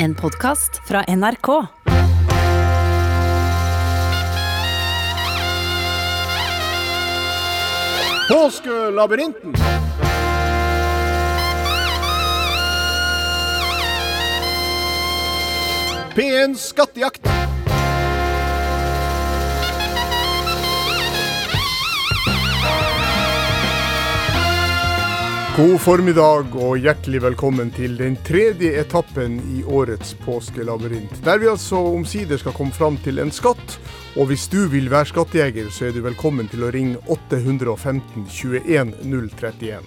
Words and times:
En 0.00 0.14
podkast 0.14 0.80
fra 0.86 1.04
NRK. 1.08 1.66
Påskelabyrinten. 8.28 9.54
P1 16.14 16.54
Skattejakt. 16.54 17.37
God 25.58 25.80
formiddag 25.82 26.52
og 26.54 26.76
hjertelig 26.78 27.18
velkommen 27.24 27.72
til 27.74 27.96
den 27.98 28.14
tredje 28.22 28.68
etappen 28.78 29.40
i 29.56 29.64
årets 29.66 30.12
påskelabyrint. 30.22 31.16
Der 31.26 31.40
vi 31.42 31.48
altså 31.50 31.80
omsider 31.96 32.38
skal 32.38 32.54
komme 32.54 32.70
fram 32.70 32.94
til 33.02 33.18
en 33.18 33.32
skatt. 33.34 33.74
Og 34.14 34.30
hvis 34.30 34.44
du 34.52 34.68
vil 34.70 34.86
være 34.86 35.08
skattejeger, 35.10 35.72
så 35.74 35.88
er 35.88 35.96
du 35.96 35.98
velkommen 36.04 36.46
til 36.46 36.62
å 36.62 36.70
ringe 36.70 37.00
815 37.10 38.28
21 38.30 38.92
031. 39.02 39.82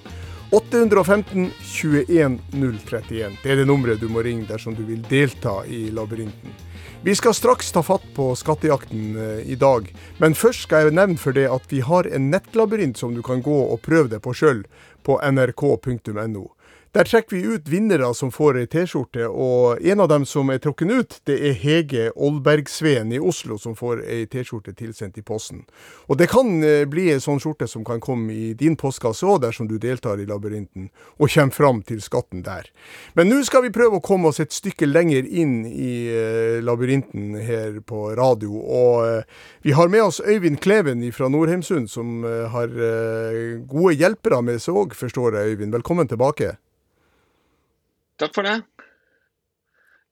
815 0.51 1.47
21 1.63 2.35
031. 2.51 3.39
Det 3.39 3.55
er 3.55 3.63
det 3.63 3.69
nummeret 3.71 4.03
du 4.03 4.09
må 4.11 4.25
ringe 4.27 4.49
dersom 4.51 4.75
du 4.75 4.83
vil 4.91 4.99
delta 5.07 5.61
i 5.71 5.85
labyrinten. 5.95 6.51
Vi 7.03 7.15
skal 7.15 7.33
straks 7.33 7.71
ta 7.71 7.81
fatt 7.81 8.03
på 8.13 8.35
skattejakten 8.37 9.15
eh, 9.17 9.39
i 9.49 9.55
dag, 9.55 9.87
men 10.21 10.35
først 10.37 10.67
skal 10.67 10.85
jeg 10.85 10.93
nevne 10.93 11.17
for 11.17 11.33
det 11.33 11.47
at 11.49 11.63
vi 11.73 11.79
har 11.81 12.05
en 12.05 12.27
nettlabyrint 12.29 12.99
som 13.01 13.15
du 13.17 13.23
kan 13.25 13.41
gå 13.41 13.55
og 13.73 13.81
prøve 13.81 14.11
deg 14.11 14.21
på 14.21 14.35
sjøl 14.37 14.61
på 15.01 15.15
nrk.no. 15.17 16.43
Der 16.91 17.07
trekker 17.07 17.37
vi 17.37 17.41
ut 17.55 17.69
vinnere 17.71 18.09
som 18.11 18.33
får 18.35 18.57
ei 18.59 18.65
T-skjorte, 18.67 19.23
og 19.23 19.79
en 19.79 20.01
av 20.03 20.09
dem 20.11 20.25
som 20.27 20.49
er 20.51 20.59
trukket 20.59 20.89
ut, 20.91 21.13
det 21.23 21.37
er 21.39 21.53
Hege 21.55 22.09
Olbergsveen 22.19 23.13
i 23.15 23.19
Oslo 23.23 23.55
som 23.55 23.77
får 23.79 24.01
ei 24.03 24.25
T-skjorte 24.27 24.73
tilsendt 24.75 25.15
i 25.15 25.23
posten. 25.23 25.61
Og 26.11 26.17
det 26.19 26.27
kan 26.33 26.49
eh, 26.67 26.83
bli 26.91 27.05
ei 27.13 27.21
sånn 27.23 27.39
skjorte 27.39 27.69
som 27.71 27.85
kan 27.87 28.01
komme 28.03 28.33
i 28.35 28.49
din 28.59 28.75
postkasse 28.75 29.23
òg, 29.23 29.39
dersom 29.45 29.69
du 29.69 29.77
deltar 29.79 30.19
i 30.19 30.25
labyrinten, 30.27 30.89
og 31.15 31.31
kommer 31.31 31.55
fram 31.55 31.79
til 31.87 32.01
skatten 32.03 32.41
der. 32.43 32.67
Men 33.15 33.31
nå 33.31 33.37
skal 33.47 33.63
vi 33.63 33.71
prøve 33.71 34.01
å 34.01 34.03
komme 34.03 34.27
oss 34.27 34.43
et 34.43 34.51
stykke 34.51 34.89
lenger 34.89 35.29
inn 35.29 35.61
i 35.69 35.93
uh, 36.11 36.57
labyrinten 36.59 37.37
her 37.39 37.77
på 37.87 38.09
radio, 38.19 38.57
og 38.59 39.05
uh, 39.07 39.45
vi 39.63 39.71
har 39.79 39.87
med 39.87 40.09
oss 40.09 40.19
Øyvind 40.19 40.59
Kleven 40.59 41.07
fra 41.15 41.31
Norheimsund, 41.31 41.87
som 41.87 42.27
har 42.51 42.75
gode 43.69 43.95
hjelpere 43.95 44.41
med 44.43 44.59
seg 44.59 44.75
òg, 44.75 44.97
forstår 44.97 45.39
jeg, 45.39 45.55
Øyvind. 45.55 45.71
Velkommen 45.79 46.11
tilbake. 46.11 46.51
Takk 48.21 48.37
for 48.37 48.45
det. 48.47 48.61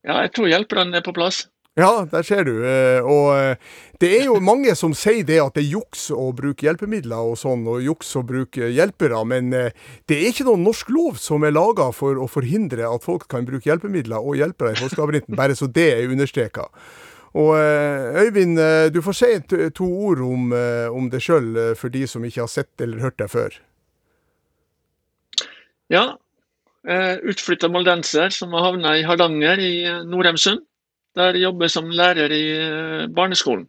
Ja, 0.08 0.22
jeg 0.24 0.34
tror 0.34 0.50
hjelperne 0.50 0.98
er 0.98 1.06
på 1.06 1.14
plass. 1.14 1.46
Ja, 1.80 2.06
der 2.12 2.26
ser 2.28 2.44
du. 2.44 2.56
Eh, 2.66 3.00
og 3.06 3.30
eh, 3.38 3.76
det 4.02 4.10
er 4.18 4.26
jo 4.28 4.40
mange 4.44 4.74
som 4.76 4.96
sier 4.98 5.24
det 5.28 5.38
at 5.40 5.56
det 5.56 5.64
er 5.64 5.76
juks 5.78 6.10
å 6.12 6.32
bruke 6.36 6.66
hjelpemidler 6.66 7.30
og 7.32 7.38
sånn, 7.40 7.64
og 7.70 7.84
juks 7.86 8.10
å 8.20 8.24
bruke 8.28 8.72
hjelpere, 8.74 9.22
men 9.28 9.54
eh, 9.56 9.76
det 10.10 10.18
er 10.18 10.34
ikke 10.34 10.48
noen 10.50 10.66
norsk 10.68 10.90
lov 10.92 11.20
som 11.22 11.46
er 11.48 11.56
laga 11.56 11.92
for 11.96 12.20
å 12.20 12.28
forhindre 12.32 12.90
at 12.90 13.06
folk 13.06 13.30
kan 13.32 13.48
bruke 13.48 13.70
hjelpemidler 13.70 14.20
og 14.20 14.40
hjelpere 14.42 14.74
i 14.74 14.82
Påskelabyrinten, 14.82 15.38
bare 15.40 15.56
så 15.56 15.70
det 15.72 15.88
er 15.94 16.12
understreka. 16.12 16.68
Og 17.40 17.54
Øyvind, 17.54 18.58
du 18.90 19.04
får 19.06 19.14
si 19.14 19.28
to 19.78 19.86
ord 19.86 20.24
om, 20.26 20.48
om 20.98 21.12
det 21.14 21.20
sjøl, 21.22 21.52
for 21.78 21.94
de 21.94 22.08
som 22.10 22.24
ikke 22.26 22.42
har 22.42 22.50
sett 22.50 22.82
eller 22.82 23.04
hørt 23.04 23.20
deg 23.22 23.30
før. 23.30 23.60
Ja, 25.94 26.18
utflytta 26.88 27.68
moldenser 27.68 28.30
som 28.32 28.54
har 28.56 28.70
havna 28.70 28.96
i 28.98 29.04
Hardanger 29.04 29.60
i 29.60 29.74
Norheimsund. 30.08 30.62
Der 31.16 31.34
jeg 31.34 31.44
jobber 31.44 31.68
som 31.68 31.90
lærer 31.90 32.32
i 32.32 32.44
eh, 32.56 33.08
barneskolen. 33.16 33.66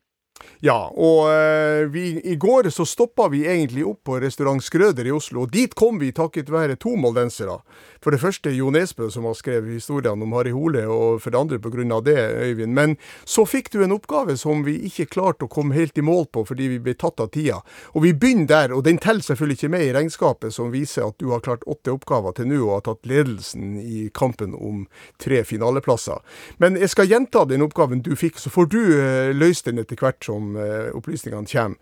Ja, 0.60 0.90
og 0.92 1.24
uh, 1.32 1.86
vi, 1.88 2.20
i 2.20 2.34
går 2.36 2.68
så 2.68 2.84
stoppa 2.84 3.30
vi 3.32 3.46
egentlig 3.48 3.80
opp 3.88 4.02
på 4.04 4.18
restaurant 4.20 4.60
Skrøder 4.60 5.06
i 5.08 5.12
Oslo. 5.16 5.46
og 5.46 5.54
Dit 5.54 5.72
kom 5.72 5.96
vi 5.96 6.10
takket 6.12 6.50
være 6.52 6.76
to 6.76 6.92
moldensere. 7.00 7.62
For 8.04 8.12
det 8.12 8.20
første 8.20 8.52
Jo 8.52 8.68
Nesbø, 8.72 9.08
som 9.12 9.24
har 9.24 9.38
skrevet 9.38 9.72
historiene 9.72 10.24
om 10.24 10.34
Harry 10.36 10.52
Hole, 10.52 10.82
og 10.84 11.22
for 11.24 11.32
det 11.32 11.40
andre 11.40 11.58
pga. 11.58 12.00
det, 12.04 12.16
Øyvind. 12.44 12.72
Men 12.72 12.96
så 13.24 13.46
fikk 13.48 13.72
du 13.72 13.82
en 13.82 13.92
oppgave 13.92 14.36
som 14.36 14.64
vi 14.64 14.76
ikke 14.84 15.06
klarte 15.06 15.44
å 15.44 15.48
komme 15.48 15.74
helt 15.74 15.96
i 15.96 16.04
mål 16.04 16.26
på 16.32 16.44
fordi 16.44 16.68
vi 16.68 16.78
ble 16.78 16.94
tatt 16.94 17.20
av 17.20 17.30
tida. 17.32 17.62
Og 17.94 18.02
vi 18.02 18.12
begynner 18.12 18.46
der, 18.46 18.72
og 18.72 18.84
den 18.84 18.98
teller 18.98 19.22
selvfølgelig 19.22 19.56
ikke 19.56 19.72
med 19.72 19.86
i 19.86 19.92
regnskapet 19.96 20.52
som 20.52 20.70
viser 20.72 21.08
at 21.08 21.16
du 21.18 21.30
har 21.32 21.40
klart 21.40 21.64
åtte 21.64 21.92
oppgaver 21.92 22.36
til 22.36 22.48
nå 22.52 22.60
og 22.66 22.74
har 22.74 22.84
tatt 22.90 23.08
ledelsen 23.08 23.80
i 23.80 24.10
kampen 24.12 24.52
om 24.54 24.86
tre 25.16 25.40
finaleplasser. 25.44 26.20
Men 26.58 26.76
jeg 26.76 26.92
skal 26.92 27.08
gjenta 27.08 27.46
den 27.48 27.64
oppgaven 27.64 28.04
du 28.04 28.12
fikk, 28.16 28.36
så 28.36 28.52
får 28.52 28.68
du 28.68 28.80
uh, 29.00 29.32
løst 29.32 29.64
den 29.64 29.80
etter 29.80 29.96
hvert 29.96 30.20
som 30.24 30.49
Eh, 30.56 30.90
opplysningene 30.96 31.46
kommer. 31.46 31.76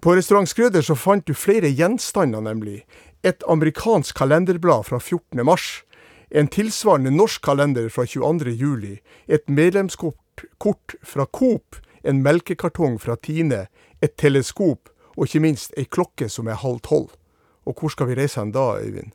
På 0.00 0.14
restaurant 0.16 0.48
Skrøder 0.48 0.82
så 0.82 0.94
fant 0.94 1.26
du 1.26 1.34
flere 1.34 1.70
gjenstander, 1.72 2.40
nemlig. 2.40 2.84
Et 3.22 3.42
amerikansk 3.48 4.16
kalenderblad 4.16 4.86
fra 4.86 5.00
14. 5.00 5.44
mars. 5.44 5.82
En 6.30 6.48
tilsvarende 6.48 7.10
norsk 7.10 7.42
kalender 7.42 7.88
fra 7.88 8.06
22. 8.06 8.54
juli. 8.54 9.00
Et 9.28 9.48
medlemskort 9.48 10.46
fra 11.02 11.26
Coop. 11.26 11.76
En 12.04 12.22
melkekartong 12.22 13.00
fra 13.00 13.16
Tine. 13.16 13.66
Et 14.02 14.16
teleskop. 14.16 14.90
Og 15.16 15.26
ikke 15.26 15.40
minst 15.40 15.72
ei 15.76 15.86
klokke 15.88 16.28
som 16.28 16.48
er 16.48 16.60
halv 16.60 16.82
tolv. 16.84 17.14
Og 17.66 17.74
hvor 17.74 17.90
skal 17.90 18.10
vi 18.10 18.18
reise 18.18 18.40
hen 18.40 18.52
da, 18.54 18.76
Øyvind? 18.78 19.14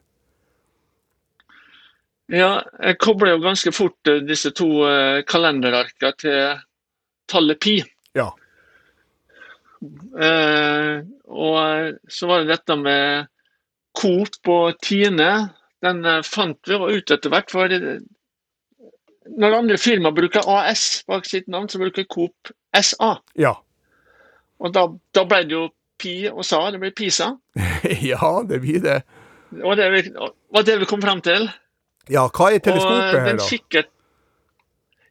Ja, 2.32 2.62
jeg 2.80 2.98
kobler 3.04 3.36
jo 3.36 3.44
ganske 3.44 3.74
fort 3.76 4.08
eh, 4.08 4.22
disse 4.24 4.54
to 4.56 4.68
uh, 4.88 5.20
kalenderarkene 5.28 6.12
til 6.20 6.62
tallet 7.32 7.60
pi. 7.60 7.82
Ja. 8.16 8.30
Eh, 9.82 11.02
og 11.26 11.98
så 12.12 12.30
var 12.30 12.42
det 12.42 12.54
dette 12.54 12.78
med 12.78 13.30
Coop 13.98 14.52
og 14.52 14.80
Tine. 14.84 15.32
Den 15.82 16.04
eh, 16.06 16.24
fant 16.26 16.70
vi 16.70 16.78
ut 16.78 17.14
etter 17.14 17.34
hvert. 17.34 17.52
for 17.52 17.72
Når 19.42 19.58
andre 19.58 19.78
firmaer 19.82 20.16
bruker 20.18 20.48
AS 20.48 21.04
bak 21.08 21.26
sitt 21.26 21.48
navn, 21.48 21.70
så 21.70 21.82
bruker 21.82 22.08
Coop 22.10 22.54
SA. 22.78 23.16
Ja. 23.40 23.56
Og 24.62 24.76
da, 24.76 24.88
da 25.16 25.26
ble 25.26 25.44
det 25.48 25.58
jo 25.58 25.70
Pi 26.02 26.16
og 26.30 26.46
Sa. 26.46 26.68
Det 26.74 26.82
ble 26.82 26.94
Pisa. 26.98 27.34
ja, 28.12 28.36
det 28.48 28.62
blir 28.62 28.84
det. 28.86 29.02
Og 29.62 29.76
det 29.78 29.90
var 30.54 30.68
det 30.68 30.78
vi 30.80 30.88
kom 30.90 31.02
fram 31.04 31.24
til. 31.26 31.50
Ja, 32.10 32.28
hva 32.34 32.52
er 32.52 32.62
teleskopet 32.64 33.18
her, 33.18 33.36
da? 33.38 33.46
Kikket, 33.46 33.90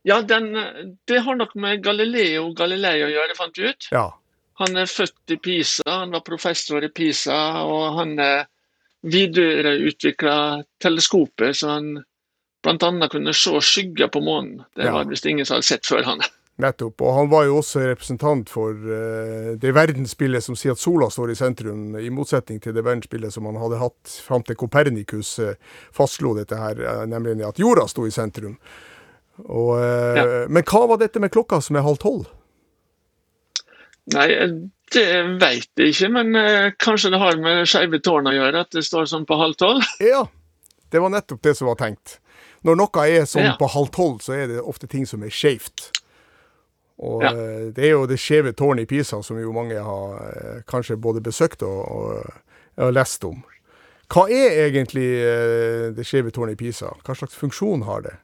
ja, 0.03 0.23
den, 0.23 0.57
det 1.05 1.19
har 1.19 1.37
nok 1.37 1.55
med 1.61 1.83
Galileo 1.85 2.51
Galilei 2.57 3.03
å 3.05 3.11
gjøre, 3.13 3.37
fant 3.37 3.59
vi 3.59 3.69
ut. 3.69 3.89
Ja. 3.93 4.07
Han 4.61 4.77
er 4.77 4.89
født 4.91 5.35
i 5.35 5.39
Pisa, 5.41 5.87
han 5.89 6.13
var 6.13 6.25
professor 6.27 6.85
i 6.85 6.91
Pisa, 6.93 7.37
og 7.65 7.97
han 7.97 8.19
videreutvikla 9.01 10.35
teleskopet 10.83 11.57
så 11.57 11.71
han 11.79 11.95
bl.a. 12.63 13.09
kunne 13.09 13.33
se 13.35 13.61
skygger 13.61 14.09
på 14.13 14.21
månen. 14.21 14.63
Det 14.77 14.91
var 14.93 15.09
visst 15.09 15.27
ingen 15.27 15.47
som 15.47 15.57
hadde 15.57 15.69
sett 15.71 15.87
før 15.89 16.05
han. 16.05 16.21
Nettopp. 16.61 17.01
Og 17.01 17.15
han 17.17 17.31
var 17.31 17.47
jo 17.49 17.57
også 17.63 17.87
representant 17.89 18.51
for 18.53 18.77
uh, 18.77 19.55
det 19.61 19.73
verdensbildet 19.73 20.45
som 20.45 20.59
sier 20.59 20.77
at 20.77 20.83
sola 20.83 21.09
står 21.13 21.33
i 21.33 21.39
sentrum, 21.39 21.95
i 21.97 22.11
motsetning 22.13 22.61
til 22.61 22.77
det 22.77 22.85
verdensbildet 22.85 23.33
som 23.33 23.49
han 23.49 23.57
hadde 23.61 23.81
hatt 23.81 24.19
fram 24.27 24.45
til 24.45 24.59
Kopernikus 24.61 25.39
uh, 25.41 25.55
fastslo 25.97 26.35
dette 26.37 26.59
her, 26.61 26.83
uh, 26.85 27.07
nemlig 27.09 27.41
at 27.49 27.61
jorda 27.61 27.87
sto 27.89 28.05
i 28.05 28.13
sentrum. 28.13 28.59
Og, 29.41 29.73
ja. 29.81 30.25
Men 30.53 30.67
hva 30.69 30.83
var 30.91 30.99
dette 31.01 31.17
med 31.23 31.33
klokka 31.33 31.63
som 31.65 31.79
er 31.79 31.87
halv 31.87 31.97
tolv? 32.03 32.27
Nei, 34.15 34.27
det 34.95 35.07
veit 35.39 35.71
jeg 35.79 35.95
ikke, 35.95 36.11
men 36.17 36.35
eh, 36.39 36.73
kanskje 36.83 37.13
det 37.15 37.21
har 37.23 37.39
med 37.43 37.69
skeive 37.69 38.01
tårn 38.03 38.31
å 38.31 38.35
gjøre, 38.35 38.65
at 38.65 38.75
det 38.75 38.83
står 38.87 39.07
sånn 39.11 39.27
på 39.29 39.39
halv 39.39 39.59
tolv? 39.61 39.87
Ja, 40.13 40.25
det 40.91 41.03
var 41.03 41.13
nettopp 41.15 41.43
det 41.47 41.55
som 41.59 41.71
var 41.71 41.79
tenkt. 41.81 42.19
Når 42.67 42.77
noe 42.77 43.07
er 43.07 43.29
sånn 43.29 43.53
ja. 43.53 43.57
på 43.59 43.71
halv 43.71 43.93
tolv, 43.95 44.19
så 44.25 44.35
er 44.37 44.51
det 44.51 44.61
ofte 44.61 44.91
ting 44.91 45.07
som 45.09 45.23
er 45.25 45.33
skeivt. 45.33 45.93
Og 47.01 47.23
ja. 47.25 47.31
Eh, 47.31 47.69
det 47.77 47.87
er 47.87 47.95
jo 47.95 48.09
det 48.11 48.19
skjeve 48.21 48.53
tårnet 48.57 48.85
i 48.85 48.91
Pisa 48.91 49.23
som 49.25 49.39
jo 49.41 49.55
mange 49.57 49.79
har 49.81 50.19
eh, 50.27 50.59
kanskje 50.69 50.99
både 51.01 51.23
besøkt 51.25 51.63
og, 51.65 51.81
og, 51.87 52.43
og 52.83 52.93
lest 52.97 53.25
om. 53.29 53.39
Hva 54.11 54.27
er 54.27 54.65
egentlig 54.67 55.07
det 55.95 56.03
skjeve 56.03 56.33
tårnet 56.35 56.57
i 56.57 56.59
Pisa? 56.59 56.89
Hva 57.07 57.15
slags 57.15 57.37
funksjon 57.39 57.85
har 57.87 58.03
det? 58.03 58.17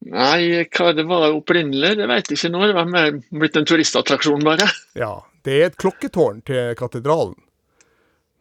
Nei, 0.00 0.64
hva 0.72 0.92
det 0.96 1.04
var 1.04 1.34
opprinnelig, 1.34 1.92
det 1.98 2.06
vet 2.08 2.30
jeg 2.30 2.38
ikke 2.38 2.50
nå. 2.54 2.64
Det 2.70 2.76
var 2.78 2.88
mer 2.88 3.18
blitt 3.28 3.58
en 3.60 3.68
turistattraksjon, 3.68 4.44
bare. 4.46 4.68
Ja, 4.96 5.12
det 5.44 5.56
er 5.56 5.68
et 5.68 5.78
klokketårn 5.80 6.40
til 6.48 6.72
katedralen 6.78 7.36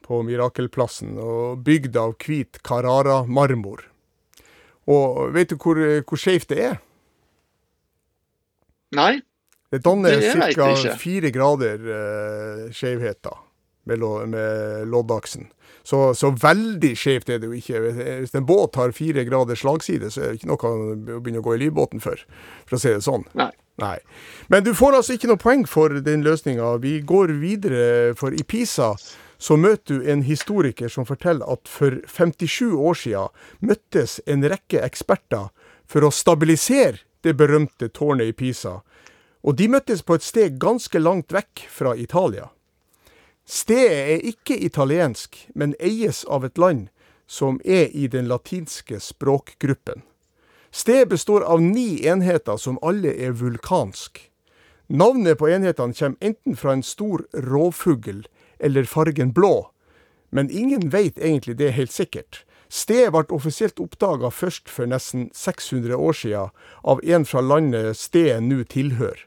på 0.08 0.22
Mirakelplassen, 0.26 1.18
og 1.22 1.60
bygd 1.68 1.98
av 2.00 2.16
hvit 2.24 2.62
Carrara-marmor. 2.66 3.84
Og 4.90 5.20
vet 5.36 5.52
du 5.52 5.60
hvor, 5.60 5.78
hvor 5.78 6.22
skeivt 6.22 6.50
det 6.50 6.64
er? 6.72 6.80
Nei, 8.98 9.20
det 9.70 9.84
danner 9.86 10.24
ca. 10.56 10.72
fire 10.98 11.30
grader 11.30 11.84
eh, 11.94 12.62
skjevhet 12.74 13.28
med, 13.86 14.02
med 14.32 14.88
loddaksen. 14.90 15.52
Så, 15.88 16.14
så 16.18 16.32
veldig 16.36 16.92
skjevt 16.98 17.32
er 17.34 17.40
det 17.42 17.50
jo 17.50 17.58
ikke. 17.58 17.80
Hvis 18.24 18.36
en 18.38 18.48
båt 18.50 18.78
har 18.80 18.94
fire 18.96 19.24
grader 19.28 19.58
slagside, 19.58 20.12
så 20.14 20.22
er 20.22 20.34
det 20.34 20.42
ikke 20.42 20.52
noe 20.52 20.74
å 20.74 21.20
begynne 21.22 21.42
å 21.42 21.48
gå 21.48 21.56
i 21.56 21.64
livbåten 21.64 22.04
for, 22.04 22.22
for 22.68 22.78
å 22.78 22.82
si 22.82 22.94
det 22.94 23.06
sånn. 23.06 23.26
Nei. 23.40 23.52
Nei. 23.80 23.98
Men 24.52 24.66
du 24.66 24.74
får 24.76 24.98
altså 24.98 25.16
ikke 25.16 25.30
noe 25.32 25.40
poeng 25.40 25.66
for 25.70 26.02
den 26.04 26.24
løsninga. 26.26 26.76
Vi 26.84 27.00
går 27.08 27.34
videre, 27.40 28.14
for 28.20 28.36
i 28.36 28.44
Pisa 28.44 28.94
så 29.40 29.56
møter 29.56 30.02
du 30.02 30.10
en 30.12 30.26
historiker 30.28 30.92
som 30.92 31.08
forteller 31.08 31.48
at 31.48 31.70
for 31.72 32.02
57 32.12 32.76
år 32.76 32.98
siden 33.00 33.70
møttes 33.72 34.20
en 34.28 34.44
rekke 34.44 34.84
eksperter 34.84 35.48
for 35.90 36.04
å 36.04 36.12
stabilisere 36.12 37.06
det 37.24 37.38
berømte 37.40 37.88
tårnet 37.96 38.34
i 38.34 38.36
Pisa. 38.36 38.82
Og 39.48 39.56
de 39.56 39.70
møttes 39.72 40.04
på 40.04 40.18
et 40.20 40.26
sted 40.26 40.60
ganske 40.60 41.00
langt 41.00 41.32
vekk 41.32 41.64
fra 41.72 41.96
Italia. 41.96 42.50
Stedet 43.50 44.10
er 44.14 44.26
ikke 44.30 44.60
italiensk, 44.62 45.48
men 45.58 45.74
eies 45.82 46.22
av 46.30 46.44
et 46.46 46.60
land 46.62 46.90
som 47.26 47.58
er 47.66 47.88
i 47.98 48.06
den 48.06 48.28
latinske 48.30 49.00
språkgruppen. 49.02 50.04
Stedet 50.70 51.10
består 51.10 51.42
av 51.42 51.62
ni 51.62 52.06
enheter 52.06 52.60
som 52.62 52.78
alle 52.86 53.10
er 53.10 53.34
vulkansk. 53.40 54.22
Navnet 54.90 55.40
på 55.42 55.50
enhetene 55.50 55.98
kommer 55.98 56.30
enten 56.30 56.58
fra 56.58 56.76
en 56.78 56.86
stor 56.86 57.26
rovfugl 57.34 58.28
eller 58.60 58.86
fargen 58.86 59.34
blå, 59.34 59.72
men 60.30 60.52
ingen 60.54 60.92
veit 60.94 61.18
egentlig 61.18 61.58
det 61.58 61.72
helt 61.74 61.94
sikkert. 61.94 62.44
Stedet 62.70 63.16
ble 63.16 63.26
offisielt 63.34 63.82
oppdaga 63.82 64.30
først 64.30 64.70
for 64.70 64.86
nesten 64.86 65.32
600 65.34 65.98
år 65.98 66.14
siden 66.22 66.54
av 66.86 67.02
en 67.02 67.26
fra 67.26 67.42
landet 67.42 67.98
stedet 67.98 68.44
nå 68.46 68.62
tilhører. 68.70 69.26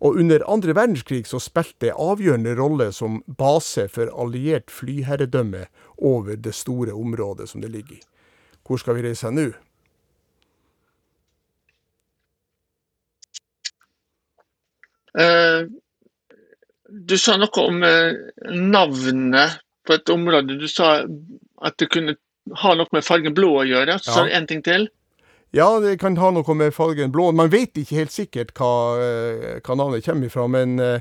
Og 0.00 0.18
under 0.22 0.44
andre 0.50 0.74
verdenskrig 0.78 1.24
så 1.26 1.40
spilte 1.42 1.88
det 1.88 1.96
avgjørende 1.98 2.54
rolle 2.58 2.90
som 2.94 3.22
base 3.38 3.88
for 3.90 4.10
alliert 4.14 4.70
flyherredømme 4.70 5.64
over 5.98 6.36
det 6.36 6.54
store 6.54 6.94
området 6.94 7.48
som 7.50 7.60
det 7.64 7.72
ligger 7.74 7.98
i. 7.98 8.04
Hvor 8.66 8.78
skal 8.78 8.98
vi 8.98 9.08
reise 9.08 9.30
nå? 9.32 9.48
Uh, 15.18 15.66
du 16.88 17.16
sa 17.18 17.36
noe 17.40 17.64
om 17.64 17.82
uh, 17.82 18.12
navnet 18.54 19.58
på 19.88 19.96
et 19.96 20.12
område. 20.12 20.58
Du 20.60 20.68
sa 20.70 21.00
at 21.64 21.78
det 21.80 21.88
kunne 21.90 22.14
ha 22.62 22.74
noe 22.78 22.92
med 22.94 23.04
fargen 23.04 23.34
blå 23.36 23.54
å 23.62 23.66
gjøre. 23.66 23.98
Så 23.98 24.12
Ja. 24.12 24.14
sa 24.14 24.24
du 24.24 24.30
en 24.36 24.46
ting 24.46 24.62
til. 24.62 24.88
Ja, 25.56 25.80
det 25.80 25.94
kan 26.00 26.16
ha 26.20 26.30
noe 26.30 26.54
med 26.54 26.74
fargen 26.76 27.12
blå. 27.14 27.30
Man 27.32 27.48
vet 27.52 27.78
ikke 27.80 27.96
helt 28.02 28.12
sikkert 28.12 28.50
hva, 28.58 28.70
eh, 29.00 29.60
hva 29.64 29.76
navnet 29.80 30.04
kommer 30.04 30.28
ifra, 30.28 30.44
men 30.52 30.78
eh, 30.78 31.00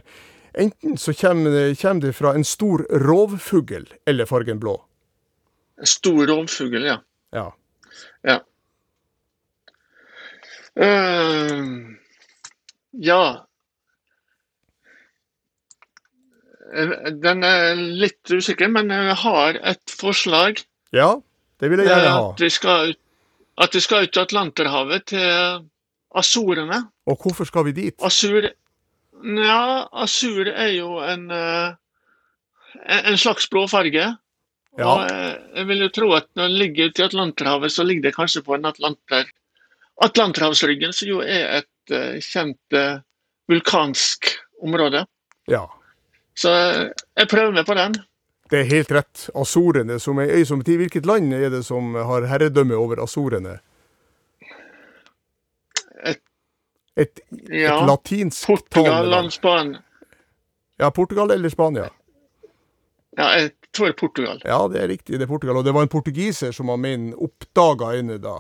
enten 0.55 0.95
så 0.97 1.13
kommer 1.13 1.51
det, 1.51 1.65
kommer 1.81 2.01
det 2.07 2.13
fra 2.15 2.31
en 2.38 2.45
stor 2.47 2.85
rovfugl 3.03 3.89
eller 4.07 4.25
fargen 4.29 4.59
blå. 4.63 4.77
En 5.77 5.85
stor 5.91 6.23
rovfugl, 6.31 6.85
ja. 6.88 6.99
Ja. 7.35 7.49
Ja. 8.23 8.39
Eh, 16.73 17.11
Den 17.23 17.44
er 17.47 17.75
litt 17.75 18.31
usikker, 18.31 18.69
men 18.71 18.91
jeg 18.94 19.15
har 19.23 19.59
et 19.63 19.94
forslag. 19.99 20.63
ja, 20.95 21.15
det 21.59 21.69
vil 21.71 21.79
jeg 21.81 21.89
gjerne 21.89 22.11
ha. 22.13 22.25
At 22.33 22.41
vi 22.44 22.49
skal 22.53 22.91
ut, 22.94 22.99
at 23.57 23.75
vi 23.75 23.81
skal 23.81 24.06
ut 24.06 24.13
til 24.13 24.25
Atlanterhavet, 24.25 25.06
til 25.13 25.65
Azorene. 26.15 26.83
Og 27.09 27.18
hvorfor 27.24 27.48
skal 27.50 27.68
vi 27.68 27.75
dit? 27.81 27.98
Asur 28.04 28.50
Ja, 29.18 29.88
Asur 29.98 30.45
er 30.51 30.71
jo 30.75 31.00
en, 31.01 31.31
eh, 31.31 31.74
en 32.86 33.18
slags 33.18 33.24
slags 33.24 33.50
blåfarge. 33.50 34.06
Ja. 34.77 34.86
Og 34.86 35.09
eh, 35.09 35.33
jeg 35.56 35.68
vil 35.68 35.81
jo 35.81 35.89
tro 35.89 36.12
at 36.13 36.27
når 36.36 36.51
den 36.51 36.59
ligger 36.62 36.92
ute 36.92 37.01
i 37.01 37.06
Atlanterhavet, 37.07 37.74
så 37.74 37.83
ligger 37.83 38.09
det 38.09 38.15
kanskje 38.15 38.44
på 38.45 38.54
en 38.56 38.69
Atlanter, 38.69 39.25
Atlanterhavsryggen, 40.06 40.94
som 40.94 41.09
jo 41.09 41.24
er 41.25 41.63
et 41.63 41.95
eh, 41.98 42.21
kjent 42.21 42.77
vulkansk 43.50 44.30
område. 44.62 45.06
Ja, 45.50 45.65
Så 46.38 46.51
jeg 47.18 47.27
prøver 47.31 47.51
meg 47.56 47.65
på 47.65 47.74
den. 47.74 47.95
Det 48.49 48.59
er 48.59 48.69
helt 48.71 48.91
rett. 48.91 49.29
Azorene, 49.35 49.99
som 49.99 50.19
er 50.19 50.31
ei 50.38 50.44
som 50.45 50.61
tid. 50.63 50.79
Hvilket 50.81 51.05
land 51.05 51.33
er 51.33 51.49
det 51.49 51.63
som 51.67 51.94
har 51.95 52.27
herredømme 52.31 52.75
over 52.79 53.01
Azorene? 53.03 53.59
Et- 56.05 56.21
Et, 56.97 57.19
Ja. 57.49 57.81
et 57.81 57.88
latinsk 57.88 58.47
Portugal, 58.47 59.13
og. 59.13 59.31
Spania. 59.31 59.79
Ja, 60.79 60.89
Portugal 60.89 61.31
eller 61.31 61.49
Spania? 61.49 61.89
Ja, 63.17 63.27
jeg 63.38 63.51
tror 63.73 63.85
det 63.88 63.94
er 63.95 63.99
Portugal. 63.99 64.41
Ja, 64.45 64.67
det 64.67 64.81
er 64.81 64.88
riktig, 64.88 65.17
det 65.19 65.21
er 65.21 65.27
Portugal. 65.27 65.57
Og 65.57 65.65
det 65.65 65.73
var 65.73 65.81
en 65.81 65.88
portugiser 65.89 66.51
som 66.53 66.69
han 66.69 66.79
mener 66.81 67.17
oppdaga 67.21 67.91
øyene 67.97 68.17
da, 68.21 68.39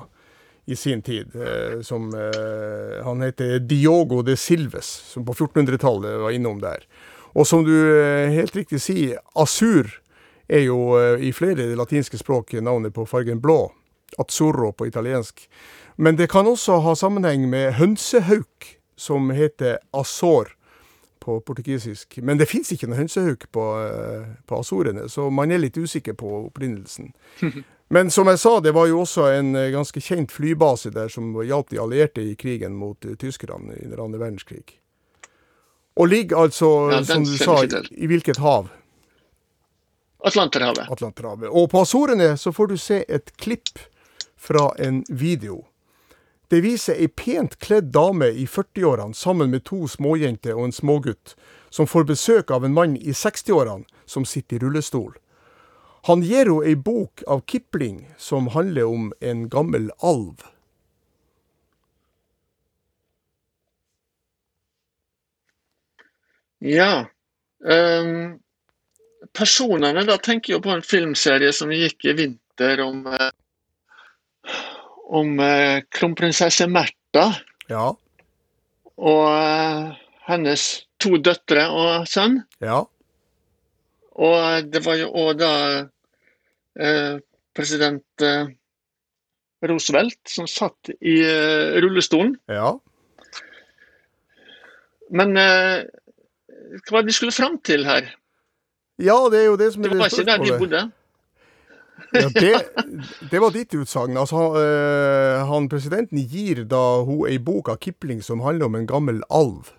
i 0.67 0.75
sin 0.75 1.01
tid. 1.01 1.35
Eh, 1.35 1.81
som 1.81 2.09
eh, 2.13 3.03
Han 3.03 3.21
heter 3.21 3.59
Diogo 3.59 4.21
de 4.23 4.35
Silves, 4.35 4.85
som 4.85 5.25
på 5.25 5.33
1400-tallet 5.33 6.19
var 6.21 6.29
innom 6.31 6.59
der. 6.61 6.83
Og 7.37 7.47
som 7.47 7.63
du 7.65 7.73
eh, 7.73 8.33
helt 8.33 8.55
riktig 8.55 8.81
sier, 8.81 9.19
Asur 9.37 9.91
er 10.49 10.63
jo 10.65 10.97
eh, 10.97 11.21
i 11.27 11.33
flere 11.35 11.69
latinske 11.77 12.17
språk 12.17 12.55
navnet 12.65 12.95
på 12.95 13.05
fargen 13.05 13.41
blå. 13.43 13.67
Azzurro 14.17 14.71
på 14.73 14.87
italiensk. 14.87 15.49
Men 15.95 16.17
det 16.17 16.29
kan 16.31 16.47
også 16.47 16.79
ha 16.81 16.95
sammenheng 16.95 17.49
med 17.49 17.75
hønsehauk, 17.77 18.77
som 18.97 19.29
heter 19.29 19.77
Azor 19.93 20.55
på 21.21 21.39
portugisisk. 21.45 22.17
Men 22.25 22.39
det 22.39 22.47
fins 22.49 22.71
ikke 22.73 22.89
noe 22.89 22.97
hønsehauk 23.03 23.45
på, 23.53 23.65
eh, 23.85 24.25
på 24.47 24.61
Azorene, 24.63 25.05
så 25.09 25.29
man 25.29 25.51
er 25.51 25.61
litt 25.61 25.77
usikker 25.77 26.17
på 26.17 26.47
opprinnelsen. 26.47 27.13
Men 27.93 28.09
som 28.11 28.27
jeg 28.27 28.39
sa, 28.41 28.57
det 28.59 28.73
var 28.75 28.89
jo 28.89 29.05
også 29.05 29.29
en 29.31 29.53
ganske 29.71 30.01
kjent 30.03 30.33
flybase 30.35 30.89
der 30.91 31.07
som 31.07 31.29
hjalp 31.39 31.69
de 31.71 31.79
allierte 31.79 32.19
i 32.19 32.33
krigen 32.35 32.75
mot 32.75 32.99
tyskerne 32.99 33.15
tyskerne 33.21 33.77
under 33.85 34.01
andre 34.03 34.19
verdenskrig. 34.25 34.73
Og 35.97 36.07
ligger 36.11 36.43
altså, 36.45 36.91
Ja, 36.91 37.03
som 37.05 37.25
du 37.25 37.37
sa, 37.37 37.63
i 37.91 38.07
hvilket 38.07 38.37
hav? 38.37 38.69
Atlanterhavet. 40.23 40.89
Atlanterhavet. 40.91 41.49
Og 41.49 41.69
på 41.71 41.81
Azorene 41.81 42.35
så 42.37 42.53
får 42.53 42.67
du 42.67 42.77
se 42.77 43.03
et 43.07 43.33
klipp 43.37 43.79
fra 44.37 44.71
en 44.77 45.03
video. 45.09 45.65
Det 46.47 46.61
viser 46.63 46.95
ei 46.95 47.09
pent 47.11 47.57
kledd 47.59 47.91
dame 47.91 48.29
i 48.31 48.45
40-årene 48.47 49.17
sammen 49.17 49.51
med 49.51 49.65
to 49.67 49.87
småjenter 49.91 50.55
og 50.55 50.69
en 50.69 50.75
smågutt, 50.75 51.35
som 51.69 51.87
får 51.87 52.07
besøk 52.07 52.51
av 52.55 52.65
en 52.65 52.75
mann 52.75 52.95
i 52.95 53.11
60-årene 53.11 53.83
som 54.05 54.25
sitter 54.25 54.55
i 54.55 54.59
rullestol. 54.63 55.17
Han 56.07 56.23
gir 56.23 56.47
henne 56.47 56.63
ei 56.63 56.77
bok 56.79 57.23
av 57.27 57.41
Kipling 57.51 58.05
som 58.17 58.47
handler 58.53 58.87
om 58.87 59.09
en 59.19 59.49
gammel 59.51 59.89
alv. 59.99 60.45
Ja. 66.65 67.05
Um, 67.59 68.37
personene, 69.33 70.03
da 70.05 70.17
tenker 70.21 70.55
jeg 70.55 70.63
på 70.65 70.73
en 70.73 70.85
filmserie 70.85 71.51
som 71.55 71.71
gikk 71.73 72.05
i 72.05 72.13
vinter 72.17 72.81
om 72.85 73.05
eh, 73.11 73.31
om 75.07 75.39
eh, 75.39 75.81
kronprinsesse 75.93 76.67
Märtha 76.69 77.29
Ja, 77.69 77.87
og 78.97 79.23
eh, 79.31 79.97
hennes 80.27 80.63
to 80.99 81.17
døtre 81.23 81.67
og 81.71 82.07
sønn. 82.09 82.41
ja, 82.63 82.81
Og 84.17 84.71
det 84.73 84.81
var 84.85 84.97
jo 84.99 85.11
òg 85.13 85.37
da 85.39 85.51
eh, 86.79 87.19
president 87.55 88.25
eh, 88.25 88.49
Roosevelt 89.67 90.19
som 90.29 90.47
satt 90.49 90.91
i 91.01 91.19
eh, 91.25 91.77
rullestolen. 91.81 92.35
ja. 92.51 92.75
Men 95.09 95.37
eh, 95.39 95.85
hva 96.67 96.91
var 96.97 97.01
det 97.05 97.11
de 97.11 97.15
skulle 97.17 97.35
fram 97.35 97.57
til 97.63 97.85
her? 97.87 98.07
Ja, 98.97 99.17
det 99.29 99.43
er 99.43 99.45
jo 99.51 99.57
det 99.59 99.73
som 99.73 99.83
er 99.83 99.89
Det 99.89 99.91
det 99.91 99.99
var 99.99 100.13
ikke 100.13 100.25
der 100.25 100.43
de 100.43 100.59
bodde. 100.59 100.91
Ja, 102.13 102.27
det, 102.29 102.53
det 103.31 103.41
var 103.41 103.51
ditt 103.51 103.73
utsagn. 103.75 104.17
Altså, 104.17 104.37
han, 104.37 104.57
eh, 104.61 105.45
han 105.49 105.69
presidenten 105.69 106.21
gir 106.29 106.63
da 106.69 107.03
hun 107.05 107.27
ei 107.29 107.37
bok 107.37 107.69
av 107.73 107.77
Kipling 107.83 108.21
som 108.23 108.41
handler 108.45 108.69
om 108.69 108.75
en 108.79 108.87
gammel 108.89 109.21
alv. 109.29 109.73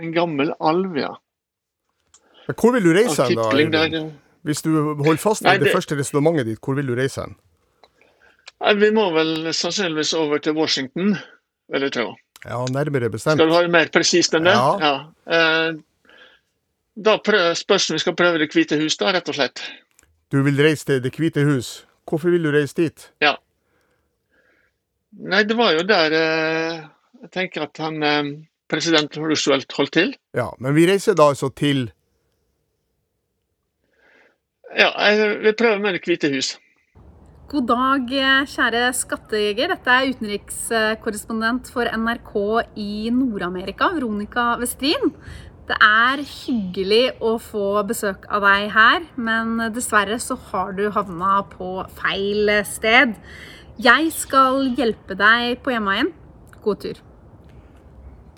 En 0.00 0.12
gammel 0.12 0.52
alv, 0.60 0.96
ja. 0.96 1.12
Men 2.48 2.56
hvor 2.56 2.72
vil 2.74 2.84
du 2.88 2.92
reise 2.96 3.26
hen, 3.26 3.36
da? 3.36 3.50
Kipling. 3.52 4.10
Hvis 4.42 4.62
du 4.64 4.70
holder 4.94 5.20
fast 5.20 5.44
ved 5.44 5.58
det, 5.60 5.68
det- 5.68 5.74
første 5.76 5.96
resonnementet 5.98 6.46
ditt, 6.46 6.60
hvor 6.64 6.74
vil 6.74 6.86
du 6.88 6.94
reise 6.96 7.20
hen? 7.26 7.36
Vi 8.80 8.90
må 8.92 9.10
vel 9.12 9.52
sannsynligvis 9.54 10.12
over 10.14 10.38
til 10.38 10.52
Washington, 10.56 11.16
vil 11.72 11.82
jeg 11.82 11.92
tro. 11.92 12.14
Ja, 12.44 12.64
nærmere 12.72 13.10
bestemt. 13.12 13.36
Skal 13.36 13.50
du 13.50 13.54
ha 13.54 13.62
det 13.66 13.72
mer 13.72 13.90
presist 13.92 14.34
enn 14.36 14.48
det? 14.48 14.56
Ja. 14.56 14.94
ja. 15.28 15.72
da 16.96 17.16
prøv, 17.24 17.50
spørs 17.58 17.90
om 17.90 17.98
vi 17.98 18.02
skal 18.02 18.16
prøve 18.16 18.40
Det 18.40 18.48
hvite 18.54 18.78
hus, 18.80 18.96
da, 19.00 19.12
rett 19.12 19.28
og 19.28 19.36
slett. 19.36 19.62
Du 20.32 20.40
vil 20.46 20.60
reise 20.62 20.88
til 20.88 21.02
Det 21.04 21.12
hvite 21.16 21.44
hus. 21.44 21.82
Hvorfor 22.08 22.32
vil 22.32 22.48
du 22.48 22.50
reise 22.54 22.74
dit? 22.78 23.10
Nei, 25.20 25.42
det 25.44 25.56
var 25.58 25.74
jo 25.74 25.84
der 25.86 26.14
eh, 26.16 26.80
jeg 27.24 27.30
tenker 27.34 27.66
at 27.66 27.80
han 27.82 28.02
eh, 28.02 28.28
president 28.70 29.16
Roosevelt 29.18 29.72
holdt 29.76 29.92
til. 29.96 30.12
Ja, 30.36 30.48
men 30.62 30.76
vi 30.76 30.86
reiser 30.88 31.18
da 31.18 31.30
altså 31.34 31.50
til 31.50 31.90
Ja, 34.70 34.92
jeg 35.02 35.40
vil 35.42 35.56
prøve 35.58 35.80
med 35.82 35.98
Det 35.98 36.04
hvite 36.06 36.30
hus. 36.30 36.54
God 37.50 37.64
dag, 37.66 38.12
kjære 38.46 38.80
skattejeger. 38.94 39.72
Dette 39.72 39.90
er 39.90 40.12
utenrikskorrespondent 40.12 41.66
for 41.74 41.88
NRK 41.98 42.36
i 42.78 43.10
Nord-Amerika, 43.10 43.88
Veronica 43.96 44.44
Westrin. 44.60 45.10
Det 45.66 45.74
er 45.82 46.22
hyggelig 46.22 47.16
å 47.18 47.34
få 47.42 47.82
besøk 47.90 48.30
av 48.30 48.46
deg 48.46 48.70
her, 48.76 49.02
men 49.18 49.58
dessverre 49.74 50.20
så 50.22 50.38
har 50.52 50.78
du 50.78 50.86
havna 50.94 51.40
på 51.50 51.72
feil 51.98 52.54
sted. 52.70 53.18
Jeg 53.82 54.14
skal 54.14 54.70
hjelpe 54.78 55.18
deg 55.18 55.58
på 55.64 55.74
hjemveien. 55.74 56.14
God 56.62 56.84
tur. 56.86 57.02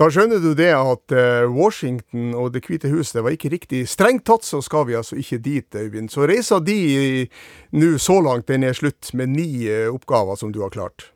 Da 0.01 0.09
skjønner 0.09 0.41
du 0.41 0.55
det 0.57 0.71
at 0.73 1.13
eh, 1.13 1.45
Washington 1.53 2.33
og 2.39 2.55
Det 2.55 2.63
hvite 2.65 2.89
hus 2.89 3.13
det 3.13 3.25
var 3.25 3.35
ikke 3.37 3.53
riktig. 3.53 3.85
Strengt 3.91 4.25
tatt 4.29 4.47
så 4.47 4.63
skal 4.65 4.87
vi 4.89 4.97
altså 4.97 5.19
ikke 5.21 5.41
dit, 5.45 5.69
Øyvind. 5.69 6.09
Så 6.11 6.25
reisa 6.29 6.61
di 6.65 7.29
nå 7.77 7.97
så 8.01 8.21
langt, 8.25 8.49
den 8.49 8.65
er 8.65 8.77
slutt 8.77 9.13
med 9.13 9.35
ni 9.37 9.67
eh, 9.69 9.91
oppgaver 9.93 10.39
som 10.41 10.53
du 10.53 10.63
har 10.65 10.73
klart. 10.73 11.11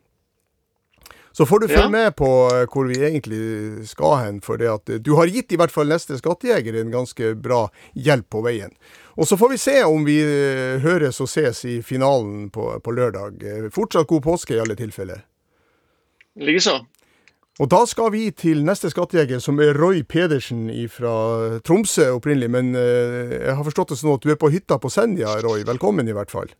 Så 1.36 1.44
får 1.48 1.60
du 1.60 1.66
følge 1.68 1.88
ja. 1.88 1.92
med 1.92 2.16
på 2.16 2.28
eh, 2.52 2.66
hvor 2.68 2.88
vi 2.88 3.00
egentlig 3.00 3.86
skal 3.88 4.18
hen, 4.22 4.40
for 4.44 4.60
det 4.60 4.68
at 4.72 4.92
du 5.04 5.14
har 5.16 5.32
gitt 5.32 5.52
i 5.52 5.60
hvert 5.60 5.72
fall 5.72 5.88
neste 5.88 6.18
skattejeger 6.20 6.76
en 6.76 6.92
ganske 6.92 7.32
bra 7.40 7.66
hjelp 7.96 8.28
på 8.32 8.42
veien. 8.44 8.76
Og 9.16 9.24
så 9.28 9.40
får 9.40 9.54
vi 9.54 9.60
se 9.60 9.78
om 9.88 10.04
vi 10.04 10.18
høres 10.84 11.22
og 11.24 11.30
ses 11.32 11.64
i 11.64 11.78
finalen 11.80 12.50
på, 12.52 12.68
på 12.84 12.92
lørdag. 12.92 13.40
Fortsatt 13.72 14.08
god 14.12 14.24
påske 14.28 14.52
i 14.52 14.60
alle 14.60 14.76
tilfeller. 14.76 15.24
Likeså. 16.36 16.82
Og 17.56 17.70
da 17.72 17.78
skal 17.88 18.10
vi 18.12 18.26
til 18.36 18.60
neste 18.66 18.90
skattejeger, 18.92 19.40
som 19.40 19.56
er 19.64 19.76
Roy 19.80 20.02
Pedersen 20.04 20.68
fra 20.92 21.14
Tromsø 21.64 22.10
opprinnelig. 22.18 22.50
Men 22.52 22.74
eh, 22.76 23.36
jeg 23.38 23.56
har 23.56 23.64
forstått 23.64 23.94
det 23.94 24.00
sånn 24.02 24.12
at 24.18 24.26
du 24.26 24.32
er 24.34 24.40
på 24.40 24.52
hytta 24.52 24.76
på 24.82 24.92
Senja, 24.92 25.38
Roy. 25.44 25.64
Velkommen 25.64 26.08
i 26.08 26.16
hvert 26.16 26.32
fall. 26.32 26.52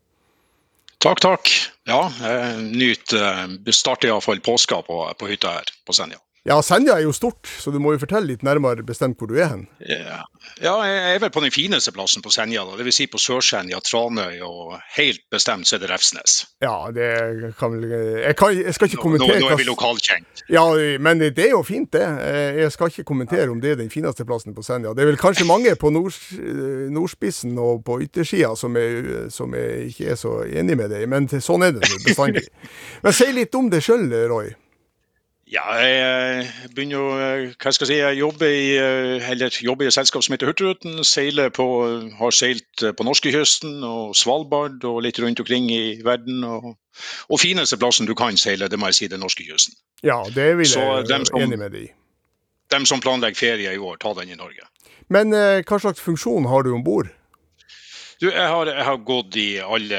Takk, 1.05 1.21
takk. 1.21 1.53
Ja, 1.87 2.01
jeg 2.25 2.97
eh, 3.13 3.75
starter 3.77 4.09
iallfall 4.09 4.41
påska 4.41 4.81
på, 4.89 5.03
på 5.21 5.29
hytta 5.29 5.59
her 5.59 5.75
på 5.85 5.97
Senja. 5.97 6.23
Ja, 6.47 6.61
Senja 6.63 6.95
er 6.95 7.03
jo 7.03 7.13
stort, 7.15 7.49
så 7.59 7.73
du 7.75 7.81
må 7.83 7.97
jo 7.97 8.01
fortelle 8.05 8.31
litt 8.31 8.45
nærmere 8.47 8.85
bestemt 8.87 9.19
hvor 9.19 9.27
du 9.27 9.35
er 9.41 9.49
hen. 9.51 9.65
Ja, 9.83 10.21
ja 10.63 10.75
jeg 10.87 11.15
er 11.17 11.23
vel 11.25 11.33
på 11.35 11.43
den 11.43 11.51
fineste 11.55 11.91
plassen 11.95 12.23
på 12.23 12.31
Senja, 12.31 12.63
da. 12.69 12.77
dvs. 12.79 12.97
Si 13.01 13.07
på 13.11 13.19
Sør-Senja, 13.19 13.81
Tranøy 13.83 14.39
og 14.47 14.77
helt 14.95 15.25
bestemt 15.33 15.67
så 15.67 15.77
er 15.77 15.83
det 15.83 15.91
Refsnes. 15.91 16.37
Ja, 16.63 16.77
det 16.95 17.09
kan 17.59 17.75
vel 17.75 17.89
jeg, 17.91 18.37
kan, 18.39 18.55
jeg, 18.55 18.75
skal 18.77 18.91
ikke 18.91 19.03
kommentere 19.03 19.41
Nå, 19.41 19.49
nå 19.49 19.51
er 19.53 19.59
vi 19.59 19.67
lokalkjent. 19.67 20.45
Ja, 20.53 20.63
men 21.03 21.25
det 21.25 21.49
er 21.49 21.51
jo 21.57 21.65
fint, 21.67 21.91
det. 21.97 22.05
Jeg 22.61 22.75
skal 22.75 22.93
ikke 22.93 23.07
kommentere 23.09 23.49
om 23.51 23.59
det 23.63 23.75
er 23.75 23.81
den 23.81 23.91
fineste 23.91 24.27
plassen 24.29 24.55
på 24.55 24.63
Senja. 24.67 24.95
Det 24.95 25.03
er 25.03 25.11
vel 25.11 25.19
kanskje 25.21 25.49
mange 25.49 25.75
på 25.81 25.91
nord, 25.91 26.15
nordspissen 26.95 27.59
og 27.59 27.83
på 27.87 27.99
yttersida 28.07 28.53
som, 28.59 28.79
som 29.35 29.59
er, 29.59 29.89
ikke 29.91 30.13
er 30.15 30.21
så 30.21 30.39
enig 30.47 30.79
med 30.79 30.95
deg 30.95 31.09
men 31.11 31.27
sånn 31.27 31.67
er 31.67 31.75
det 31.75 31.91
bestandig. 32.07 32.47
Men 33.03 33.15
si 33.15 33.29
litt 33.35 33.55
om 33.59 33.69
det 33.71 33.83
sjøl, 33.85 34.07
Roy. 34.31 34.55
Ja, 35.47 35.63
jeg 35.79 35.99
eh, 36.43 36.55
begynner 36.75 36.99
å 36.99 37.11
eh, 37.23 37.53
hva 37.55 37.71
skal 37.71 37.87
jeg 37.87 37.93
si, 37.93 37.99
jeg 38.01 38.19
jobber 38.19 38.51
i, 38.51 38.71
eh, 38.83 39.29
eller 39.31 39.55
jobber 39.63 39.87
i 39.87 39.91
et 39.93 39.95
selskap 39.95 40.25
som 40.27 40.35
heter 40.35 40.51
Hurtigruten. 40.51 40.97
Seiler 41.07 41.53
på, 41.55 41.67
har 42.19 42.35
seilt 42.35 42.83
på 42.99 43.07
norskekysten 43.07 43.77
og 43.87 44.17
Svalbard 44.19 44.83
og 44.91 45.05
litt 45.07 45.21
rundt 45.23 45.45
omkring 45.45 45.69
i 45.71 46.01
verden. 46.03 46.43
Og, 46.43 46.73
og 47.31 47.39
fineste 47.39 47.79
plassen 47.79 48.11
du 48.11 48.17
kan 48.19 48.35
seile, 48.41 48.67
det 48.73 48.81
må 48.83 48.91
jeg 48.91 48.99
si, 48.99 49.11
den 49.13 49.23
norskekysten. 49.23 49.79
Ja, 50.03 50.19
det 50.35 50.49
vil 50.59 50.67
jeg 50.67 50.83
være 50.83 51.23
enig 51.39 51.61
med 51.63 51.77
deg 51.77 51.85
i. 51.85 51.93
De 52.75 52.83
som 52.91 52.99
planlegger 52.99 53.39
ferie 53.39 53.77
i 53.77 53.79
år, 53.79 54.01
ta 54.03 54.17
den 54.19 54.35
i 54.35 54.41
Norge. 54.41 54.67
Men 55.15 55.31
eh, 55.31 55.63
hva 55.63 55.79
slags 55.79 56.03
funksjon 56.03 56.51
har 56.51 56.67
du 56.67 56.73
om 56.75 56.83
bord? 56.83 57.13
Du, 58.19 58.31
jeg 58.33 58.49
har, 58.49 58.67
jeg 58.67 58.85
har, 58.89 59.01
gått 59.05 59.37
i 59.37 59.49
alle, 59.61 59.99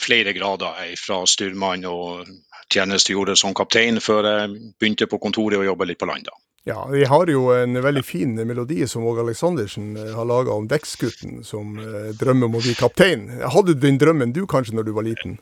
flere 0.00 0.32
grader, 0.32 0.78
fra 0.96 1.20
styrmann 1.28 1.84
og 1.86 2.24
tjenestegjorde 2.72 3.36
som 3.36 3.54
kaptein 3.56 4.00
før 4.02 4.28
jeg 4.28 4.60
begynte 4.78 5.08
på 5.08 5.20
kontoret 5.22 5.60
og 5.60 5.66
jobbe 5.70 5.88
litt 5.88 6.00
på 6.00 6.08
land. 6.10 6.28
Ja, 6.68 6.82
vi 6.92 7.04
har 7.08 7.30
jo 7.32 7.46
en 7.54 7.78
veldig 7.80 8.02
fin 8.04 8.34
melodi 8.46 8.82
som 8.86 9.06
Åge 9.08 9.22
Aleksandersen 9.24 9.94
eh, 9.96 10.10
har 10.12 10.26
laga 10.28 10.52
om 10.52 10.66
dekksgutten 10.68 11.40
som 11.44 11.78
eh, 11.80 12.10
drømmer 12.20 12.50
om 12.50 12.58
å 12.58 12.60
bli 12.60 12.74
kaptein. 12.76 13.28
Hadde 13.40 13.72
du 13.72 13.86
den 13.86 13.96
drømmen 14.00 14.34
du 14.36 14.42
kanskje 14.46 14.76
når 14.76 14.90
du 14.90 14.92
var 14.98 15.06
liten? 15.06 15.38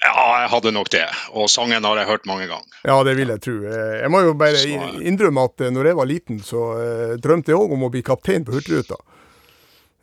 Ja, 0.00 0.24
jeg 0.40 0.48
hadde 0.54 0.72
nok 0.72 0.88
det. 0.92 1.04
Og 1.36 1.50
sangen 1.52 1.84
har 1.84 2.00
jeg 2.00 2.08
hørt 2.08 2.24
mange 2.28 2.46
ganger. 2.48 2.78
Ja, 2.80 2.96
det 3.04 3.12
vil 3.18 3.32
jeg 3.34 3.44
tro. 3.44 3.58
Eh, 3.68 3.98
jeg 4.00 4.12
må 4.14 4.22
jo 4.24 4.32
bare 4.40 4.64
innrømme 5.04 5.44
at 5.50 5.66
når 5.74 5.90
jeg 5.90 6.00
var 6.00 6.08
liten, 6.08 6.40
så 6.44 6.64
drømte 7.20 7.52
jeg 7.52 7.60
òg 7.60 7.76
om 7.76 7.84
å 7.84 7.92
bli 7.92 8.04
kaptein 8.06 8.48
på 8.48 8.56
Hurtigruta. 8.56 8.96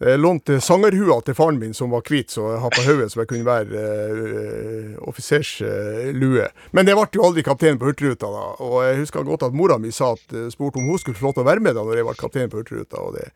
Jeg 0.02 0.18
lånte 0.18 0.56
sangerhua 0.66 1.20
til 1.22 1.36
faren 1.38 1.60
min 1.62 1.76
som 1.78 1.92
var 1.94 2.02
hvit, 2.10 2.32
så 2.34 2.48
jeg 2.56 2.62
har 2.64 2.74
på 2.74 2.86
hodet 2.88 3.12
så 3.14 3.20
jeg 3.22 3.30
kunne 3.30 3.46
være 3.46 3.82
uh, 3.86 4.96
offiserslue. 5.12 6.48
Men 6.74 6.88
det 6.88 6.96
ble 6.98 7.06
jo 7.20 7.28
aldri 7.28 7.44
kaptein 7.46 7.78
på 7.78 7.92
Hurtigruta, 7.92 8.32
da. 8.34 8.48
Og 8.66 8.80
jeg 8.88 8.98
husker 9.04 9.28
godt 9.28 9.46
at 9.46 9.54
mora 9.54 9.78
mi 9.78 9.94
sa 9.94 10.16
at, 10.16 10.26
uh, 10.34 10.48
spurte 10.50 10.82
om 10.82 10.90
hun 10.90 10.98
skulle 10.98 11.20
få 11.20 11.30
lov 11.30 11.38
til 11.38 11.46
å 11.46 11.50
være 11.52 11.62
med 11.62 11.78
da 11.78 11.86
når 11.86 12.02
jeg 12.02 12.10
ble 12.10 12.18
kaptein 12.18 12.50
på 12.50 12.64
Hurtigruta. 12.64 12.98
og 12.98 13.14
det, 13.20 13.30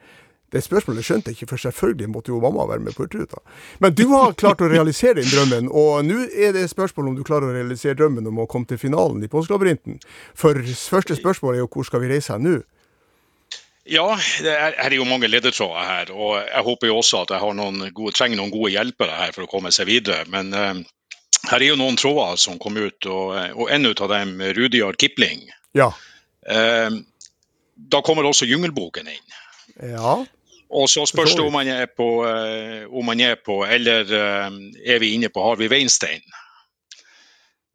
det 0.55 0.65
spørsmålet 0.65 1.05
skjønte 1.05 1.29
jeg 1.29 1.37
ikke, 1.37 1.51
for 1.53 1.67
selvfølgelig 1.67 2.09
måtte 2.09 2.33
jo 2.33 2.41
mamma 2.41 2.65
være 2.73 2.81
med 2.87 2.97
på 2.97 3.05
Hurtigruta. 3.05 3.45
Men 3.85 3.93
du 3.93 4.07
har 4.15 4.33
klart 4.33 4.65
å 4.65 4.71
realisere 4.71 5.19
den 5.21 5.29
drømmen, 5.29 5.69
og 5.69 6.01
nå 6.09 6.23
er 6.33 6.57
det 6.57 6.65
spørsmål 6.73 7.11
om 7.11 7.19
du 7.19 7.25
klarer 7.27 7.51
å 7.51 7.57
realisere 7.59 7.99
drømmen 7.99 8.25
om 8.31 8.41
å 8.41 8.49
komme 8.49 8.65
til 8.65 8.81
finalen 8.81 9.21
i 9.21 9.29
Påskelabyrinten. 9.29 10.01
For 10.33 10.57
første 10.65 11.21
spørsmål 11.21 11.59
er 11.59 11.67
jo 11.67 11.73
hvor 11.75 11.85
skal 11.85 12.01
vi 12.01 12.15
reise 12.15 12.33
hen 12.33 12.49
nå? 12.49 12.61
Ja, 13.85 14.05
det 14.41 14.49
er, 14.49 14.73
er 14.81 14.93
jo 14.97 15.05
mange 15.05 15.29
ledetråder 15.29 15.85
her. 15.85 16.11
Og 16.13 16.39
jeg 16.41 16.63
håper 16.65 16.89
jo 16.89 16.97
også 17.03 17.21
at 17.21 17.33
jeg 17.35 17.57
noen 17.57 17.83
gode, 17.93 18.15
trenger 18.17 18.39
noen 18.39 18.53
gode 18.53 18.73
hjelpere 18.73 19.13
her 19.19 19.35
for 19.35 19.45
å 19.45 19.51
komme 19.51 19.71
seg 19.73 19.89
videre. 19.91 20.25
Men 20.33 20.49
uh, 20.57 20.79
her 21.51 21.59
er 21.59 21.69
jo 21.69 21.77
noen 21.77 21.99
tråder 21.99 22.39
som 22.41 22.57
kom 22.61 22.79
ut, 22.81 23.05
og, 23.05 23.35
og 23.53 23.69
en 23.69 23.91
av 23.91 24.09
dem 24.15 24.39
Rudyard 24.57 24.97
Kipling. 25.01 25.45
Ja. 25.77 25.91
Uh, 26.49 26.97
da 27.75 28.01
kommer 28.01 28.25
også 28.25 28.49
Jungelboken 28.49 29.11
inn. 29.11 29.37
Ja. 29.93 30.17
Og 30.75 30.89
så 30.89 31.05
spørs 31.05 31.35
det 31.37 31.45
om 31.45 31.53
man 31.53 31.69
er 31.69 31.85
på, 31.85 32.09
uh, 32.25 32.89
om 32.89 33.05
man 33.05 33.21
er 33.21 33.37
på 33.37 33.61
eller 33.69 34.09
er 34.09 35.01
vi 35.03 35.13
inne 35.13 35.29
på 35.29 35.45
Harvey 35.45 35.69
Weinstein. 35.69 36.25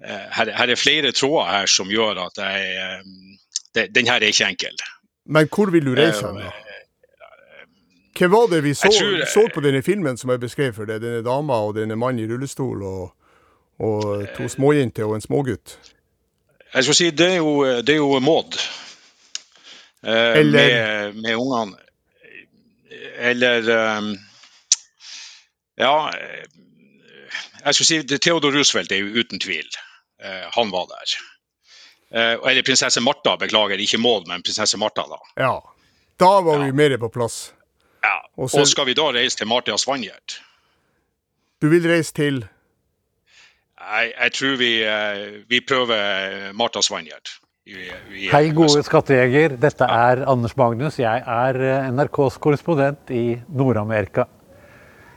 Her, 0.00 0.48
her, 0.56 0.70
er 0.72 0.80
flere 0.80 1.10
tråder 1.12 1.50
her 1.52 1.66
som 1.68 1.90
gjør 1.92 2.22
at 2.22 2.38
jeg, 2.40 3.02
det, 3.76 3.90
den 3.92 4.08
her 4.08 4.16
er 4.16 4.32
ikke 4.32 4.48
enkel. 4.48 4.80
Men 5.30 5.48
hvor 5.48 5.70
vil 5.70 5.86
du 5.86 5.94
reise 5.94 6.26
hen, 6.26 6.42
da? 6.42 6.50
Hva 8.18 8.28
var 8.28 8.50
det 8.50 8.64
vi 8.66 8.74
så, 8.74 8.90
tror, 8.92 9.22
så, 9.30 9.46
på 9.54 9.62
denne 9.64 9.80
filmen 9.86 10.18
som 10.18 10.32
jeg 10.34 10.42
beskrev 10.42 10.74
for 10.76 10.90
deg? 10.90 11.00
Denne 11.00 11.22
dama 11.24 11.60
og 11.64 11.76
denne 11.78 11.96
mannen 11.96 12.24
i 12.24 12.28
rullestol 12.28 12.82
og, 12.84 13.12
og 13.80 14.26
to 14.36 14.48
småjenter 14.50 15.06
og 15.06 15.16
en 15.16 15.24
smågutt? 15.24 15.78
Jeg 16.74 16.84
skal 16.84 16.98
si, 16.98 17.08
det 17.14 17.28
er 17.36 17.38
jo, 17.38 17.62
det 17.80 17.94
er 17.94 18.02
jo 18.02 18.18
Maud. 18.20 18.58
Eh, 20.02 20.42
med, 20.46 21.16
med 21.22 21.34
ungene. 21.36 21.78
Eller 23.20 23.70
um, 23.98 24.12
Ja. 25.78 26.10
Jeg 27.64 27.74
skal 27.74 27.86
si, 27.86 28.02
Theodor 28.18 28.52
Roosevelt 28.56 28.92
er 28.92 29.00
jo 29.00 29.20
uten 29.20 29.40
tvil. 29.40 29.66
Eh, 30.20 30.46
han 30.56 30.72
var 30.72 30.86
der. 30.92 31.16
Eh, 32.10 32.32
eller 32.50 32.62
prinsesse 32.66 33.00
Martha, 33.00 33.36
beklager, 33.38 33.78
ikke 33.78 34.00
Maud, 34.02 34.26
men 34.28 34.42
prinsesse 34.42 34.78
Martha, 34.78 35.06
da. 35.10 35.20
Ja. 35.38 35.54
Da 36.20 36.30
var 36.44 36.58
ja. 36.58 36.64
vi 36.66 36.72
mer 36.76 36.96
på 36.98 37.10
plass. 37.14 37.52
Ja. 38.02 38.16
Og, 38.36 38.50
så, 38.50 38.62
og 38.62 38.70
skal 38.70 38.88
vi 38.88 38.96
da 38.98 39.10
reise 39.14 39.38
til 39.38 39.48
Martia 39.50 39.76
Svanjert? 39.78 40.40
Du 41.60 41.68
vil 41.70 41.86
reise 41.86 42.14
til? 42.16 42.42
Jeg, 43.80 44.10
jeg 44.16 44.32
tror 44.36 44.58
vi, 44.60 44.72
eh, 44.84 45.22
vi 45.48 45.60
prøver 45.64 46.50
Marta 46.56 46.82
Svanjert. 46.82 47.38
Hei, 47.70 48.48
gode 48.56 48.82
skattejeger. 48.82 49.54
Dette 49.60 49.86
er 49.86 50.24
Anders 50.28 50.56
Magnus. 50.58 50.98
Jeg 50.98 51.22
er 51.22 51.58
eh, 51.62 51.88
NRKs 51.94 52.40
korrespondent 52.42 53.12
i 53.14 53.38
Nord-Amerika. 53.46 54.26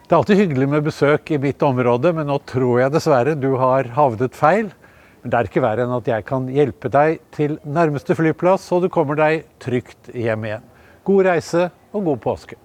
Det 0.03 0.11
er 0.11 0.19
alltid 0.19 0.41
hyggelig 0.43 0.67
med 0.69 0.85
besøk 0.85 1.31
i 1.33 1.39
mitt 1.41 1.63
område, 1.65 2.11
men 2.13 2.27
nå 2.29 2.37
tror 2.45 2.83
jeg 2.83 2.93
dessverre 2.93 3.33
du 3.39 3.55
har 3.57 3.89
havnet 3.95 4.37
feil. 4.37 4.69
Men 5.23 5.31
det 5.31 5.39
er 5.39 5.47
ikke 5.47 5.63
verre 5.63 5.85
enn 5.85 5.95
at 5.95 6.09
jeg 6.11 6.27
kan 6.27 6.49
hjelpe 6.51 6.91
deg 6.91 7.21
til 7.31 7.55
nærmeste 7.63 8.15
flyplass, 8.19 8.67
så 8.67 8.81
du 8.83 8.89
kommer 8.91 9.15
deg 9.15 9.45
trygt 9.63 10.11
hjem 10.11 10.49
igjen. 10.49 10.69
God 11.07 11.25
reise 11.29 11.69
og 11.95 12.09
god 12.09 12.21
påske. 12.23 12.59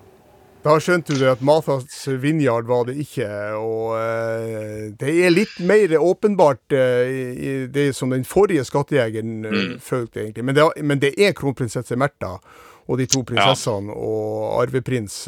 Da 0.65 0.75
skjønte 0.83 1.15
du 1.15 1.23
at 1.31 1.43
Mathas 1.45 2.00
Vinjard 2.19 2.67
var 2.67 2.88
det 2.88 2.97
ikke. 2.99 3.29
Og 3.57 3.95
uh, 3.95 4.88
det 4.99 5.15
er 5.23 5.31
litt 5.31 5.55
mer 5.62 5.95
åpenbart 6.03 6.75
uh, 6.75 7.69
det 7.71 7.93
som 7.97 8.11
den 8.11 8.27
forrige 8.27 8.67
skattejegeren 8.67 9.47
uh, 9.47 9.55
mm. 9.55 9.77
følte, 9.85 10.25
egentlig. 10.25 10.49
Men 10.49 10.59
det, 10.59 10.67
men 10.83 11.05
det, 11.05 11.15
er 11.15 11.37
kronprinsesse 11.38 11.97
Märtha 11.99 12.41
og 12.88 12.99
de 12.99 13.07
to 13.07 13.21
prinsessene 13.29 13.93
ja. 13.93 13.97
og 14.00 14.62
arveprins 14.62 15.27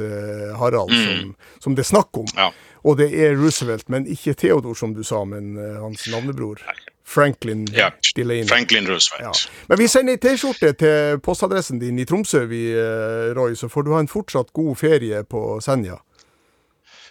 Harald 0.57 0.95
mm. 0.97 1.01
som, 1.05 1.35
som, 1.61 1.75
det 1.77 1.85
er 1.85 1.91
snakk 1.91 2.23
om. 2.23 2.31
Ja. 2.33 2.49
Og 2.89 2.97
det 2.97 3.11
er 3.13 3.37
Roosevelt, 3.37 3.85
men 3.93 4.09
ikke 4.09 4.33
Theodor, 4.33 4.73
som 4.75 4.95
du 4.97 5.03
sa, 5.05 5.21
men 5.29 5.59
hans 5.61 6.07
navnebror. 6.09 6.63
Nei. 6.65 6.79
Franklin 7.11 7.64
ja, 7.75 7.90
Delaney. 8.17 8.47
Franklin 8.49 8.87
Roosevelt. 8.87 9.23
Ja. 9.23 9.33
Men 9.67 9.79
vi 9.79 9.88
sender 9.90 10.14
ei 10.14 10.21
T-skjorte 10.23 10.71
til 10.79 11.19
postadressen 11.25 11.81
din 11.83 11.99
i 11.99 12.05
Tromsø, 12.07 12.45
vi, 12.47 12.69
eh, 12.71 13.33
Roy, 13.35 13.57
så 13.59 13.67
får 13.69 13.87
du 13.87 13.90
ha 13.97 13.99
en 14.05 14.09
fortsatt 14.11 14.52
god 14.55 14.76
ferie 14.79 15.25
på 15.26 15.43
Senja. 15.64 15.99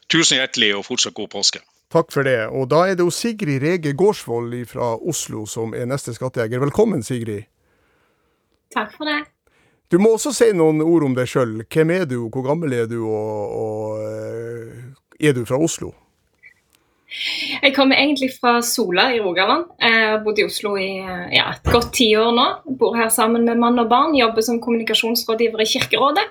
tusen 0.09 0.39
hjertelig 0.39 0.71
og 0.77 0.85
fortsatt 0.87 1.13
god 1.13 1.27
påske. 1.35 1.59
Takk 1.91 2.13
for 2.13 2.23
det. 2.23 2.47
Og 2.47 2.69
da 2.69 2.85
er 2.87 2.95
det 2.95 3.03
jo 3.03 3.11
Sigrid 3.11 3.61
Rege 3.61 3.93
Gårdsvold 3.93 4.55
fra 4.71 4.95
Oslo 4.97 5.45
som 5.45 5.73
er 5.73 5.85
neste 5.89 6.13
skattejeger. 6.15 6.61
Velkommen, 6.63 7.03
Sigrid. 7.03 7.43
Takk 8.73 8.95
for 8.95 9.09
det. 9.09 9.23
Du 9.91 9.97
må 9.97 10.13
også 10.13 10.31
si 10.33 10.51
noen 10.53 10.81
ord 10.85 11.03
om 11.03 11.15
deg 11.17 11.27
sjøl. 11.27 11.63
Hvem 11.65 11.91
er 11.91 12.05
du, 12.05 12.29
hvor 12.29 12.45
gammel 12.45 12.73
er 12.77 12.85
du, 12.85 12.99
og, 13.09 13.55
og 13.57 13.97
er 15.19 15.33
du 15.33 15.43
fra 15.49 15.57
Oslo? 15.57 15.91
Jeg 17.63 17.73
kommer 17.75 17.97
egentlig 17.97 18.29
fra 18.35 18.59
Sola 18.65 19.07
i 19.15 19.19
Rogaland. 19.23 19.65
Jeg 19.81 20.03
har 20.11 20.19
bodd 20.25 20.39
i 20.39 20.45
Oslo 20.45 20.75
i 20.77 20.89
ja, 21.33 21.47
et 21.55 21.71
godt 21.73 21.91
tiår 21.97 22.29
nå. 22.35 22.47
Jeg 22.67 22.77
Bor 22.81 22.97
her 22.97 23.09
sammen 23.13 23.47
med 23.49 23.57
mann 23.61 23.81
og 23.81 23.89
barn. 23.89 24.13
Jobber 24.17 24.45
som 24.45 24.61
kommunikasjonsrådgiver 24.61 25.63
i 25.65 25.69
Kirkerådet. 25.73 26.27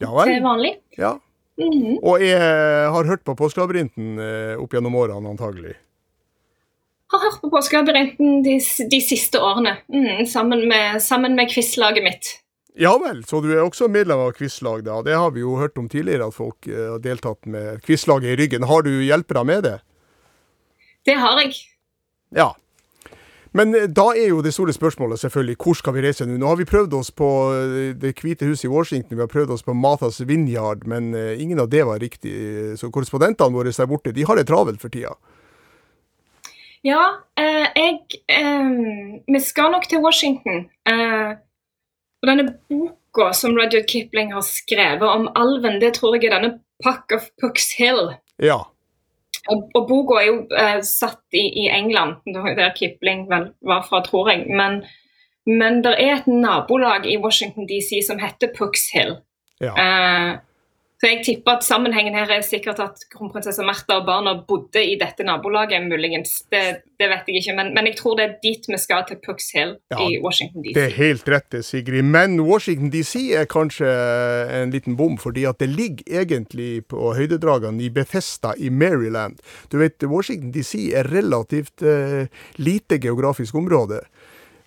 Ja 0.00 0.08
vel. 0.14 0.32
Til 0.32 0.42
vanlig. 0.42 0.72
Ja. 0.98 1.12
Mm 1.60 1.70
-hmm. 1.76 1.96
Og 2.02 2.20
jeg 2.20 2.40
har 2.90 3.04
hørt 3.04 3.24
på 3.24 3.34
Påskelabyrinten 3.34 4.18
opp 4.58 4.72
gjennom 4.72 4.94
årene, 4.94 5.28
antagelig? 5.28 5.74
Har 7.10 7.18
hørt 7.18 7.40
på 7.42 7.50
Påskelabyrinten 7.50 8.44
de, 8.44 8.60
de, 8.90 9.00
siste 9.02 9.40
årene, 9.42 9.76
mm, 9.88 10.26
sammen 10.26 10.68
med, 10.68 11.02
sammen 11.02 11.34
med 11.34 11.50
quizlaget 11.50 12.04
mitt. 12.06 12.28
Ja 12.80 12.94
vel, 12.96 13.20
så 13.28 13.42
du 13.44 13.50
er 13.52 13.60
også 13.60 13.90
medlem 13.92 14.22
av 14.24 14.32
quizlag, 14.38 14.86
da. 14.86 15.02
Det 15.04 15.16
har 15.18 15.34
vi 15.34 15.42
jo 15.42 15.58
hørt 15.60 15.76
om 15.78 15.88
tidligere, 15.90 16.30
at 16.30 16.36
folk 16.36 16.64
har 16.64 17.02
deltatt 17.04 17.44
med 17.44 17.82
quizlaget 17.84 18.32
i 18.32 18.38
ryggen. 18.40 18.64
Har 18.64 18.86
du 18.86 18.94
hjelpere 19.04 19.44
med 19.44 19.66
det? 19.68 19.76
Det 21.04 21.16
har 21.20 21.42
jeg. 21.42 21.58
Ja. 22.32 22.54
Men 23.52 23.74
da 23.92 24.06
er 24.14 24.30
jo 24.30 24.40
det 24.40 24.54
store 24.54 24.72
spørsmålet 24.72 25.20
selvfølgelig 25.20 25.56
hvor 25.60 25.76
skal 25.76 25.96
vi 25.96 26.04
reise 26.06 26.24
nå? 26.24 26.38
Nå 26.38 26.48
har 26.52 26.56
vi 26.60 26.68
prøvd 26.70 26.94
oss 26.94 27.10
på 27.10 27.28
Det 27.98 28.12
hvite 28.16 28.46
huset 28.46 28.68
i 28.68 28.72
Washington, 28.72 29.18
vi 29.18 29.24
har 29.26 29.32
prøvd 29.32 29.56
oss 29.56 29.66
på 29.66 29.74
Mathas 29.74 30.22
Vineyard, 30.22 30.86
men 30.88 31.12
ingen 31.12 31.60
av 31.60 31.68
det 31.68 31.82
var 31.84 32.00
riktig. 32.00 32.32
Så 32.80 32.88
korrespondentene 32.94 33.52
våre 33.52 33.74
der 33.76 33.90
borte, 33.90 34.14
de 34.16 34.24
har 34.24 34.40
det 34.40 34.46
travelt 34.48 34.80
for 34.80 34.88
tida. 34.88 35.18
Ja, 36.86 37.02
eh, 37.36 37.66
jeg 37.76 37.98
eh, 38.28 38.68
Vi 39.28 39.40
skal 39.44 39.72
nok 39.72 39.86
til 39.88 40.00
Washington. 40.00 40.68
Eh, 40.88 41.36
og 42.20 42.28
denne 42.28 42.46
boka 42.68 43.30
som 43.36 43.56
Rudyard 43.56 43.88
Kipling 43.88 44.34
har 44.34 44.44
skrevet 44.46 45.06
om 45.08 45.30
alven, 45.38 45.80
det 45.80 45.94
tror 45.96 46.16
jeg 46.16 46.28
er 46.28 46.36
denne 46.36 46.58
Puck 46.84 47.12
of 47.16 47.30
Pucks 47.40 47.72
Hill. 47.78 48.12
Ja. 48.42 48.60
Og, 49.48 49.70
og 49.74 49.86
boka 49.88 50.20
er 50.20 50.28
jo 50.28 50.36
eh, 50.56 50.80
satt 50.84 51.22
i, 51.32 51.46
i, 51.64 51.68
England, 51.72 52.20
der 52.34 52.74
Kipling 52.76 53.26
vel 53.30 53.50
var 53.66 53.86
fra, 53.88 54.02
tror 54.04 54.30
jeg. 54.32 54.44
Men, 54.52 54.82
men 55.48 55.80
det 55.84 55.96
er 55.96 56.18
et 56.18 56.28
nabolag 56.28 57.08
i 57.08 57.18
Washington 57.20 57.68
DC 57.68 58.02
som 58.06 58.20
heter 58.20 58.52
Pucks 58.56 58.90
Hill. 58.94 59.16
Ja. 59.60 59.72
Eh, 59.74 60.38
så 61.00 61.08
jeg 61.08 61.22
tipper 61.24 61.56
at 61.56 61.64
sammenhengen 61.64 62.12
her 62.12 62.28
er 62.28 62.42
sikkert 62.44 62.80
at 62.84 63.06
kronprinsesse 63.14 63.64
Märtha 63.64 63.96
og 64.02 64.04
barna 64.04 64.34
bodde 64.44 64.82
i 64.84 64.98
dette 65.00 65.24
nabolaget, 65.24 65.86
muligens. 65.88 66.42
Det, 66.52 66.60
det 67.00 67.08
vet 67.08 67.30
jeg 67.30 67.40
ikke, 67.40 67.54
men, 67.56 67.70
men, 67.72 67.88
jeg 67.88 67.96
tror 67.96 68.18
det 68.18 68.26
er 68.26 68.34
dit 68.42 68.68
vi 68.68 68.80
skal, 68.82 69.06
til 69.08 69.16
Pucks 69.24 69.48
Hill 69.56 69.72
Ja, 69.88 69.96
i 69.96 70.18
Washington 70.20 70.60
DC. 70.66 70.74
Det 70.76 70.84
er 70.84 70.96
helt 70.98 71.30
rett, 71.32 71.56
Sigrid. 71.64 72.04
Men 72.04 72.36
Washington 72.44 72.92
DC 72.92 73.30
er 73.38 73.48
kanskje 73.48 73.88
en 74.58 74.74
liten 74.76 74.98
bom, 75.00 75.16
fordi 75.16 75.46
at 75.48 75.62
det 75.64 75.70
ligger 75.72 76.20
egentlig 76.20 76.84
på 76.92 77.14
høydedragene 77.16 77.80
i 77.86 77.88
Bethesda 77.96 78.52
i 78.60 78.68
Maryland. 78.68 79.40
Du 79.72 79.78
vet, 79.80 80.04
Washington 80.04 80.52
DC 80.52 80.90
er 81.00 81.08
relativt 81.08 81.80
eh, 81.80 82.28
lite 82.60 83.00
geografisk 83.00 83.56
område. 83.56 84.02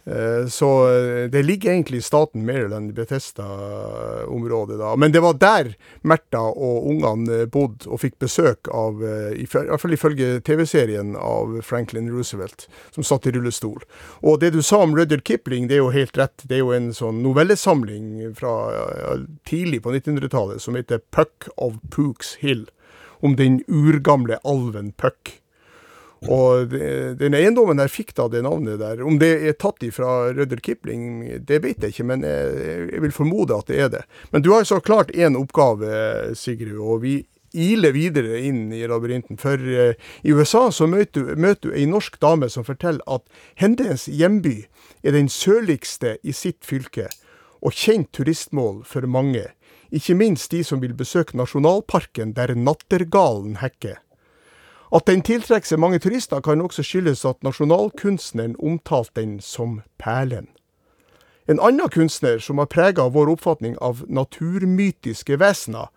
Eh, 0.06 0.48
Så 0.48 0.70
eh, 0.90 1.30
det 1.30 1.44
ligger 1.44 1.72
egentlig 1.72 1.98
i 1.98 2.02
staten 2.02 2.46
Maryland, 2.46 2.94
Bethesda-området, 2.94 4.80
da. 4.80 4.96
Men 4.96 5.12
det 5.12 5.20
var 5.20 5.34
der 5.34 5.76
Märtha 6.02 6.42
og 6.52 6.88
ungene 6.92 7.46
bodde 7.48 7.88
og 7.88 8.02
fikk 8.04 8.20
besøk 8.20 8.68
av, 8.68 9.04
eh, 9.04 9.32
i 9.40 9.48
hvert 9.48 9.80
fall 9.82 9.96
ifølge 9.96 10.42
TV-serien, 10.44 11.16
av 11.16 11.62
Franklin 11.64 12.12
Roosevelt, 12.12 12.68
som 12.92 13.04
satt 13.04 13.28
i 13.28 13.32
rullestol. 13.32 13.84
Og 14.22 14.40
det 14.40 14.52
du 14.54 14.62
sa 14.62 14.82
om 14.84 14.96
Rudyard 14.96 15.24
Kipling, 15.24 15.68
det 15.68 15.78
er 15.80 15.86
jo 15.86 15.94
helt 15.96 16.18
rett. 16.20 16.44
Det 16.48 16.58
er 16.58 16.66
jo 16.66 16.74
en 16.76 16.92
sånn 16.94 17.24
novellesamling 17.24 18.34
fra 18.36 18.54
tidlig 19.48 19.82
på 19.84 19.94
1900-tallet 19.94 20.62
som 20.62 20.76
heter 20.76 21.00
Puck 21.12 21.48
of 21.58 21.80
Pooks 21.90 22.36
Hill, 22.44 22.68
om 23.24 23.38
den 23.40 23.62
urgamle 23.72 24.40
alven 24.44 24.92
Puck. 25.00 25.43
Og 26.32 26.72
den 27.20 27.36
eiendommen 27.36 27.82
der 27.82 27.92
fikk 27.92 28.14
da 28.16 28.30
det 28.32 28.44
navnet 28.46 28.80
der. 28.80 29.02
Om 29.04 29.18
det 29.20 29.34
er 29.44 29.58
tatt 29.60 29.84
ifra 29.84 30.32
Rødder 30.32 30.62
Kipling, 30.64 31.26
det 31.44 31.60
vet 31.66 31.84
jeg 31.84 31.92
ikke, 31.92 32.08
men 32.08 32.24
jeg, 32.24 32.88
jeg 32.94 33.04
vil 33.04 33.16
formode 33.16 33.58
at 33.58 33.68
det 33.68 33.82
er 33.84 33.92
det. 33.98 34.04
Men 34.32 34.46
du 34.46 34.54
har 34.54 34.64
så 34.64 34.80
klart 34.80 35.12
én 35.12 35.36
oppgave, 35.40 35.92
Sigrid, 36.40 36.80
og 36.80 37.04
vi 37.04 37.18
iler 37.54 37.94
videre 37.94 38.40
inn 38.42 38.72
i 38.74 38.84
labyrinten. 38.90 39.38
For 39.42 39.58
eh, 39.60 39.98
i 40.24 40.34
USA 40.34 40.68
så 40.74 40.88
møter 40.90 41.24
du, 41.24 41.34
møter 41.40 41.70
du 41.70 41.78
ei 41.78 41.86
norsk 41.90 42.20
dame 42.22 42.50
som 42.52 42.66
forteller 42.68 43.04
at 43.08 43.26
hennes 43.60 44.08
hjemby 44.10 44.64
er 45.04 45.16
den 45.16 45.30
sørligste 45.32 46.18
i 46.24 46.34
sitt 46.36 46.64
fylke, 46.66 47.10
og 47.64 47.76
kjent 47.78 48.12
turistmål 48.16 48.82
for 48.88 49.06
mange. 49.08 49.46
Ikke 49.94 50.18
minst 50.18 50.52
de 50.52 50.64
som 50.66 50.82
vil 50.82 50.96
besøke 50.98 51.38
nasjonalparken 51.38 52.34
der 52.36 52.56
nattergalen 52.58 53.60
hekker. 53.62 54.02
At 54.94 55.08
den 55.10 55.24
tiltrekker 55.26 55.66
seg 55.66 55.80
mange 55.82 55.98
turister, 55.98 56.42
kan 56.46 56.62
også 56.62 56.84
skyldes 56.86 57.24
at 57.26 57.40
nasjonalkunstneren 57.42 58.54
omtalte 58.62 59.18
den 59.18 59.40
som 59.42 59.80
perlen. 59.98 60.52
En 61.50 61.60
annen 61.60 61.90
kunstner 61.90 62.38
som 62.40 62.62
har 62.62 62.70
prega 62.70 63.08
vår 63.10 63.32
oppfatning 63.34 63.74
av 63.82 64.04
naturmytiske 64.08 65.40
vesener, 65.42 65.90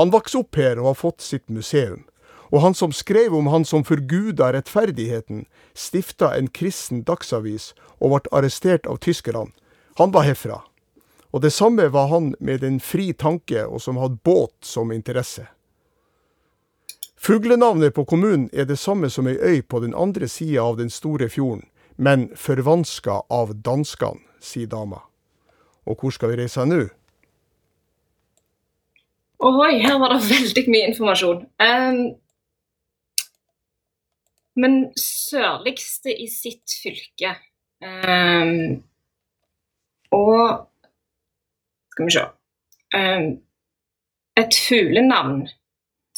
han 0.00 0.14
vokste 0.14 0.40
opp 0.40 0.56
her 0.56 0.80
og 0.80 0.92
har 0.92 0.96
fått 0.96 1.20
sitt 1.22 1.44
museum. 1.52 2.06
Og 2.48 2.62
han 2.64 2.74
som 2.74 2.94
skrev 2.94 3.34
om 3.36 3.50
han 3.52 3.66
som 3.68 3.84
forguda 3.84 4.48
rettferdigheten, 4.56 5.44
stifta 5.76 6.32
en 6.38 6.48
kristen 6.48 7.04
dagsavis 7.04 7.74
og 8.00 8.14
ble 8.14 8.32
arrestert 8.32 8.88
av 8.88 9.02
tyskerne, 9.04 9.52
han 10.00 10.14
var 10.14 10.24
herfra. 10.24 10.62
Og 11.36 11.44
det 11.44 11.52
samme 11.52 11.90
var 11.92 12.08
han 12.08 12.32
med 12.40 12.64
en 12.64 12.80
fri 12.80 13.12
tanke 13.12 13.66
og 13.66 13.82
som 13.84 14.00
hadde 14.00 14.22
båt 14.24 14.56
som 14.64 14.94
interesse. 14.94 15.44
Fuglenavnet 17.18 17.94
på 17.94 18.04
kommunen 18.04 18.46
er 18.52 18.64
det 18.64 18.78
samme 18.78 19.10
som 19.10 19.26
ei 19.26 19.34
øy 19.34 19.62
på 19.62 19.80
den 19.82 19.94
andre 19.94 20.28
sida 20.28 20.62
av 20.62 20.76
den 20.78 20.90
store 20.90 21.28
fjorden, 21.28 21.64
men 21.96 22.28
forvanska 22.36 23.22
av 23.30 23.56
danskene, 23.66 24.22
sier 24.40 24.70
dama. 24.70 25.02
Og 25.86 25.98
hvor 25.98 26.14
skal 26.14 26.30
vi 26.30 26.38
reise 26.38 26.62
nå? 26.66 26.84
Ohoi, 29.42 29.80
her 29.82 29.98
var 29.98 30.14
det 30.14 30.30
veldig 30.34 30.64
mye 30.70 30.90
informasjon. 30.92 31.42
Um, 31.58 32.00
men 34.58 34.78
sørligste 34.98 36.14
i 36.14 36.26
sitt 36.30 36.74
fylke 36.82 37.36
um, 37.78 38.80
Og 40.10 40.64
Skal 41.92 42.08
vi 42.08 42.14
se 42.16 42.24
um, 42.98 43.28
Et 44.42 44.58
fuglenavn 44.66 45.44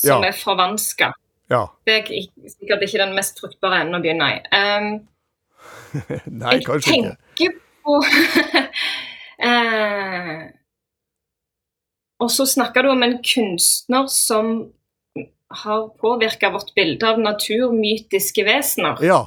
som 0.01 0.23
Ja. 0.23 0.29
er 0.31 0.37
forvanska. 0.37 1.13
Ja. 1.51 1.65
Det 1.87 1.95
er 1.99 2.07
sikkert 2.49 2.83
ikke 2.87 3.03
den 3.03 3.15
mest 3.17 3.41
fruktbare 3.43 3.81
enden 3.83 3.99
å 3.99 4.03
begynne 4.05 4.29
i. 4.37 4.39
Um, 4.55 4.91
Nei, 6.41 6.57
jeg 6.57 6.67
kanskje 6.69 6.95
ikke. 6.95 7.11
Jeg 7.11 7.17
tenker 7.37 7.53
på 7.85 7.99
uh, 9.45 10.47
Og 12.21 12.29
så 12.29 12.45
snakker 12.47 12.85
du 12.85 12.91
om 12.93 13.03
en 13.03 13.17
kunstner 13.25 14.07
som 14.13 14.51
har 15.65 15.87
påvirka 15.99 16.51
vårt 16.53 16.75
bilde 16.77 17.09
av 17.09 17.19
naturmytiske 17.19 18.45
vesener. 18.47 19.01
Ja. 19.03 19.23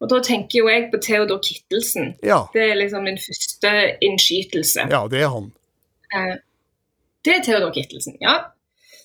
Og 0.00 0.08
da 0.08 0.20
tenker 0.24 0.62
jo 0.62 0.70
jeg 0.70 0.86
på 0.92 1.00
Theodor 1.04 1.42
Kittelsen. 1.44 2.14
Ja. 2.24 2.44
Det 2.54 2.62
er 2.70 2.78
liksom 2.78 3.04
min 3.04 3.18
første 3.20 3.72
innskytelse. 4.06 4.86
Ja, 4.94 5.02
det 5.12 5.20
er 5.26 5.34
han. 5.34 5.50
Uh, 6.14 6.38
det 7.26 7.34
er 7.34 7.44
Theodor 7.44 7.74
Kittelsen, 7.74 8.16
ja. 8.22 8.38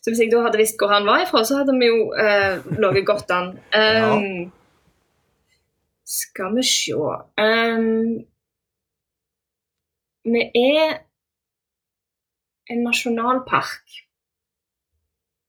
Så 0.06 0.12
hvis 0.14 0.20
jeg 0.22 0.30
da 0.30 0.44
hadde 0.46 0.60
visst 0.62 0.78
hvor 0.78 0.92
han 0.94 1.08
var 1.10 1.24
ifra, 1.24 1.40
så 1.42 1.56
hadde 1.58 1.74
vi 1.82 1.88
jo 1.90 2.12
eh, 2.14 2.62
ligget 2.78 3.08
godt 3.08 3.32
an. 3.34 3.48
Um, 3.74 4.52
Skal 6.06 6.54
vi 6.54 6.66
se 6.70 6.94
um, 6.94 8.12
Vi 10.30 10.44
er 10.62 10.94
en 12.70 12.86
nasjonalpark. 12.86 13.98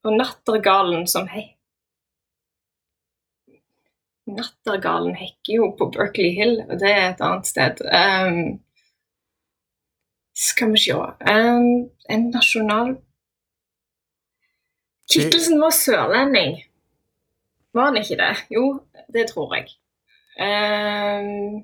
Og 0.09 0.17
nattergalen 0.17 1.05
som 1.05 1.29
hei 1.29 1.51
Nattergalen 4.25 5.13
hekker 5.21 5.53
jo 5.53 5.71
på 5.77 5.91
Berkeley 5.93 6.33
Hill, 6.33 6.63
og 6.65 6.79
det 6.81 6.89
er 6.95 7.11
et 7.11 7.21
annet 7.21 7.45
sted. 7.53 7.85
Um, 7.85 8.57
skal 10.33 10.73
vi 10.73 10.87
se 10.89 10.97
um, 10.97 11.69
En 12.09 12.31
nasjonal 12.33 12.97
Kittelsen 15.07 15.61
var 15.61 15.71
sørlending. 15.75 16.57
Var 17.73 17.85
han 17.89 17.97
ikke 17.99 18.17
det? 18.19 18.33
Jo, 18.51 18.79
det 19.13 19.27
tror 19.31 19.55
jeg. 19.55 19.69
Um, 20.37 21.63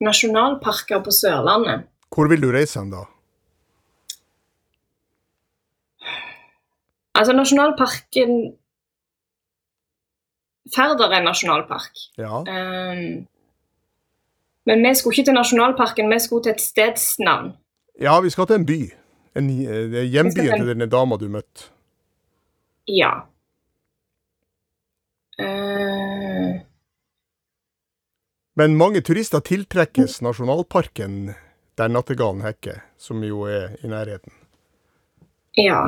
nasjonalparker 0.00 1.02
på 1.04 1.10
Sørlandet. 1.10 1.86
Hvor 2.14 2.28
vil 2.28 2.42
du 2.42 2.50
reise 2.52 2.80
hen, 2.80 2.92
da? 2.92 3.04
Altså, 7.16 7.32
nasjonalparken 7.32 8.56
Færder 10.74 11.12
er 11.14 11.22
nasjonalpark. 11.22 11.92
Ja. 12.18 12.40
Um, 12.42 13.26
men 14.66 14.82
vi 14.82 14.94
skulle 14.94 15.14
ikke 15.14 15.28
til 15.28 15.34
nasjonalparken, 15.34 16.10
vi 16.10 16.18
skulle 16.18 16.42
til 16.42 16.52
et 16.52 16.60
stedsnavn. 16.60 17.52
ja, 18.00 18.20
vi 18.20 18.30
skal 18.30 18.46
til 18.46 18.56
en 18.56 18.66
by. 18.66 18.80
En, 19.36 19.48
eh, 19.50 20.04
hjembyen 20.08 20.56
til 20.56 20.70
denne 20.70 20.88
dama 20.88 21.18
du 21.20 21.28
møtte. 21.28 21.68
Ja. 22.88 23.26
Uh... 25.36 26.62
Men 28.56 28.78
mange 28.80 29.02
turister 29.04 29.42
tiltrekkes 29.44 30.22
nasjonalparken 30.24 31.34
der 31.76 31.92
nattergalen 31.92 32.40
hekker, 32.46 32.80
som 32.96 33.20
jo 33.26 33.44
er 33.50 33.76
i 33.84 33.90
nærheten. 33.92 34.32
ja. 35.56 35.82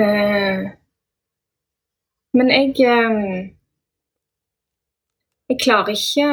Uh... 0.00 0.70
men 2.32 2.50
jeg 2.50 2.74
eh, 2.88 3.50
Jeg 5.50 5.58
klarer 5.62 5.90
ikke 5.92 6.28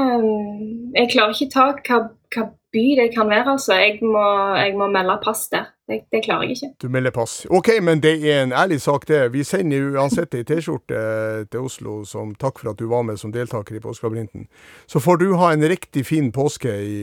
Jeg 0.96 1.10
klarer 1.12 1.34
ikke 1.34 1.50
ta 1.52 1.66
hva, 1.74 1.98
hva 2.34 2.44
by 2.78 2.86
det 3.02 3.10
kan 3.16 3.30
være, 3.30 3.52
altså. 3.56 3.74
Jeg 3.74 3.98
må, 4.06 4.24
jeg 4.56 4.78
må 4.78 4.88
melde 4.94 5.18
pass 5.24 5.48
der. 5.52 5.68
Det, 5.88 6.02
det 6.12 6.24
klarer 6.26 6.48
jeg 6.48 6.58
ikke. 6.58 6.70
Du 6.84 6.90
melder 6.94 7.12
pass. 7.16 7.36
OK, 7.50 7.70
men 7.82 8.02
det 8.04 8.16
er 8.22 8.44
en 8.44 8.54
ærlig 8.54 8.82
sak, 8.84 9.08
det. 9.08 9.22
Vi 9.34 9.44
sender 9.48 9.92
uansett 9.98 10.36
ei 10.36 10.46
T-skjorte 10.48 11.04
til 11.52 11.68
Oslo 11.68 12.02
som 12.06 12.34
takk 12.36 12.60
for 12.62 12.74
at 12.74 12.82
du 12.82 12.90
var 12.92 13.06
med 13.08 13.20
som 13.22 13.32
deltaker 13.34 13.78
i 13.78 13.84
Påskelabyrinten. 13.84 14.50
Så 14.88 15.00
får 15.04 15.24
du 15.24 15.30
ha 15.40 15.54
en 15.54 15.64
riktig 15.70 16.06
fin 16.06 16.32
påske 16.36 16.74
i, 16.84 17.00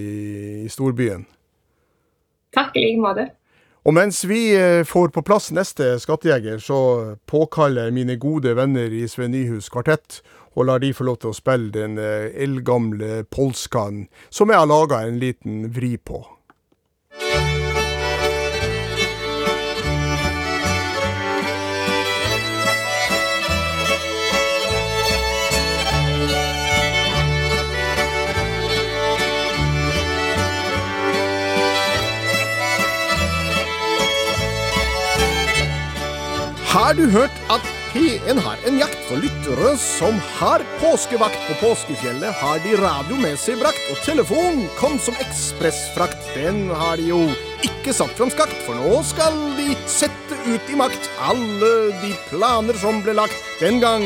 i 0.64 0.68
storbyen. 0.68 1.24
Takk 2.54 2.76
i 2.76 2.84
like 2.84 3.02
måte. 3.02 3.30
Og 3.84 3.92
mens 3.92 4.22
vi 4.24 4.54
eh, 4.56 4.80
får 4.88 5.10
på 5.12 5.22
plass 5.26 5.50
neste 5.52 5.98
skattejeger, 6.00 6.56
så 6.56 6.78
påkaller 7.28 7.92
mine 7.92 8.16
gode 8.16 8.54
venner 8.56 8.88
i 8.88 9.02
Sven 9.08 9.34
Nyhus 9.34 9.68
kvartett 9.68 10.22
og 10.54 10.68
lar 10.68 10.82
de 10.82 10.92
få 10.94 11.06
lov 11.08 11.20
til 11.22 11.32
å 11.32 11.36
spille 11.36 11.72
den 11.74 11.98
eh, 11.98 12.30
eldgamle 12.44 13.24
polskaen 13.30 14.06
som 14.30 14.50
jeg 14.50 14.62
har 14.62 14.70
laga 14.70 15.02
en 15.06 15.20
liten 15.22 15.68
vri 15.74 15.96
på. 15.98 16.22
Har 36.74 36.92
du 36.98 37.04
hørt 37.06 37.36
at 37.54 37.73
P1 37.94 38.38
har 38.42 38.59
en 38.66 38.78
jakt 38.80 39.04
for 39.07 39.22
lyttere 39.22 39.76
som 39.78 40.16
har 40.40 40.64
påskevakt 40.80 41.38
på 41.46 41.54
påskefjellet? 41.61 42.35
Har 42.40 42.59
de 42.64 42.74
radio 42.80 43.20
med 43.22 43.38
seg 43.38 43.61
brakt, 43.62 43.87
og 43.94 44.00
telefon 44.02 44.64
kom 44.80 44.98
som 44.98 45.14
ekspressfrakt. 45.22 46.33
Den 46.35 46.64
har 46.74 46.98
de 46.98 47.12
jo 47.12 47.20
ikke 47.64 47.94
satt 47.94 48.12
fram 48.18 48.33
skakt, 48.33 48.57
for 48.66 48.74
nå 48.74 48.98
skal 49.07 49.37
de 49.54 49.70
sette 49.88 50.37
ut 50.44 50.72
i 50.72 50.76
makt 50.76 51.07
alle 51.22 51.70
de 52.02 52.11
planer 52.33 52.76
som 52.80 52.98
ble 53.04 53.14
lagt 53.16 53.38
den 53.61 53.78
gang. 53.80 54.04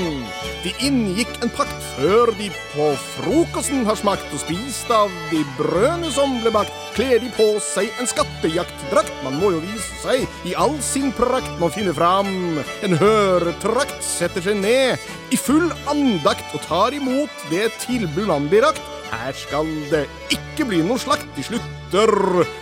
De 0.62 0.72
inngikk 0.84 1.30
en 1.42 1.52
pakt 1.54 1.88
før 1.96 2.32
de 2.38 2.50
på 2.74 2.90
frokosten 3.14 3.86
har 3.88 3.98
smakt 3.98 4.28
og 4.34 4.42
spist 4.42 4.90
av 4.92 5.10
de 5.32 5.40
brødene 5.56 6.12
som 6.14 6.36
ble 6.42 6.52
bakt. 6.54 6.74
Kler 6.98 7.22
de 7.22 7.30
på 7.36 7.46
seg 7.62 7.88
en 8.02 8.10
skattejaktdrakt, 8.10 9.14
man 9.24 9.38
må 9.38 9.52
jo 9.54 9.62
vise 9.62 10.00
seg 10.02 10.26
i 10.50 10.54
all 10.58 10.74
sin 10.82 11.12
prakt. 11.14 11.50
Man 11.62 11.70
finner 11.74 11.94
fram 11.94 12.58
en 12.58 12.98
høretrakt, 12.98 13.77
setter 14.02 14.42
seg 14.42 14.58
ned 14.58 14.98
i 15.30 15.38
full 15.38 15.68
andakt 15.90 16.54
og 16.56 16.64
tar 16.66 16.96
imot 16.96 17.44
det 17.52 17.68
tilbud 17.84 18.26
man 18.30 18.48
blir 18.50 18.66
rakt. 18.66 18.82
Her 19.08 19.32
skal 19.36 19.68
det 19.92 20.04
ikke 20.34 20.66
bli 20.68 20.82
noe 20.84 21.00
slakt, 21.00 21.28
de 21.36 21.44
slutter 21.46 22.12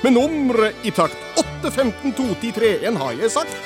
med 0.04 0.14
nummeret 0.14 0.86
i 0.86 0.92
takt. 0.94 1.16
8, 1.40 1.72
15, 1.72 2.12
2, 2.14 2.28
10, 2.42 2.52
3, 2.60 2.72
1 2.92 3.00
har 3.02 3.18
jeg 3.18 3.32
sagt. 3.34 3.56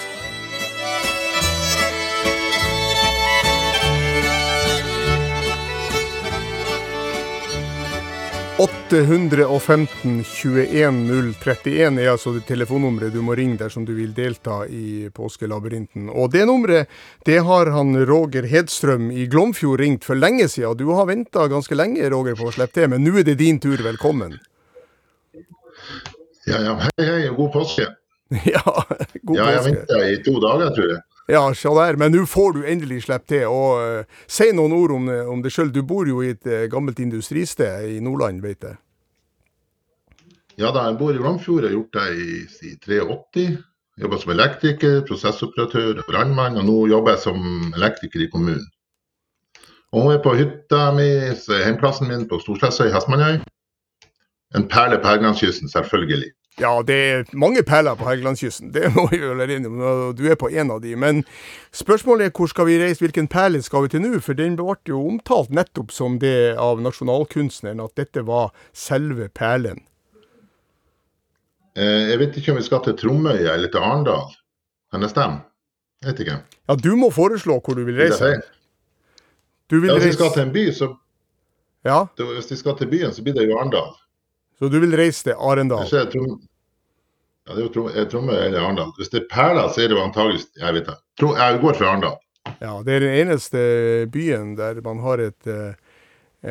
815 8.60 10.24
21 10.24 11.34
031 11.40 12.00
er 12.02 12.10
altså 12.12 12.34
det 12.34 12.42
telefonnummeret 12.44 13.14
du 13.14 13.22
må 13.24 13.32
ringe 13.38 13.56
dersom 13.56 13.86
du 13.88 13.94
vil 13.96 14.10
delta 14.12 14.66
i 14.68 15.08
Påskelabyrinten. 15.16 16.10
Og 16.12 16.28
det 16.34 16.42
nummeret 16.44 16.90
det 17.24 17.38
har 17.46 17.70
han 17.72 17.96
Roger 18.04 18.44
Hedstrøm 18.50 19.08
i 19.16 19.24
Glomfjord 19.32 19.80
ringt 19.80 20.04
for 20.04 20.18
lenge 20.18 20.48
siden. 20.52 20.76
Du 20.76 20.92
har 20.92 21.08
venta 21.08 21.46
ganske 21.48 21.78
lenge 21.78 22.10
Roger 22.12 22.36
på 22.36 22.50
å 22.50 22.52
slippe 22.52 22.76
til, 22.76 22.90
men 22.92 23.06
nå 23.06 23.16
er 23.22 23.30
det 23.30 23.38
din 23.40 23.62
tur. 23.64 23.80
Velkommen. 23.80 24.36
Ja, 26.44 26.60
ja. 26.60 26.76
Hei, 26.84 27.06
hei, 27.06 27.20
og 27.30 27.40
god 27.40 27.54
påske. 27.56 27.88
Ja, 28.44 28.60
god 28.60 28.84
påske. 29.24 29.40
Ja, 29.40 29.48
jeg 29.56 29.64
venta 29.70 30.02
i 30.04 30.20
to 30.26 30.36
dager, 30.42 30.68
tror 30.76 30.92
jeg. 30.98 31.00
Ja, 31.30 31.42
se 31.54 31.70
der. 31.76 31.96
Men 32.00 32.12
nå 32.14 32.24
får 32.26 32.52
du 32.56 32.60
endelig 32.66 33.02
slippe 33.06 33.28
til. 33.30 33.46
Og 33.46 33.80
uh, 34.02 34.20
si 34.30 34.50
noen 34.56 34.72
ord 34.74 34.94
om, 34.96 35.06
det- 35.06 35.26
om 35.30 35.42
det 35.44 35.52
sjøl. 35.54 35.70
Du 35.74 35.82
bor 35.86 36.08
jo 36.08 36.22
i 36.24 36.32
et 36.34 36.46
uh, 36.50 36.64
gammelt 36.72 36.98
industristed 36.98 37.86
i 37.94 38.00
Nordland, 38.02 38.42
vet 38.42 38.66
jeg. 38.66 38.76
Ja 40.60 40.72
da, 40.74 40.88
jeg 40.90 40.98
bor 41.00 41.14
i 41.14 41.20
Glomfjord. 41.20 41.62
Jeg 41.64 41.70
har 41.70 41.78
gjort 41.78 41.96
det 42.00 42.08
i 42.18 42.40
si, 42.50 42.74
83. 42.84 43.46
Jobba 44.00 44.16
som 44.20 44.32
elektriker, 44.32 45.00
prosessoperatør, 45.08 46.02
brannmann, 46.08 46.56
og 46.56 46.64
nå 46.64 46.76
jobber 46.88 47.14
jeg 47.14 47.22
som 47.26 47.40
elektriker 47.76 48.22
i 48.24 48.28
kommunen. 48.32 48.66
Og 49.92 50.04
nå 50.04 50.10
er 50.10 50.14
jeg 50.18 50.22
på 50.24 50.34
hytta 50.38 50.82
mi, 50.96 51.06
hjemplassen 51.64 52.08
min 52.08 52.26
på 52.30 52.38
Storslessa 52.40 52.86
i 52.88 52.92
Hestmannøy. 52.94 53.40
En 54.56 54.64
perle 54.70 54.98
på 55.02 55.10
Helgelandskysten, 55.10 55.68
selvfølgelig. 55.68 56.30
Ja, 56.60 56.82
det 56.84 56.96
er 57.10 57.30
mange 57.32 57.62
perler 57.64 57.96
på 57.96 58.04
Helgelandskysten, 58.04 58.68
det 58.74 58.90
må 58.92 59.06
vi 59.08 59.18
vel 59.22 59.40
og 59.80 60.16
Du 60.18 60.26
er 60.28 60.36
på 60.36 60.50
en 60.52 60.70
av 60.70 60.82
de. 60.82 60.92
Men 60.96 61.22
spørsmålet 61.72 62.28
er 62.28 62.34
hvor 62.36 62.50
skal 62.52 62.68
vi 62.68 62.78
reise, 62.82 63.00
hvilken 63.00 63.28
perle 63.32 63.62
skal 63.64 63.86
vi 63.86 63.92
til 63.94 64.02
nå? 64.04 64.12
For 64.20 64.36
den 64.36 64.58
ble 64.58 64.76
jo 64.88 65.00
omtalt 65.08 65.50
nettopp 65.56 65.94
som 65.94 66.18
det 66.20 66.56
av 66.60 66.82
nasjonalkunstneren, 66.84 67.80
at 67.80 67.96
dette 67.96 68.26
var 68.28 68.52
selve 68.76 69.30
perlen. 69.32 69.80
Eh, 71.78 72.10
jeg 72.10 72.18
vet 72.20 72.36
ikke 72.36 72.52
om 72.52 72.58
vi 72.60 72.66
skal 72.66 72.82
til 72.84 72.96
Tromøya 72.98 73.54
eller 73.54 73.70
til 73.72 73.80
Arendal. 73.80 74.34
Kan 74.92 75.04
det 75.04 75.10
stemme? 75.12 75.40
Jeg 76.02 76.12
vet 76.12 76.22
ikke. 76.26 76.38
Ja, 76.68 76.76
du 76.76 76.90
må 76.96 77.10
foreslå 77.14 77.60
hvor 77.64 77.78
du 77.78 77.84
vil 77.86 77.96
reise. 78.00 78.34
Du 79.70 79.78
vil 79.80 79.88
Ja, 79.92 79.96
hvis 79.96 80.10
vi 80.10 80.18
skal 80.18 80.32
til 80.34 80.42
en 80.48 80.52
by, 80.52 80.66
så 80.74 80.92
Ja, 81.86 82.04
hvis 82.18 82.50
vi 82.50 82.56
skal 82.56 82.76
til 82.76 82.90
byen, 82.90 83.12
så 83.16 83.22
blir 83.24 83.32
det 83.32 83.46
jo 83.48 83.56
Arendal. 83.56 83.94
så 84.58 84.68
du 84.68 84.80
vil 84.80 84.96
reise 84.96 85.24
til 85.24 85.32
Arendal. 85.38 85.86
Jeg 85.92 86.10
Trom... 86.12 86.40
Ja, 87.50 87.56
det 87.56 87.62
er 87.64 87.66
jo 87.66 88.04
Trom... 88.06 88.28
er 88.30 88.44
eller 88.46 88.62
Arendal. 88.62 88.92
Hvis 88.94 89.08
det 89.10 89.24
er 89.24 89.30
Perla, 89.30 89.64
så 89.74 89.82
er 89.82 89.88
det 89.90 89.96
jo 89.96 90.02
antageligvis 90.04 90.44
Jeg 90.54 90.74
vet 90.76 90.86
ikke. 90.86 91.30
Jeg 91.34 91.56
går 91.64 91.78
for 91.80 91.86
Arendal. 91.90 92.18
Ja, 92.60 92.74
det 92.86 92.94
er 92.94 93.02
den 93.02 93.16
eneste 93.24 93.62
byen 94.12 94.52
der 94.56 94.78
man 94.84 95.00
har 95.02 95.18
et, 95.18 95.48
eh, 95.50 95.74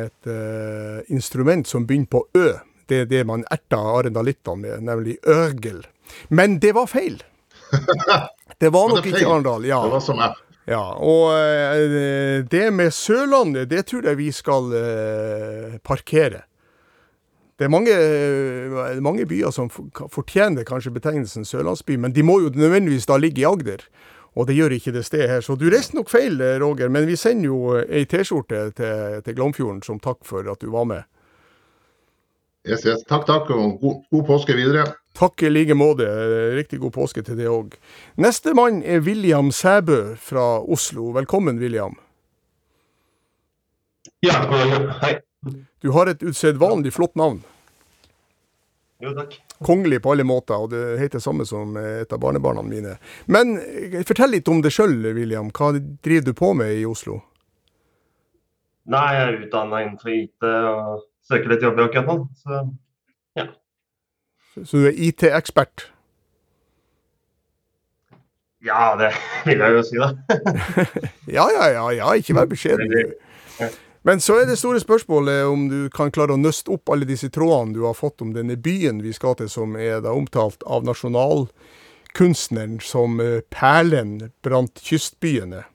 et 0.04 0.28
eh, 0.28 1.00
instrument 1.08 1.68
som 1.68 1.86
begynner 1.88 2.10
på 2.12 2.26
ø. 2.36 2.50
Det 2.90 2.98
er 3.06 3.08
det 3.08 3.22
man 3.26 3.46
erta 3.50 3.80
arendalittene 3.96 4.60
med, 4.60 4.84
nemlig 4.84 5.16
øgel. 5.24 5.80
Men 6.28 6.58
det 6.60 6.74
var 6.76 6.86
feil. 6.90 7.22
Det 8.60 8.68
var 8.74 8.90
nok 8.92 9.06
ikke? 9.06 9.24
Arendal, 9.24 9.64
ja. 9.64 9.78
Det 9.86 9.92
var 9.94 10.02
som 10.04 10.18
F. 10.20 10.36
ja. 10.68 10.82
Og 11.00 11.32
eh, 11.32 12.44
det 12.44 12.66
med 12.76 12.92
Sørlandet, 12.92 13.70
det 13.70 13.86
tror 13.88 14.04
jeg 14.04 14.18
vi 14.18 14.28
skal 14.36 14.68
eh, 14.76 15.78
parkere. 15.80 16.42
Det 17.60 17.66
er 17.66 17.72
mange, 17.74 17.92
eh, 17.92 19.00
mange 19.04 19.26
byer 19.28 19.52
som 19.52 19.68
fortjener 19.68 20.64
kanskje 20.64 20.94
betegnelsen 20.94 21.44
sørlandsby, 21.44 21.98
men 22.00 22.14
de 22.16 22.22
må 22.24 22.38
jo 22.40 22.48
nødvendigvis 22.48 23.04
da 23.04 23.18
ligge 23.20 23.42
i 23.42 23.44
Agder. 23.44 23.84
Og 24.32 24.46
det 24.48 24.56
gjør 24.56 24.72
ikke 24.72 24.94
det 24.94 25.04
stedet 25.04 25.28
her. 25.28 25.42
Så 25.44 25.58
du 25.60 25.68
reiste 25.68 25.94
nok 25.98 26.08
feil, 26.08 26.40
eh, 26.40 26.56
Roger, 26.56 26.88
men 26.88 27.04
vi 27.06 27.16
sender 27.20 27.50
jo 27.50 27.76
eh, 27.76 27.84
ei 28.00 28.06
T-skjorte 28.08 28.72
til, 28.72 29.20
til 29.26 29.36
Glomfjorden 29.36 29.82
som 29.82 30.00
takk 30.00 30.24
for 30.24 30.48
at 30.48 30.64
du 30.64 30.70
var 30.70 30.88
med. 30.88 31.04
Yes, 32.64 32.86
yes. 32.86 33.04
Takk, 33.08 33.26
takk, 33.28 33.50
og 33.50 33.78
god, 33.80 34.02
god 34.10 34.26
påske 34.32 34.56
videre. 34.56 34.86
Takk 35.14 35.42
i 35.42 35.52
like 35.52 35.76
måte. 35.76 36.08
Riktig 36.56 36.80
god 36.80 36.96
påske 36.96 37.20
til 37.22 37.36
deg 37.36 37.52
òg. 37.52 37.76
Neste 38.16 38.56
mann 38.56 38.80
er 38.80 39.04
William 39.04 39.52
Sæbø 39.52 40.16
fra 40.16 40.62
Oslo. 40.64 41.10
Velkommen, 41.12 41.60
William. 41.60 41.98
Ja. 44.24 44.46
Hei. 45.04 45.18
Du 45.80 45.90
har 45.96 46.10
et 46.10 46.22
usedvanlig 46.22 46.92
flott 46.92 47.16
navn. 47.16 47.40
Jo, 49.00 49.14
takk. 49.16 49.38
Kongelig 49.64 50.02
på 50.04 50.12
alle 50.12 50.26
måter, 50.28 50.60
og 50.60 50.72
det 50.74 50.98
heter 51.00 51.22
samme 51.24 51.46
som 51.48 51.72
et 51.80 52.12
av 52.12 52.20
barnebarna 52.20 52.60
mine. 52.64 52.98
Men 53.32 53.54
eh, 53.60 54.02
fortell 54.08 54.34
litt 54.36 54.48
om 54.52 54.60
deg 54.64 54.74
sjøl, 54.76 54.98
William. 55.16 55.48
Hva 55.56 55.72
driver 55.78 56.26
du 56.28 56.34
på 56.36 56.52
med 56.56 56.74
i 56.76 56.84
Oslo? 56.88 57.22
Nei, 58.90 59.06
jeg 59.14 59.24
er 59.24 59.40
utdanna 59.46 59.80
innenfor 59.84 60.12
IT 60.12 60.44
og 60.50 61.06
søker 61.30 61.52
litt 61.52 61.64
jobb 61.64 61.80
akkurat 61.86 62.08
nå. 62.10 62.18
Så 62.36 62.62
Så 64.66 64.80
du 64.82 64.88
er 64.90 64.96
IT-ekspert? 64.98 65.86
Ja, 68.66 68.96
det 69.00 69.12
vil 69.46 69.62
jeg 69.62 69.76
jo 69.76 69.84
si, 69.86 70.00
da. 70.00 70.10
ja, 71.38 71.46
ja, 71.54 71.68
ja, 71.72 71.84
ja, 72.02 72.10
ikke 72.18 72.36
vær 72.36 72.50
beskjeden. 72.50 73.14
Men 74.02 74.20
så 74.20 74.38
er 74.40 74.46
det 74.48 74.56
store 74.56 74.80
spørsmålet 74.80 75.44
om 75.44 75.66
du 75.68 75.80
kan 75.92 76.12
klare 76.14 76.32
å 76.32 76.40
nøste 76.40 76.72
opp 76.72 76.88
alle 76.92 77.08
disse 77.08 77.28
trådene 77.32 77.76
du 77.76 77.82
har 77.84 77.98
fått 77.98 78.22
om 78.24 78.32
denne 78.32 78.56
byen 78.56 79.02
vi 79.04 79.12
skal 79.12 79.36
til, 79.36 79.50
som 79.52 79.76
er 79.76 80.00
da 80.04 80.14
omtalt 80.16 80.64
av 80.64 80.86
nasjonalkunstneren 80.88 82.78
som 82.80 83.20
eh, 83.20 83.42
perlen 83.52 84.30
blant 84.44 84.80
kystbyene. 84.86 85.66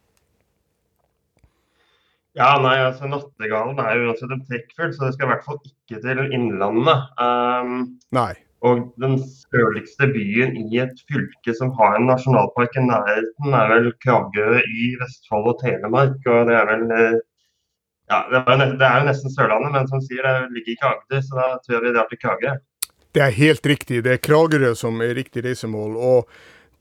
Ja, 2.36 2.50
nei, 2.60 2.74
altså 2.84 3.08
Nattergalen 3.08 3.78
er 3.80 3.94
jo 3.96 4.10
uansett 4.10 4.34
en 4.34 4.42
trekkfugl, 4.50 4.90
så 4.92 5.06
det 5.06 5.14
skal 5.16 5.30
i 5.30 5.32
hvert 5.32 5.46
fall 5.46 5.62
ikke 5.62 6.02
til 6.04 6.34
Innlandet. 6.36 7.06
Um, 7.22 7.78
nei. 8.18 8.34
Og 8.66 8.82
den 9.00 9.20
sørligste 9.22 10.10
byen 10.12 10.58
i 10.66 10.82
et 10.82 11.00
fylke 11.08 11.54
som 11.56 11.72
har 11.78 11.96
en 11.96 12.10
nasjonalpark 12.10 12.76
i 12.82 12.84
nærheten, 12.90 13.54
er 13.54 13.72
vel 13.72 13.88
Kragerø 14.04 14.60
i 14.66 14.90
Vestfold 15.00 15.54
og 15.54 15.62
Telemark. 15.62 16.18
Og 16.26 16.50
det 16.50 16.58
er 16.58 16.68
vel 16.74 16.86
eh, 16.98 17.22
Ja, 18.12 18.22
det 18.30 18.42
er, 18.46 18.66
det 18.78 18.90
jo 19.00 19.06
nesten 19.08 19.34
Sørlandet, 19.34 19.72
men 19.74 19.88
som 19.90 20.02
sier, 20.04 20.26
det 20.26 20.54
ligger 20.54 20.76
i 20.76 20.82
Agder, 20.92 21.22
så 21.26 21.38
da 21.40 21.48
tror 21.64 21.78
jeg 21.78 21.84
vi 21.88 21.94
drar 21.96 22.10
til 22.12 22.22
Kragerø. 22.22 22.56
Det 23.16 23.24
er 23.24 23.34
helt 23.34 23.66
riktig. 23.66 24.04
Det 24.06 24.14
er 24.14 24.22
Kragerø 24.22 24.74
som 24.78 25.02
er 25.02 25.16
riktig 25.18 25.46
reisemål. 25.46 25.96
Og 25.98 26.30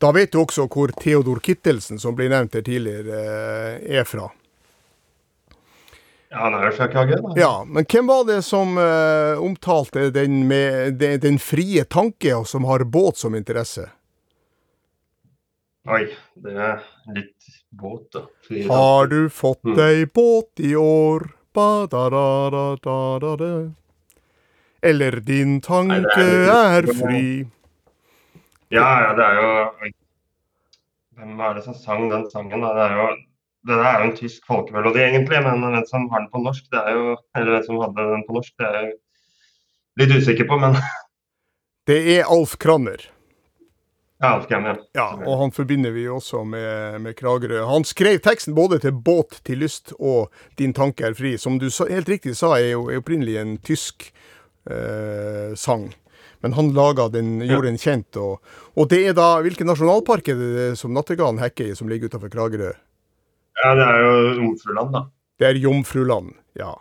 da 0.02 0.10
vet 0.12 0.34
du 0.34 0.40
også 0.42 0.66
hvor 0.68 0.92
Theodor 1.00 1.40
Kittelsen, 1.40 2.00
som 2.02 2.16
ble 2.18 2.28
nevnt 2.32 2.58
her 2.58 2.64
tidligere, 2.66 3.20
eh, 3.20 4.00
er 4.00 4.08
fra. 4.08 4.28
Ja, 6.34 6.42
han 6.42 6.58
er 6.58 6.66
jo 6.66 6.76
fra 6.76 6.90
Kragerø, 6.90 7.20
da. 7.22 7.34
Ja, 7.38 7.52
men 7.64 7.86
hvem 7.86 8.10
var 8.10 8.24
det 8.26 8.40
som 8.42 8.74
uh, 8.76 9.40
omtalte 9.40 10.08
den 10.10 10.42
med 10.50 10.98
den, 10.98 11.38
frie 11.38 11.84
tanke, 11.86 12.34
og 12.34 12.48
som 12.50 12.66
har 12.66 12.84
båt 12.84 13.22
som 13.22 13.36
interesse? 13.38 13.86
Oi, 15.86 16.08
det 16.42 16.56
er 16.58 16.82
litt 17.14 17.54
båt, 17.80 18.12
da. 18.12 18.24
Har 18.68 19.06
du 19.06 19.30
fått 19.30 19.64
mm. 19.64 19.76
deg 19.78 20.12
båt 20.12 20.60
i 20.60 20.74
år? 20.76 21.28
Ba, 21.54 21.86
da, 21.90 22.08
da, 22.10 22.26
da, 22.50 22.96
da, 23.22 23.36
da. 23.36 23.50
Eller 24.84 25.20
din 25.24 25.60
tanke 25.64 26.00
Nei, 26.16 26.24
er, 26.44 26.82
er, 26.82 26.88
fri? 26.98 27.26
Ja, 28.74 28.88
ja, 29.04 29.12
det 29.16 29.28
er 29.28 29.38
jo 29.38 29.92
Hvem 31.14 31.38
er 31.46 31.54
det 31.56 31.62
som 31.64 31.76
sang 31.78 32.08
den 32.10 32.26
sangen? 32.32 32.60
Det 32.60 32.82
er 32.84 32.98
jo 32.98 33.06
det 33.64 33.78
er 33.80 33.94
jo 33.96 34.08
en 34.10 34.16
tysk 34.18 34.44
folkemelodi, 34.44 35.00
egentlig, 35.00 35.38
men 35.40 35.62
hvem 35.62 35.86
som 35.88 36.04
har 36.12 36.20
den 36.20 36.28
på 36.34 36.42
norsk, 36.44 36.66
det 36.68 36.82
er 36.82 36.98
jo 36.98 37.14
Eller 37.32 37.54
hvem 37.54 37.64
som 37.64 37.80
hadde 37.80 38.10
den 38.10 38.26
på 38.26 38.36
norsk, 38.36 38.52
det 38.60 38.66
er 38.68 38.76
jeg 38.76 38.92
litt 40.02 40.16
usikker 40.18 40.48
på, 40.50 40.58
men 40.60 40.76
Det 41.88 42.00
er 42.18 42.28
Alf 42.28 42.58
Kranner. 42.60 43.13
Ja, 44.96 45.08
og 45.14 45.38
han 45.40 45.52
forbinder 45.54 45.92
vi 45.94 46.06
også 46.10 46.44
med, 46.48 47.00
med 47.04 47.16
Kragerø. 47.18 47.64
Han 47.68 47.84
skrev 47.84 48.20
teksten 48.24 48.54
både 48.54 48.78
til 48.82 48.92
'Båt 48.92 49.40
til 49.44 49.62
lyst' 49.64 49.94
og 49.98 50.30
'Din 50.58 50.74
tanke 50.74 51.06
er 51.06 51.14
fri', 51.14 51.36
som 51.36 51.58
du 51.58 51.68
helt 51.68 52.08
riktig 52.08 52.36
sa 52.36 52.56
er 52.58 52.72
jo 52.72 52.88
er 52.90 53.02
opprinnelig 53.02 53.36
en 53.40 53.58
tysk 53.58 54.12
eh, 54.70 55.54
sang. 55.54 55.92
Men 56.40 56.52
han 56.52 56.72
laga 56.76 57.08
den, 57.08 57.40
gjorde 57.40 57.70
den 57.70 57.78
kjent. 57.78 58.16
Og, 58.20 58.40
og 58.76 58.88
det 58.88 59.00
er 59.08 59.14
da 59.16 59.40
Hvilken 59.40 59.66
nasjonalpark 59.66 60.28
er 60.28 60.40
det 60.40 60.66
som 60.76 60.92
Nattergalen 60.92 61.40
hekker 61.40 61.70
i, 61.70 61.76
som 61.76 61.88
ligger 61.88 62.12
utenfor 62.12 62.28
Kragerø? 62.28 62.72
Ja, 63.62 63.74
det 63.78 63.84
er 63.86 64.00
jo 64.02 64.16
Jomfruland, 64.42 64.92
da. 64.92 65.04
Det 65.38 65.46
er 65.48 65.60
Jomfruland, 65.62 66.34
ja. 66.58 66.74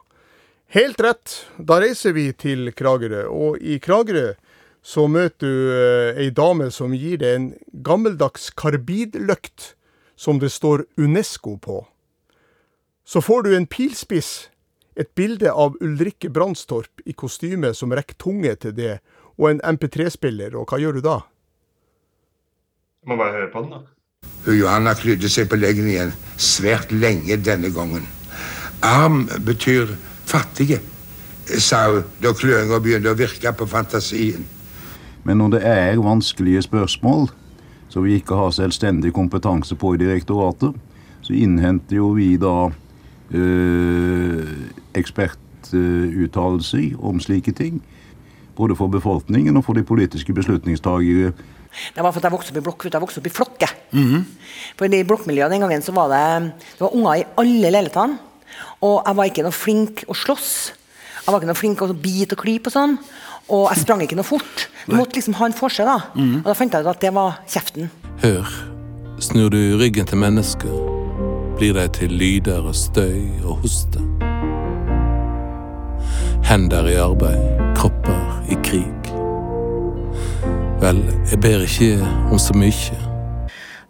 Helt 0.74 1.00
rett. 1.02 1.36
Da 1.58 1.78
reiser 1.80 2.16
vi 2.18 2.32
til 2.34 2.74
Kragerø. 2.76 3.24
Og 3.30 3.62
i 3.62 3.78
Kragerø 3.80 4.34
så 4.84 5.08
møter 5.08 5.48
du 5.48 5.72
uh, 5.72 6.20
ei 6.20 6.30
dame 6.36 6.68
som 6.76 6.94
gir 6.96 7.22
deg 7.22 7.38
en 7.38 7.48
gammeldags 7.88 8.50
karbidløkt 8.60 9.74
som 10.20 10.40
det 10.40 10.52
står 10.52 10.86
Unesco 11.00 11.56
på. 11.58 11.82
Så 13.04 13.24
får 13.24 13.44
du 13.44 13.56
en 13.56 13.68
pilspiss, 13.68 14.50
et 14.96 15.10
bilde 15.16 15.52
av 15.52 15.76
Ulrikke 15.82 16.30
Brandstorp 16.30 17.02
i 17.06 17.16
kostyme 17.18 17.74
som 17.76 17.96
rekker 17.96 18.20
tunge 18.20 18.54
til 18.62 18.76
det, 18.78 19.00
og 19.40 19.50
en 19.50 19.64
MP3-spiller, 19.74 20.54
og 20.56 20.70
hva 20.70 20.80
gjør 20.80 21.00
du 21.00 21.06
da? 21.08 21.18
Jeg 23.04 23.12
må 23.12 23.18
bare 23.20 23.40
høre 23.40 23.52
på 23.52 23.64
den, 23.66 23.74
da. 23.74 23.82
Johanna 24.54 24.94
klydde 24.96 25.32
seg 25.32 25.50
på 25.52 25.58
leggen 25.60 25.88
igjen 25.90 26.14
svært 26.40 26.92
lenge 26.92 27.36
denne 27.40 27.72
gangen. 27.74 28.06
Arm 28.84 29.26
betyr 29.48 29.96
fattige, 30.28 30.80
sa 31.60 31.86
hun 31.90 32.04
da 32.24 32.32
kløinga 32.36 32.80
begynte 32.84 33.12
å 33.12 33.20
virke 33.20 33.52
på 33.56 33.68
fantasien. 33.72 34.46
Men 35.24 35.38
når 35.38 35.50
det 35.56 35.62
er 35.68 36.02
vanskelige 36.04 36.62
spørsmål 36.62 37.30
som 37.90 38.04
vi 38.04 38.18
ikke 38.18 38.36
har 38.36 38.52
selvstendig 38.52 39.14
kompetanse 39.14 39.76
på 39.76 39.94
i 39.94 39.98
direktoratet, 40.02 40.74
så 41.22 41.34
innhenter 41.34 41.96
jo 41.96 42.10
vi 42.18 42.38
da 42.42 42.72
eh, 43.32 44.48
ekspertuttalelser 45.00 46.96
om 47.00 47.20
slike 47.24 47.52
ting. 47.56 47.82
Både 48.58 48.76
for 48.76 48.88
befolkningen 48.88 49.58
og 49.58 49.66
for 49.66 49.74
de 49.78 49.84
politiske 49.84 50.34
beslutningstagere 50.34 51.32
det 51.96 52.04
var 52.06 52.12
for 52.14 52.22
at 52.22 52.28
jeg 52.28 52.34
vokste 52.34 52.54
opp 52.54 52.60
i 52.60 52.64
blokk, 52.68 52.86
jeg 52.86 53.02
vokste 53.02 53.22
opp 53.22 53.28
i 53.28 53.34
flokke. 53.34 53.68
Mm 53.92 54.10
-hmm. 54.10 54.24
For 54.78 54.86
i 54.86 55.04
blokkmiljøet 55.04 55.52
den 55.52 55.62
gangen 55.62 55.82
så 55.82 55.92
var 55.92 56.08
det, 56.08 56.52
det 56.78 56.82
var 56.82 56.96
unger 56.96 57.14
i 57.16 57.24
alle 57.38 57.72
leilighetene. 57.72 58.18
Og 58.82 59.04
jeg 59.08 59.16
var 59.16 59.24
ikke 59.24 59.44
noe 59.44 59.52
flink 59.52 60.04
å 60.08 60.14
slåss. 60.14 60.74
Jeg 61.26 61.32
var 61.32 61.40
ikke 61.40 61.48
noe 61.48 61.56
flink 61.56 61.82
å 61.82 61.94
bite 61.94 62.36
og 62.36 62.44
klype 62.44 62.68
og 62.68 62.74
sånn. 62.74 62.98
Og 63.50 63.68
jeg 63.70 63.84
sprang 63.84 64.02
ikke 64.06 64.16
noe 64.16 64.28
fort. 64.28 64.68
Du 64.88 64.96
måtte 64.96 65.18
liksom 65.18 65.36
ha 65.40 65.48
en 65.50 65.56
forskjell. 65.56 65.88
da. 65.88 66.00
Mm. 66.16 66.36
Og 66.44 66.50
da 66.50 66.56
fant 66.58 66.74
jeg 66.74 66.86
ut 66.86 66.92
at 66.92 67.02
det 67.02 67.14
var 67.16 67.40
kjeften. 67.48 67.90
Hør, 68.24 68.50
snur 69.20 69.50
du 69.50 69.78
ryggen 69.80 70.08
til 70.08 70.18
mennesker, 70.18 70.76
blir 71.58 71.74
de 71.74 71.88
til 71.88 72.12
lyder 72.12 72.64
og 72.64 72.76
støy 72.76 73.44
og 73.44 73.64
hoste. 73.64 74.04
Hender 76.44 76.88
i 76.88 76.96
arbeid, 77.00 77.76
kropper 77.76 78.44
i 78.52 78.60
krig. 78.64 79.12
Vel, 80.84 81.00
jeg 81.32 81.40
ber 81.40 81.64
ikke 81.64 81.96
om 82.32 82.40
så 82.40 82.56
mye. 82.58 83.13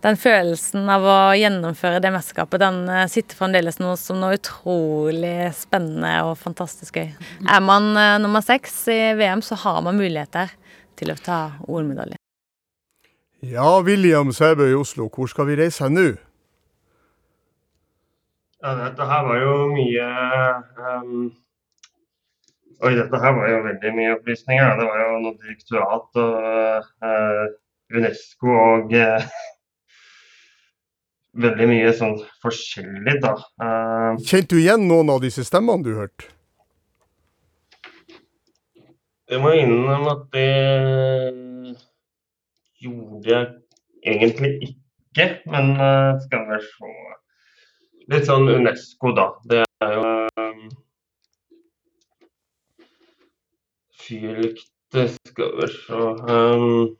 Den 0.04 0.18
følelsen 0.20 0.90
av 0.92 1.06
å 1.08 1.20
gjennomføre 1.40 2.02
det 2.04 2.10
mesterskapet, 2.12 2.60
den 2.60 2.82
eh, 2.92 3.06
sitter 3.12 3.38
fremdeles 3.40 3.78
noe 3.80 3.96
som 4.00 4.18
noe 4.20 4.36
utrolig 4.36 5.48
spennende 5.56 6.12
og 6.28 6.36
fantastisk 6.42 7.00
gøy. 7.00 7.14
Er 7.48 7.62
man 7.64 7.94
uh, 7.96 8.18
nummer 8.20 8.44
seks 8.44 8.82
i 8.92 9.00
VM, 9.16 9.40
så 9.46 9.56
har 9.62 9.80
man 9.86 9.96
muligheter 9.96 10.52
til 11.00 11.14
å 11.14 11.16
ta 11.24 11.38
OL-medalje. 11.70 12.20
Ja, 13.48 13.70
William 13.84 14.34
Sæbø 14.36 14.68
i 14.72 14.76
Oslo, 14.76 15.08
hvor 15.12 15.32
skal 15.32 15.48
vi 15.48 15.56
reise 15.62 15.88
nå? 15.92 16.10
Ja, 18.64 18.76
dette 18.80 19.08
her 19.08 19.24
var 19.28 19.40
jo 19.40 19.56
mye 19.72 20.10
um 20.98 21.32
Oi, 22.84 22.92
dette 22.98 23.16
her 23.16 23.32
var 23.38 23.48
jo 23.48 23.60
veldig 23.64 23.90
mye 23.96 24.14
opplysninger. 24.18 24.74
Det 24.76 24.86
var 24.90 24.98
jo 25.00 25.20
noe 25.24 25.38
direktorat 25.40 26.18
og 26.20 26.88
uh, 27.08 27.44
Unesco 27.96 28.50
og 28.52 28.92
uh, 28.92 29.28
veldig 31.34 31.68
mye 31.70 31.94
sånn 31.98 32.16
forskjellig, 32.44 33.18
da. 33.24 33.34
Uh, 33.62 34.22
Kjente 34.22 34.54
du 34.54 34.62
igjen 34.62 34.88
noen 34.90 35.12
av 35.14 35.24
disse 35.24 35.46
stemmene 35.48 35.86
du 35.86 35.94
hørte? 35.98 36.30
Jeg 39.32 39.42
må 39.42 39.54
innrømme 39.58 40.14
at 40.14 40.24
det 40.36 40.50
gjorde 42.84 43.32
jeg 43.32 44.14
egentlig 44.14 44.52
ikke, 44.68 45.30
men 45.50 45.74
skal 46.26 46.48
vi 46.52 46.60
se 46.68 46.94
Litt 48.12 48.28
sånn 48.28 48.50
Unesco, 48.52 49.14
da. 49.16 49.30
Det 49.48 49.62
er 49.64 49.94
jo 49.96 50.08
fyrlykte 54.04 55.08
Skal 55.30 55.56
vi 55.60 55.70
se 55.72 56.02
um, 56.36 56.98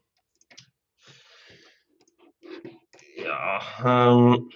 Ja 3.24 3.60
um, 3.86 4.50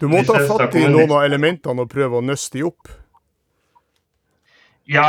Du 0.00 0.08
må 0.12 0.22
ta 0.28 0.40
fatt 0.48 0.76
i 0.76 0.86
noen 0.88 1.12
av 1.12 1.24
elementene 1.26 1.84
og 1.84 1.92
prøve 1.92 2.20
å 2.20 2.24
nøste 2.24 2.58
de 2.58 2.66
opp? 2.68 2.90
Ja, 4.86 5.08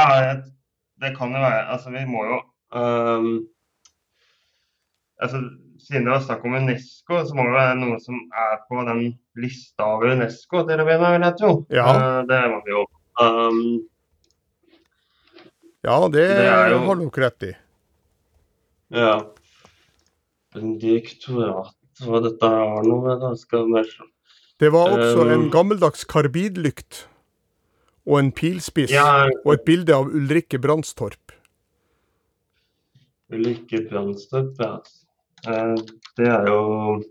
det 0.97 1.11
kan 1.17 1.33
jo 1.35 1.41
være. 1.43 1.65
Altså, 1.69 1.91
vi 1.93 2.01
må 2.09 2.23
jo 2.25 2.37
um, 2.73 3.27
altså, 5.21 5.43
Siden 5.83 6.07
det 6.07 6.13
var 6.15 6.23
snakk 6.25 6.45
om 6.47 6.55
Unesco, 6.57 7.19
så 7.27 7.35
må 7.37 7.45
det 7.45 7.53
være 7.53 7.75
noe 7.79 7.99
som 8.01 8.17
er 8.33 8.55
på 8.67 8.81
den 8.87 9.03
lista 9.39 9.85
over 9.93 10.15
Unesco 10.15 10.63
til 10.67 10.81
å 10.81 10.87
begynne, 10.87 11.11
vil 11.13 11.27
jeg 11.27 11.37
tro. 11.39 11.51
Ja. 11.71 11.85
Uh, 11.93 12.17
det 12.27 12.41
må 12.51 12.57
vi 12.65 12.73
jo. 12.73 12.81
Um, 13.21 13.61
ja, 15.85 15.99
det, 16.11 16.25
det 16.27 16.47
jo... 16.73 16.81
har 16.87 16.97
du 16.97 17.05
nok 17.05 17.19
rett 17.21 17.45
i. 17.47 17.53
Ja. 18.97 19.13
Direktorat 20.81 21.75
Hva 22.03 22.21
dette 22.21 22.49
har 22.53 22.85
noe 22.85 23.15
da 23.21 23.33
skal 23.39 23.69
være. 23.73 24.07
Det 24.57 24.69
var 24.73 24.93
også 24.95 25.23
um... 25.25 25.31
en 25.33 25.47
gammeldags 25.53 26.05
karbidlykt 26.09 27.05
og 28.07 28.19
en 28.21 28.31
pilspiss 28.31 28.93
ja, 28.93 29.27
og 29.43 29.51
et 29.53 29.65
bilde 29.67 29.93
av 29.93 30.07
Ulrikke 30.07 30.59
Brandstorp. 30.63 31.33
Ulrikke 33.33 33.83
Brandstorp, 33.89 34.55
ja. 34.63 34.77
Eh, 35.47 35.75
det 36.17 36.29
er 36.31 36.47
jo 36.47 37.03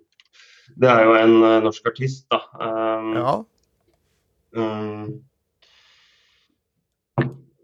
Det 0.76 0.88
er 0.88 1.04
jo 1.04 1.12
en 1.14 1.36
eh, 1.44 1.62
norsk 1.64 1.86
artist, 1.88 2.26
da. 2.32 2.40
Um, 2.60 3.12
Ja. 3.16 3.34
um, 4.56 5.22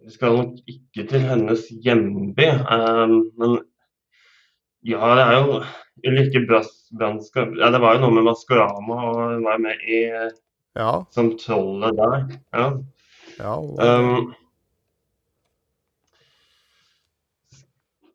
vi 0.04 0.10
skal 0.10 0.36
nok 0.36 0.54
ikke 0.68 1.06
til 1.08 1.20
hennes 1.20 1.66
hjemby, 1.84 2.46
um, 2.72 3.32
men 3.38 3.58
ja, 4.84 5.14
det 5.16 5.24
er 5.24 5.34
jo 5.38 5.62
Ulrikke 6.08 6.40
Brass- 6.48 6.88
Brandskap 6.98 7.52
ja, 7.58 7.70
Det 7.70 7.80
var 7.82 7.94
jo 7.96 8.00
noe 8.06 8.16
med 8.16 8.26
Maskorama, 8.26 8.96
og 9.10 9.20
hun 9.34 9.44
var 9.44 9.58
med 9.62 9.82
i 9.86 10.02
Ja. 10.76 11.04
som 11.12 11.36
trollet 11.38 11.96
der. 11.98 12.22
Ja. 12.56 12.66
Ja, 13.38 13.56
Um, 13.58 14.32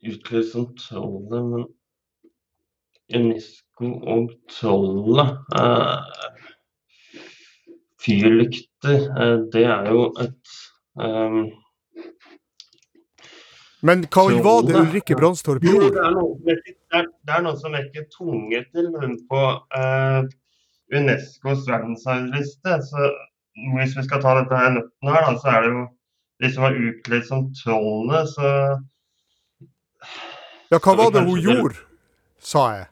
Utløst 0.07 0.51
som 0.53 0.67
trollet, 0.77 1.45
men 1.45 1.65
Unesco 3.15 3.91
og 4.13 4.31
trollet 4.51 5.31
uh, 5.57 6.01
Fyrlykter, 8.03 9.07
uh, 9.17 9.39
det 9.53 9.65
er 9.65 9.89
jo 9.91 10.09
et 10.21 10.53
um, 11.01 11.47
Men 13.85 14.07
hva 14.09 14.23
var 14.41 14.65
det. 14.65 14.75
Ulrikke 14.79 15.15
Brandstorp 15.15 15.63
Jo, 15.65 15.75
gjorde? 15.75 15.91
det 15.93 16.03
er 16.05 16.15
noen 16.15 16.33
som 16.33 16.49
vekker, 16.49 16.75
det 17.27 17.35
er, 17.35 17.45
er 17.51 17.57
som 17.61 17.75
vekker 17.77 18.07
tunge 18.13 18.61
til 18.73 18.87
hun 18.95 19.13
på 19.29 19.41
eh, 19.77 20.21
Unescos 20.97 21.67
verdensarvliste. 21.69 22.79
Så 22.87 23.11
hvis 23.75 23.93
vi 23.97 24.05
skal 24.07 24.23
ta 24.23 24.33
dette 24.39 24.57
her 24.57 24.73
nøtten 24.79 25.13
her, 25.13 25.27
da, 25.27 25.37
så 25.41 25.53
er 25.53 25.65
det 25.67 25.71
jo 25.75 25.85
de 26.41 26.53
som 26.53 26.65
var 26.67 26.81
utkledd 26.89 27.25
som 27.29 27.47
trollene, 27.61 28.23
så 28.33 28.51
Ja, 30.67 30.79
hva 30.83 30.97
var 30.99 31.13
det 31.15 31.23
hun 31.25 31.39
gjorde, 31.41 31.79
sa 32.43 32.67
jeg. 32.75 32.87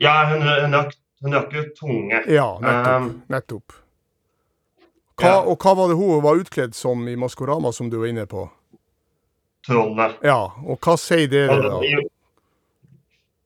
Ja, 0.00 0.14
hun, 0.30 0.44
hun, 0.46 0.76
rakk, 0.76 0.94
hun 1.24 1.36
rakk 1.36 1.52
jo 1.56 1.64
tunge. 1.76 2.22
Ja, 2.30 2.46
nettopp. 2.62 3.02
Um, 3.02 3.10
nettopp. 3.28 3.76
Hva, 5.20 5.28
ja. 5.28 5.40
Og 5.44 5.60
hva 5.60 5.74
var 5.76 5.90
det 5.90 5.98
hun 6.00 6.22
var 6.24 6.40
utkledd 6.40 6.76
som 6.76 7.02
i 7.08 7.16
Maskorama, 7.20 7.72
som 7.76 7.90
du 7.92 7.98
var 8.00 8.08
inne 8.12 8.24
på? 8.30 8.46
Trollet. 9.66 10.16
Ja, 10.24 10.38
og 10.66 10.78
hva 10.80 10.96
sier 11.00 11.28
dere 11.30 11.60
da? 11.62 11.80
det- 11.80 12.08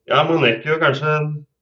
Ja, 0.07 0.21
rekker 0.23 0.69
jo 0.75 0.79
kanskje 0.79 1.13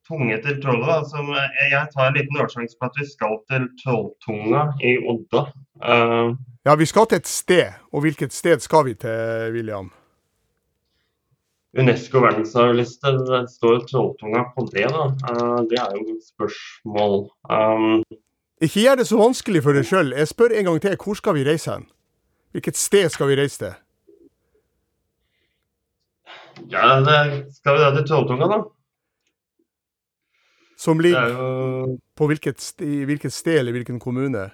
tunge 0.08 0.42
til 0.44 0.62
trollet. 0.62 0.88
Da. 0.88 1.02
Så 1.08 1.18
jeg, 1.34 1.72
jeg 1.72 1.88
tar 1.94 2.08
en 2.08 2.14
liten 2.18 2.42
årsjanse 2.44 2.76
på 2.80 2.86
at 2.90 2.98
vi 3.00 3.06
skal 3.08 3.38
til 3.50 3.68
Trolltunga 3.84 4.66
i 4.84 4.98
Odda. 5.08 5.46
Uh, 5.84 6.36
Ja, 6.66 6.76
vi 6.80 6.86
skal 6.86 7.06
til 7.08 7.18
et 7.20 7.28
sted. 7.28 7.74
Og 7.92 8.02
hvilket 8.02 8.34
sted 8.34 8.60
skal 8.64 8.86
vi 8.86 8.94
til, 8.96 9.52
William? 9.52 9.90
Unesco 11.78 12.20
verdensarvliste, 12.22 13.12
det 13.28 13.50
står 13.50 13.82
Trolltunga 13.90 14.44
på 14.56 14.68
det, 14.72 14.86
da. 14.94 15.08
Uh, 15.32 15.64
det 15.70 15.80
er 15.82 15.96
jo 15.98 16.04
et 16.14 16.28
spørsmål. 16.28 17.18
Um, 17.50 18.04
Ikke 18.62 18.84
gjør 18.86 18.96
det 19.02 19.08
så 19.10 19.18
vanskelig 19.20 19.64
for 19.66 19.74
deg 19.76 19.88
sjøl. 19.90 20.14
Jeg 20.16 20.28
spør 20.30 20.54
en 20.56 20.66
gang 20.70 20.82
til. 20.82 20.96
Hvor 21.04 21.18
skal 21.20 21.36
vi 21.36 21.44
reise 21.48 21.72
hen? 21.74 21.88
Hvilket 22.54 22.78
sted 22.78 23.10
skal 23.10 23.28
vi 23.32 23.40
reise 23.42 23.58
til? 23.60 23.74
Ja, 26.72 27.00
det, 27.06 27.18
skal 27.56 27.74
vi 27.78 27.80
da 27.84 27.92
til 27.96 28.08
Trolltunga, 28.08 28.48
da? 28.52 28.62
Som 30.84 31.00
er 31.00 31.04
ligger 31.08 31.30
jo 31.32 31.98
på 32.18 32.28
hvilket, 32.28 32.60
i 32.84 33.04
hvilket 33.08 33.32
sted 33.34 33.60
eller 33.62 33.72
hvilken 33.72 34.00
kommune? 34.04 34.50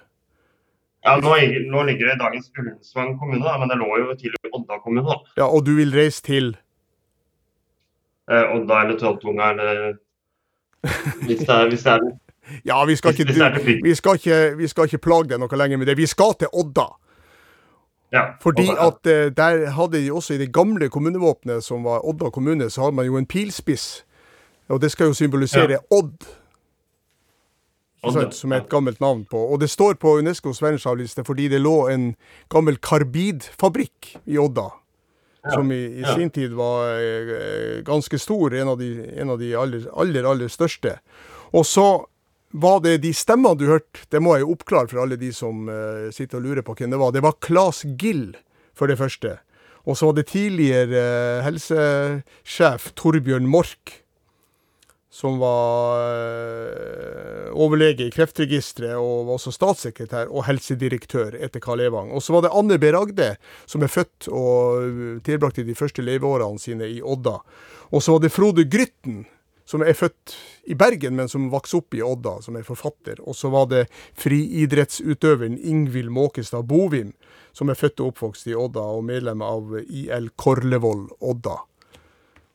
Ja, 1.04 1.16
nå, 1.16 1.32
ligger- 1.40 1.70
nå 1.72 1.82
ligger 1.88 2.06
det 2.10 2.14
i 2.14 2.20
dagens 2.20 2.50
Ullensvang 2.58 3.14
kommune, 3.18 3.42
da, 3.44 3.56
men 3.58 3.68
det 3.72 3.78
lå 3.80 3.88
jo 3.98 4.14
tidligere 4.14 4.52
Odda 4.54 4.78
kommune, 4.84 5.06
da. 5.08 5.16
Ja, 5.38 5.46
Og 5.48 5.64
du 5.66 5.74
vil 5.76 5.92
reise 5.94 6.22
til 6.22 6.56
Eh, 8.30 8.44
Odda 8.54 8.82
eller 8.84 8.98
Trolltunga 8.98 9.50
eller 9.50 9.94
Hvis 11.26 11.38
det 11.40 11.48
er, 11.50 11.68
hvis 11.68 11.82
det 11.82 11.92
er 11.92 12.00
Ja, 12.70 12.84
vi 12.84 12.94
skal 12.96 13.10
ikke, 13.10 13.24
til 13.32 13.82
vi 13.84 13.94
skal 13.94 14.14
ikke, 14.20 14.56
vi 14.56 14.66
skal 14.68 14.84
ikke 14.86 14.98
plage 15.02 15.28
deg 15.32 15.40
noe 15.40 15.56
lenger 15.58 15.78
med 15.78 15.86
det. 15.86 15.96
Vi 15.96 16.06
skal 16.06 16.34
til 16.38 16.48
Odda. 16.52 16.86
Ja, 18.12 18.22
Fordi 18.42 18.66
at 18.74 19.06
eh, 19.06 19.30
der 19.30 19.70
hadde 19.70 19.98
de 19.98 20.12
også 20.12 20.34
i 20.34 20.38
det 20.38 20.52
gamle 20.52 20.88
kommunevåpenet, 20.90 21.64
som 21.64 21.84
var 21.84 22.02
Odda 22.04 22.30
kommune, 22.30 22.70
så 22.70 22.82
hadde 22.82 22.96
man 22.96 23.06
jo 23.06 23.16
en 23.16 23.26
pilspiss. 23.26 24.04
Og 24.68 24.80
det 24.82 24.90
skal 24.90 25.06
jo 25.06 25.14
symbolisere 25.14 25.70
Ja. 25.70 25.78
Odd. 25.90 26.26
Ikke 28.04 28.18
Odd. 28.18 28.32
Som 28.32 28.52
er 28.52 28.56
et 28.56 28.68
gammelt 28.68 29.00
navn 29.00 29.24
på. 29.30 29.38
Og 29.38 29.60
det 29.60 29.70
står 29.70 29.94
på 29.94 30.18
Unescos 30.18 30.62
verdensarvliste 30.62 31.24
fordi 31.24 31.48
det 31.48 31.60
lå 31.60 31.88
en 31.88 32.14
gammel 32.48 32.78
karbidfabrikk 32.78 34.16
i 34.26 34.38
Odda. 34.38 34.70
Som 35.52 35.72
i, 35.72 35.86
i 35.86 36.00
ja. 36.00 36.14
sin 36.14 36.30
tid 36.30 36.52
var 36.52 36.98
eh, 37.00 37.82
ganske 37.84 38.18
stor, 38.18 38.54
en 38.54 38.68
av 38.68 38.78
de, 38.78 38.90
en 39.16 39.30
av 39.30 39.38
de 39.38 39.54
aller, 39.56 39.86
aller, 39.96 40.26
aller 40.28 40.48
største. 40.48 40.98
Og 41.52 41.66
så 41.66 42.04
var 42.50 42.80
det 42.82 42.98
de 43.04 43.12
stemmene 43.14 43.58
du 43.58 43.68
hørte, 43.70 44.02
det 44.10 44.20
må 44.22 44.34
jeg 44.34 44.44
jo 44.44 44.56
oppklare 44.56 44.90
for 44.90 45.04
alle 45.04 45.18
de 45.20 45.30
som 45.34 45.68
uh, 45.70 46.10
sitter 46.14 46.40
og 46.40 46.48
lurer 46.48 46.66
på 46.66 46.74
hvem 46.78 46.90
det 46.90 47.00
var. 47.00 47.14
Det 47.14 47.22
var 47.22 47.38
Claes 47.44 47.84
Gill, 48.00 48.34
for 48.74 48.90
det 48.90 48.98
første. 48.98 49.38
Og 49.86 49.96
så 49.96 50.10
var 50.10 50.18
det 50.18 50.28
tidligere 50.32 51.04
uh, 51.38 51.44
helsesjef 51.46 52.90
Torbjørn 52.98 53.46
Mork, 53.50 54.00
som 55.10 55.38
var 55.42 56.02
uh, 56.02 57.46
overlege 57.54 58.08
i 58.08 58.12
Kreftregisteret 58.14 58.98
og 58.98 59.28
var 59.28 59.38
også 59.38 59.54
statssekretær 59.54 60.30
og 60.30 60.46
helsedirektør 60.46 61.38
etter 61.38 61.62
Karl 61.62 61.86
Evang. 61.86 62.10
Og 62.14 62.22
så 62.22 62.34
var 62.34 62.46
det 62.46 62.54
Anne 62.54 62.78
B. 62.82 62.90
Ragde, 62.94 63.34
som 63.70 63.86
er 63.86 63.94
født 63.94 64.30
og 64.30 65.22
tilbrakte 65.26 65.66
de 65.66 65.78
første 65.78 66.02
leveårene 66.02 66.62
sine 66.62 66.90
i 66.90 67.02
Odda. 67.02 67.40
Og 67.90 68.02
så 68.02 68.16
var 68.16 68.26
det 68.26 68.34
Frode 68.34 68.66
Grytten, 68.70 69.24
som 69.70 69.84
er 69.86 69.94
født 69.94 70.34
i 70.70 70.74
Bergen, 70.74 71.14
men 71.14 71.30
som 71.30 71.46
vokste 71.52 71.78
opp 71.78 71.94
i 71.94 72.02
Odda, 72.02 72.40
som 72.42 72.56
er 72.58 72.66
forfatter. 72.66 73.20
Og 73.22 73.36
så 73.38 73.52
var 73.52 73.68
det 73.70 73.84
friidrettsutøveren 74.18 75.58
Ingvild 75.62 76.10
Måkestad 76.10 76.66
Bovim, 76.66 77.12
som 77.54 77.70
er 77.70 77.78
født 77.78 78.02
og 78.02 78.12
oppvokst 78.12 78.50
i 78.50 78.56
Odda 78.58 78.82
og 78.96 79.04
medlem 79.06 79.44
av 79.46 79.76
IL 79.86 80.30
Korlevoll 80.34 81.06
Odda. 81.20 81.60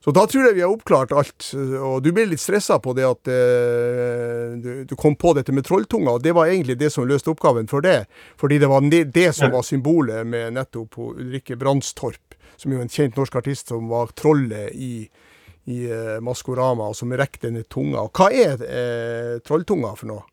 Så 0.06 0.12
da 0.13 0.28
tror 0.30 0.43
jeg 0.45 0.54
vi 0.54 0.62
har 0.62 0.69
oppklart 0.69 1.15
alt. 1.17 1.47
Og 1.56 1.95
du 2.06 2.12
ble 2.13 2.28
litt 2.30 2.41
stressa 2.43 2.75
på 2.78 2.91
det 2.93 3.08
at 3.08 3.30
eh, 3.32 4.51
du, 4.62 4.69
du 4.86 4.93
kom 4.99 5.15
på 5.17 5.32
dette 5.34 5.56
med 5.56 5.65
trolltunga, 5.65 6.19
og 6.19 6.21
det 6.21 6.36
var 6.38 6.51
egentlig 6.51 6.75
det 6.78 6.91
som 6.93 7.08
løste 7.10 7.32
oppgaven 7.32 7.65
for 7.71 7.82
det. 7.82 8.04
Fordi 8.38 8.60
det 8.62 8.69
var 8.69 8.86
det, 8.91 9.30
som 9.34 9.56
var 9.56 9.65
symbolet 9.65 10.28
med 10.30 10.60
nettopp 10.60 10.99
Ulrikke 11.08 11.58
Brandstorp, 11.58 12.38
som 12.54 12.75
jo 12.75 12.84
er 12.84 12.86
en 12.86 12.93
kjent 12.93 13.17
norsk 13.17 13.39
artist 13.41 13.73
som 13.73 13.89
var 13.89 14.13
trollet 14.13 14.75
i, 14.78 15.08
i 15.71 15.86
eh, 15.89 16.17
Maskorama, 16.21 16.89
og 16.91 16.97
som 16.97 17.13
rekte 17.13 17.47
denne 17.47 17.63
tunga. 17.69 18.06
Hva 18.13 18.30
er 18.34 18.62
eh, 18.65 19.36
trolltunga 19.45 19.93
for 19.97 20.12
noe? 20.12 20.25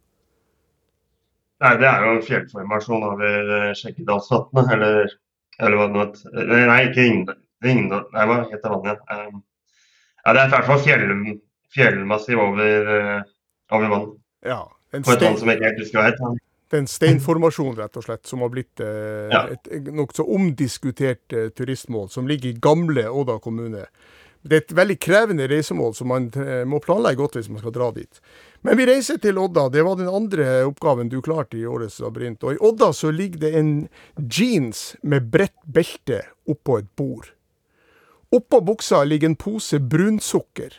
Nei, 1.62 1.76
det 1.78 1.86
er 1.86 2.04
jo 2.04 2.16
en 2.16 2.26
fjellformasjon 2.26 3.06
over 3.06 3.54
eh, 3.58 3.70
Skjeggedalsvatnet, 3.78 4.74
eller, 4.76 5.14
eller 5.60 5.78
hva 5.78 5.88
det 5.88 5.96
nå 5.96 6.04
het. 6.04 6.20
Nei, 6.36 6.66
nei, 6.68 6.82
ikke 6.90 7.38
Ringdal. 7.62 8.06
Nei, 8.10 8.22
hva 8.26 8.38
heter 8.50 8.72
vannet 8.72 9.02
igjen? 9.06 9.34
Um, 9.36 9.42
ja, 10.22 10.32
det 10.32 10.40
er 10.40 10.48
i 10.48 10.52
hvert 10.54 10.68
fall 10.68 10.80
fjell, 10.82 11.12
fjellmassiv 11.74 12.40
over, 12.42 12.88
eh, 12.94 13.20
over 13.74 13.92
vann. 13.92 14.08
Ja, 14.46 14.64
en 14.92 15.04
På 15.06 15.14
et 15.14 15.22
vann 15.22 15.38
som 15.38 15.50
jeg 15.50 15.60
ikke 15.60 15.70
helt 15.70 15.84
husker 15.84 16.00
hva 16.00 16.08
heter. 16.10 16.40
Det 16.72 16.78
er 16.78 16.82
en 16.86 16.88
steinformasjon, 16.88 17.74
rett 17.76 17.98
og 18.00 18.06
slett, 18.06 18.26
som 18.26 18.40
har 18.40 18.50
blitt 18.52 18.80
eh, 18.80 19.28
Ja. 19.30 19.44
et 19.52 19.90
nokså 19.92 20.24
omdiskutert 20.24 21.32
eh, 21.36 21.50
turistmål, 21.52 22.08
som 22.10 22.26
ligger 22.26 22.50
i 22.50 22.58
gamle 22.58 23.06
Odda 23.10 23.38
kommune. 23.44 23.86
Det 24.42 24.56
er 24.56 24.62
et 24.64 24.74
veldig 24.74 24.96
krevende 24.98 25.46
reisemål, 25.50 25.92
som 25.94 26.10
man 26.10 26.30
eh, 26.34 26.64
må 26.66 26.80
planlegge 26.82 27.20
godt 27.20 27.36
hvis 27.38 27.50
man 27.52 27.62
skal 27.62 27.74
dra 27.76 27.90
dit. 27.94 28.22
Men 28.66 28.78
vi 28.78 28.86
reiser 28.88 29.20
til 29.22 29.38
Odda. 29.38 29.68
Det 29.70 29.84
var 29.86 29.98
den 29.98 30.10
andre 30.10 30.64
oppgaven 30.66 31.10
du 31.12 31.20
klarte 31.22 31.58
i 31.58 31.66
årets 31.66 32.00
labyrint. 32.02 32.42
Og 32.42 32.56
i 32.56 32.62
Odda 32.62 32.90
så 32.94 33.12
ligger 33.14 33.44
det 33.44 33.52
en 33.58 33.72
jeans 34.18 34.96
med 35.02 35.30
bredt 35.30 35.58
belte 35.62 36.24
oppå 36.50 36.80
et 36.82 36.90
bord. 36.98 37.30
Oppå 38.32 38.62
buksa 38.64 39.04
ligger 39.04 39.30
en 39.30 39.38
pose 39.38 39.78
brunsukker 39.78 40.74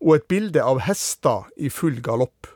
og 0.00 0.14
et 0.16 0.28
bilde 0.28 0.62
av 0.62 0.82
hester 0.86 1.48
i 1.56 1.70
full 1.72 1.98
galopp. 2.04 2.46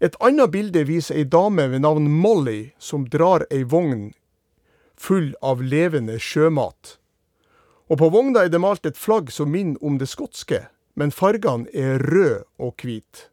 Et 0.00 0.14
annet 0.24 0.48
bilde 0.52 0.86
viser 0.88 1.18
ei 1.20 1.26
dame 1.28 1.66
ved 1.68 1.84
navn 1.84 2.08
Molly 2.08 2.72
som 2.80 3.04
drar 3.12 3.44
ei 3.52 3.64
vogn 3.68 4.10
full 5.00 5.32
av 5.42 5.60
levende 5.64 6.18
sjømat. 6.20 6.99
Og 7.90 7.98
på 7.98 8.08
vogna 8.14 8.44
er 8.46 8.52
det 8.52 8.60
malt 8.62 8.86
et 8.86 8.98
flagg 8.98 9.32
som 9.34 9.50
minner 9.50 9.82
om 9.82 9.96
det 9.98 10.06
skotske, 10.08 10.62
men 10.94 11.10
fargene 11.10 11.66
er 11.74 11.98
rød 11.98 12.46
og 12.62 12.76
hvit. 12.78 13.26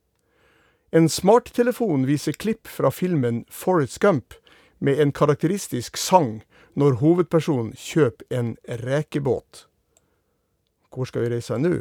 En 0.91 1.09
smarttelefon 1.11 2.07
viser 2.07 2.33
klipp 2.33 2.65
fra 2.65 2.89
filmen 2.89 3.43
Forrest 3.53 3.99
Gump 4.01 4.33
med 4.79 5.01
en 5.03 5.11
karakteristisk 5.13 5.97
sang 5.97 6.41
når 6.73 6.97
hovedpersonen 7.03 7.75
kjøper 7.77 8.25
en 8.33 8.55
rekebåt. 8.81 9.67
Hvor 10.89 11.05
skal 11.05 11.27
vi 11.27 11.35
reise 11.35 11.59
nå? 11.61 11.75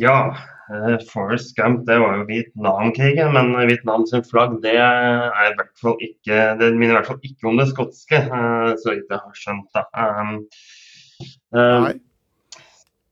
Ja, 0.00 0.18
Forest 0.68 1.10
Forrest 1.12 1.56
Gump, 1.56 1.84
det 1.86 1.98
var 2.00 2.16
jo 2.16 2.24
Vietnamkrigen, 2.28 3.32
men 3.36 3.52
Vietnam 3.68 4.06
sin 4.08 4.24
flagg, 4.24 4.56
det 4.62 4.76
er 4.80 5.50
i 5.50 5.52
hvert 5.58 5.74
fall 5.80 5.98
ikke 6.00 6.38
Det 6.60 6.70
minner 6.72 6.94
i 6.94 6.96
hvert 6.98 7.10
fall 7.12 7.28
ikke 7.28 7.50
om 7.50 7.60
det 7.60 7.68
skotske, 7.70 8.22
eh, 8.24 8.70
så 8.80 8.94
vidt 8.94 9.12
jeg 9.12 9.20
har 9.20 9.36
skjønt. 9.38 9.68
da. 9.76 9.84
Um, 9.94 10.32
um, 11.52 11.90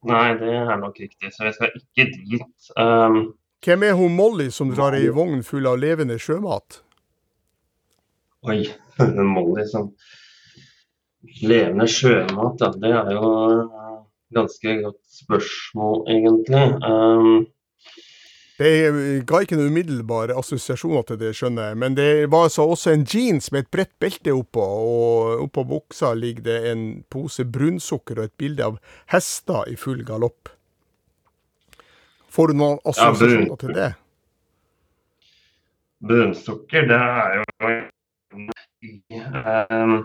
Nei, 0.02 0.28
det 0.40 0.50
er 0.50 0.80
nok 0.80 0.96
riktig, 0.98 1.30
så 1.30 1.46
jeg 1.46 1.54
skal 1.58 1.76
ikke 1.78 2.08
dit. 2.16 2.72
Um, 2.74 3.34
Hvem 3.62 3.84
er 3.86 3.92
hun 3.94 4.16
Molly 4.16 4.48
som 4.50 4.72
drar 4.74 4.96
ei 4.98 5.12
vogn 5.14 5.44
full 5.46 5.68
av 5.70 5.78
levende 5.78 6.18
sjømat? 6.18 6.80
oi, 8.42 8.64
Molly 9.34 9.66
som 9.70 9.92
levende 11.46 11.86
sjømat, 11.86 12.58
ja, 12.58 12.72
det 12.82 12.90
er 12.90 13.12
jo 13.14 13.28
ganske 14.34 14.76
godt 14.82 15.02
spørsmål, 15.22 16.06
egentlig. 16.10 16.64
Um, 16.86 17.46
Det 18.62 19.24
ga 19.26 19.40
ikke 19.42 19.56
noen 19.56 19.72
umiddelbare 19.72 20.36
assosiasjoner 20.38 21.02
til 21.08 21.18
det, 21.18 21.32
skjønner 21.34 21.70
jeg. 21.70 21.78
Men 21.82 21.96
det 21.96 22.10
var 22.30 22.46
altså 22.46 22.66
også 22.68 22.92
en 22.92 23.06
jeans 23.08 23.50
med 23.52 23.64
et 23.64 23.70
bredt 23.74 23.94
belte 24.00 24.34
oppå, 24.36 24.62
og 24.62 25.46
oppå 25.46 25.64
buksa 25.66 26.12
ligger 26.14 26.46
det 26.46 26.58
en 26.70 26.84
pose 27.10 27.44
brunsukker 27.48 28.20
og 28.20 28.28
et 28.28 28.36
bilde 28.38 28.68
av 28.68 28.78
hester 29.10 29.66
i 29.72 29.76
full 29.80 30.04
galopp. 30.06 30.52
Får 32.32 32.52
du 32.52 32.60
noen 32.60 32.78
assosiasjoner 32.88 33.50
ja, 33.50 33.58
til 33.60 33.74
det? 33.76 33.90
Brunsukker, 36.12 36.86
det 36.88 37.00
er 37.00 37.40
jo 37.40 37.44
um, 39.72 39.98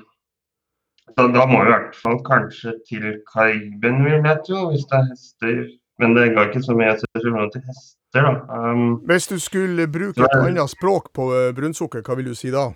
så 1.16 1.28
Da 1.34 1.45
må 1.49 1.62
vi 1.62 1.70
i 1.70 1.74
hvert 1.74 1.95
fall 1.95 2.18
kanskje 2.26 2.74
til 2.89 3.05
kaiben, 3.34 4.03
vil 4.05 4.26
jeg 4.26 4.41
tro, 4.47 4.70
hvis 4.72 4.88
det 4.89 4.97
er 4.99 5.05
hester. 5.12 5.62
Men 5.99 6.14
det 6.14 6.28
ga 6.36 6.43
ikke 6.45 6.62
så 6.62 6.76
mye 6.78 6.91
assosiasjoner 6.93 7.47
til 7.53 7.64
hester, 7.66 8.28
da. 8.28 8.34
Um, 8.53 8.99
Hvis 9.10 9.28
du 9.28 9.39
skulle 9.39 9.88
bruke 9.88 10.22
et 10.22 10.36
annet 10.38 10.70
språk 10.70 11.10
på 11.14 11.32
eh, 11.34 11.53
brunsukker, 11.58 12.03
hva 12.05 12.20
vil 12.20 12.30
du 12.30 12.36
si 12.38 12.51
da? 12.53 12.70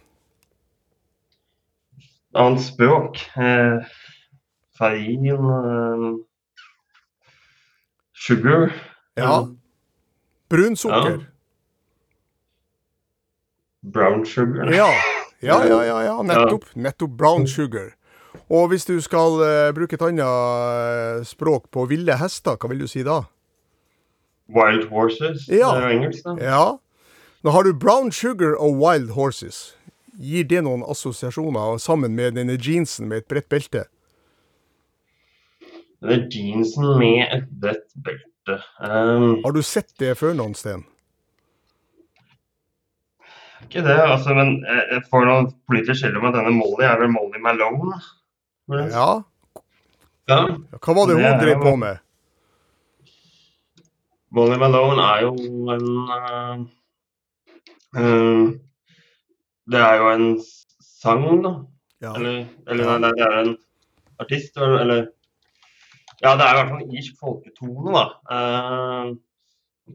annet 2.34 2.64
språk. 2.64 3.20
Eh, 3.38 3.84
farin 4.78 5.26
eh, 5.26 6.16
Sugar. 8.14 8.72
Ja. 9.16 9.48
Brunsukker. 10.50 11.26
Brown 13.82 14.26
sugar. 14.26 14.74
Ja. 14.74 14.88
Ja, 15.40 15.66
ja, 15.66 15.86
ja, 15.86 16.04
ja, 16.04 16.22
nettopp. 16.30 16.66
Nettopp 16.76 17.18
brown 17.18 17.48
sugar. 17.48 17.96
Og 18.52 18.68
hvis 18.68 18.84
du 18.86 18.98
skal 19.00 19.40
uh, 19.40 19.72
bruke 19.76 19.96
et 19.96 20.02
annet 20.04 20.28
eh, 20.28 21.22
språk 21.24 21.70
på 21.72 21.86
ville 21.88 22.18
hester, 22.20 22.58
hva 22.60 22.72
vil 22.72 22.84
du 22.84 22.90
si 22.92 23.04
da? 23.08 23.22
Wild 24.52 24.90
horses. 24.92 25.48
Ja. 25.48 25.72
Det 25.72 25.80
er 25.80 25.86
jo 25.86 26.00
engelsk, 26.00 26.26
da. 26.26 26.36
Ja. 26.44 26.66
Nå 27.42 27.54
har 27.56 27.64
du 27.64 27.72
brown 27.72 28.12
sugar 28.12 28.58
og 28.60 28.76
wild 28.82 29.14
horses. 29.16 29.78
Gir 30.20 30.44
det 30.50 30.66
noen 30.68 30.84
assosiasjoner 30.84 31.80
sammen 31.80 32.18
med 32.20 32.36
denne 32.36 32.60
jeansen 32.60 33.08
med 33.08 33.24
et 33.24 33.32
bredt 33.32 33.48
belte? 33.50 33.86
Det 36.04 36.18
er 36.18 36.28
jeansen 36.28 36.92
med 37.00 37.24
et 37.32 37.48
bredt 37.62 37.88
belte. 37.96 38.60
Um, 38.84 39.40
Har 39.46 39.56
du 39.56 39.64
sett 39.64 39.94
det 40.02 40.18
før 40.20 40.36
noen 40.36 40.58
sted? 40.60 40.84
ikke 43.72 43.88
det, 43.88 44.00
altså, 44.14 44.34
men 44.36 44.58
jeg 44.68 44.82
jeg 44.92 45.04
får 45.12 45.28
noen 45.28 45.46
politisk 45.70 46.02
skille 46.02 46.20
med 46.20 46.34
at 46.34 46.42
denne 46.42 46.58
Molly 46.58 46.84
er 46.84 46.98
vel 47.00 47.12
Molly 47.14 47.40
Malone. 47.40 48.00
Ja. 48.68 49.24
Ja. 50.30 50.40
Hva 50.80 50.94
var 50.96 51.10
det 51.10 51.18
hun 51.18 51.40
drev 51.42 51.62
på 51.62 51.76
med? 51.76 52.00
Molly 54.32 54.58
Malone 54.60 55.04
er 55.04 55.24
jo 55.26 55.32
en 55.74 55.88
uh, 56.08 56.62
uh, 57.98 58.46
Det 59.72 59.82
er 59.82 59.98
jo 60.00 60.12
en 60.14 60.28
sang, 60.80 61.26
da. 61.44 61.52
Ja. 62.02 62.14
Eller, 62.16 62.46
eller 62.68 62.94
nei, 62.94 63.00
nei, 63.04 63.12
det 63.18 63.26
er 63.28 63.40
en 63.42 63.58
artist, 64.24 64.58
eller- 64.58 65.10
Ja, 66.22 66.36
det 66.38 66.46
er 66.46 66.54
i 66.54 66.58
hvert 66.60 66.70
fall 66.70 66.82
en 66.86 66.96
irsk 66.96 67.20
folketone, 67.20 67.92
da. 67.98 68.06
Uh, 68.32 69.16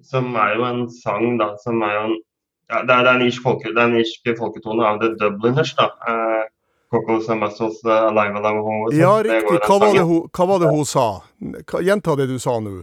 som 0.05 0.35
er 0.35 0.57
jo 0.57 0.65
en 0.69 0.87
sang, 0.91 1.39
da, 1.41 1.55
som 1.63 1.81
er 1.83 1.95
jo 1.95 2.07
en 2.11 2.17
ja, 2.67 2.81
det, 2.83 2.91
er, 2.91 3.03
det, 3.07 3.11
er 3.11 3.15
en 3.15 3.27
irsk 3.29 3.43
folke, 3.47 4.37
folketone 4.39 4.83
av 4.85 4.97
The 4.99 5.13
Dubliners, 5.21 5.71
da. 5.79 5.87
And 6.93 7.41
Muscles, 7.41 7.85
uh, 7.85 7.91
Alive 8.09 8.37
Alive 8.37 8.63
Home. 8.63 8.95
Ja, 8.95 9.23
riktig. 9.23 9.59
Hva 9.67 9.79
var 9.81 9.99
hun, 10.07 10.29
hva 10.33 10.47
var 10.47 10.59
det 10.63 10.69
hun 10.71 10.85
sa? 10.85 11.23
Hva- 11.43 11.83
Gjenta 11.83 12.17
det 12.17 12.29
du 12.31 12.39
sa 12.39 12.61
nå. 12.61 12.83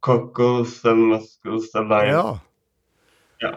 Coco 0.00 0.64
Muscles 0.94 1.74
Alive. 1.74 2.06
Ja. 2.12 2.38
Ja. 3.40 3.52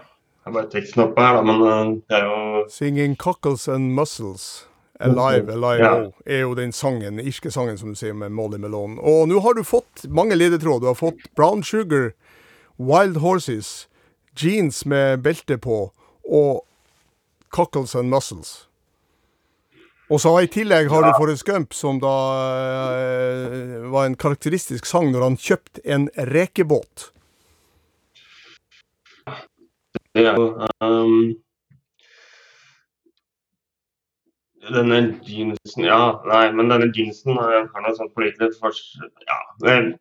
Jeg 0.45 0.53
bare 0.53 0.69
teksten 0.69 1.03
oppe 1.07 1.21
her, 1.21 1.37
da, 1.39 1.41
men 1.45 1.61
uh, 1.61 2.01
det 2.09 2.17
er 2.19 2.25
jo 2.25 2.65
Singing 2.69 3.15
cockles 3.15 3.67
and 3.67 3.93
muscles. 3.95 4.67
Alive, 4.99 5.51
alive, 5.51 5.79
Ja. 5.83 5.93
oh, 6.05 6.11
er 6.25 6.39
jo 6.45 6.53
den 6.55 6.71
sangen, 6.71 7.19
irske 7.19 7.51
sangen 7.51 7.77
som 7.77 7.89
du 7.91 7.95
sier 7.99 8.13
med 8.13 8.31
Molly 8.31 8.57
Malone. 8.57 8.97
Og 9.01 9.27
nå 9.27 9.39
har 9.43 9.53
du 9.53 9.63
fått 9.63 10.05
mange 10.07 10.35
ledetråd. 10.37 10.81
Du 10.81 10.87
har 10.87 10.95
fått 10.95 11.19
Brown 11.35 11.63
Sugar, 11.63 12.13
Wild 12.77 13.17
Horses, 13.17 13.87
jeans 14.35 14.85
med 14.85 15.21
belte 15.21 15.57
på 15.57 15.91
og 16.25 16.64
cockles 17.55 17.95
and 17.95 18.11
muscles. 18.11 18.65
Og 20.13 20.21
så 20.21 20.35
i 20.43 20.49
tillegg 20.51 20.91
har 20.91 21.01
du 21.01 21.15
Forrest 21.17 21.45
Gump, 21.47 21.73
som 21.73 21.97
da 22.01 22.13
eh, 22.93 23.87
var 23.89 24.05
en 24.05 24.17
karakteristisk 24.21 24.85
sang 24.85 25.09
når 25.13 25.23
han 25.25 25.37
kjøpte 25.41 25.81
en 25.95 26.09
rekebåt. 26.29 27.09
Det 30.15 30.27
er 30.29 30.37
jo 30.37 30.45
um, 30.83 31.33
Denne 34.65 34.99
jeansen 35.27 35.83
Ja, 35.85 35.99
nei, 36.29 36.45
men 36.55 36.69
denne 36.71 36.87
jeansen 36.95 37.35
har 37.37 37.67
noe 37.81 37.97
sånn 37.97 38.13
politisk 38.15 38.61
for... 38.61 38.77
Ja. 39.25 39.41
Men, 39.65 39.91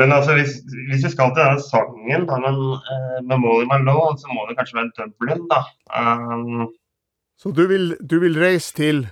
men 0.00 0.14
altså, 0.14 0.38
hvis, 0.38 0.60
hvis 0.88 1.04
vi 1.04 1.12
skal 1.12 1.34
til 1.34 1.42
denne 1.42 1.62
sangen 1.66 2.26
da, 2.30 2.38
men, 2.46 2.58
eh, 2.78 3.20
med 3.26 3.42
Molly 3.42 3.66
Malone, 3.70 4.18
så 4.22 4.30
må 4.30 4.46
det 4.46 4.56
kanskje 4.58 4.78
være 4.78 4.94
Dublin, 5.02 5.46
da. 5.50 5.64
Um, 5.90 6.68
Så 7.38 7.52
du 7.54 7.66
vil, 7.70 7.92
du 8.10 8.18
vil 8.18 8.34
reise 8.40 8.74
til 8.74 9.04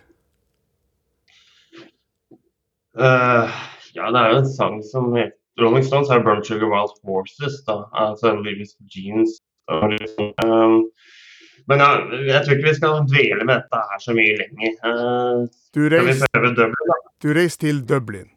uh, 2.99 3.47
ja, 3.95 4.09
det 4.13 4.21
er 4.23 4.33
jo 4.33 4.39
en 4.43 4.49
sang 4.51 4.81
som 4.85 5.13
heter 5.15 5.37
Rolling 5.61 5.85
Stones 5.87 6.11
er 6.13 6.21
Burnt 6.21 6.45
Sugar 6.45 6.69
Wild 6.69 6.99
Horses, 7.09 7.63
da. 7.65 7.79
Altså 7.97 8.35
Lewis 8.45 8.75
Jeans. 8.93 9.39
Og 9.73 9.89
liksom, 9.95 10.35
um, 10.45 10.83
men 11.67 11.81
ja, 11.81 11.87
jeg 12.29 12.43
tror 12.45 12.53
ikke 12.59 12.69
vi 12.69 12.75
skal 12.77 12.99
dvele 13.09 13.47
med 13.49 13.63
dette 13.63 13.81
her 13.89 14.03
så 14.05 14.13
mye 14.19 14.35
lenger. 14.43 14.75
Uh, 14.85 15.47
Du 15.73 15.87
reiser, 15.89 16.29
prøve 16.35 16.53
Dublin, 16.59 16.91
da? 16.93 16.99
du 17.25 17.29
reiser 17.39 17.63
til 17.65 17.81
Dublin. 17.89 18.29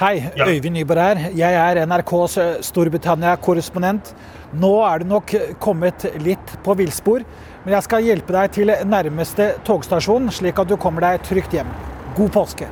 Hei, 0.00 0.20
Øyvind 0.48 0.76
Nyborg 0.76 1.00
her. 1.00 1.18
Jeg 1.36 1.56
er 1.60 1.80
NRKs 1.86 2.36
Storbritannia-korrespondent. 2.68 4.12
Nå 4.60 4.70
er 4.84 5.02
du 5.02 5.10
nok 5.10 5.32
kommet 5.60 6.06
litt 6.24 6.54
på 6.64 6.76
villspor, 6.76 7.24
men 7.64 7.74
jeg 7.76 7.86
skal 7.86 8.04
hjelpe 8.06 8.34
deg 8.36 8.52
til 8.56 8.72
nærmeste 8.88 9.50
togstasjon, 9.68 10.30
slik 10.32 10.60
at 10.62 10.70
du 10.70 10.78
kommer 10.80 11.04
deg 11.04 11.24
trygt 11.26 11.56
hjem. 11.56 11.68
God 12.16 12.32
påske. 12.34 12.68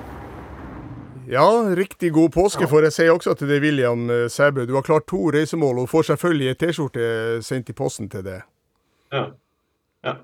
Ja, 1.28 1.44
riktig 1.76 2.14
god 2.16 2.32
påske 2.32 2.64
får 2.70 2.86
jeg 2.86 2.94
si 2.96 3.08
også 3.12 3.34
til 3.36 3.50
deg, 3.50 3.60
William 3.60 4.06
eh, 4.08 4.30
Sæbø. 4.32 4.64
Du 4.64 4.72
har 4.78 4.86
klart 4.86 5.04
to 5.10 5.28
reisemål 5.34 5.82
og 5.82 5.90
får 5.92 6.08
selvfølgelig 6.14 6.54
ei 6.54 6.56
T-skjorte 6.62 7.10
sendt 7.44 7.68
i 7.68 7.76
posten 7.76 8.08
til 8.08 8.24
deg. 8.24 8.46
Ja. 9.12 9.26
ja. 10.08 10.14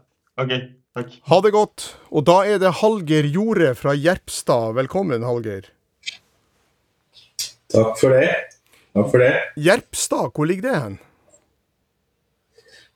OK. 0.40 0.54
Takk. 0.94 1.12
Ha 1.28 1.40
det 1.44 1.52
godt. 1.52 1.86
Og 2.08 2.24
da 2.24 2.38
er 2.48 2.60
det 2.62 2.72
Hallgeir 2.80 3.28
Jorde 3.28 3.74
fra 3.76 3.92
Jerpstad. 3.98 4.78
Velkommen, 4.78 5.26
Hallgeir. 5.26 5.68
Takk 7.74 7.98
for 8.00 8.14
det. 8.14 8.30
Takk 8.94 9.10
for 9.10 9.20
det. 9.20 9.32
Jerpstad, 9.58 10.30
hvor 10.32 10.48
ligger 10.48 10.70
det 10.70 10.76
hen? 10.78 10.96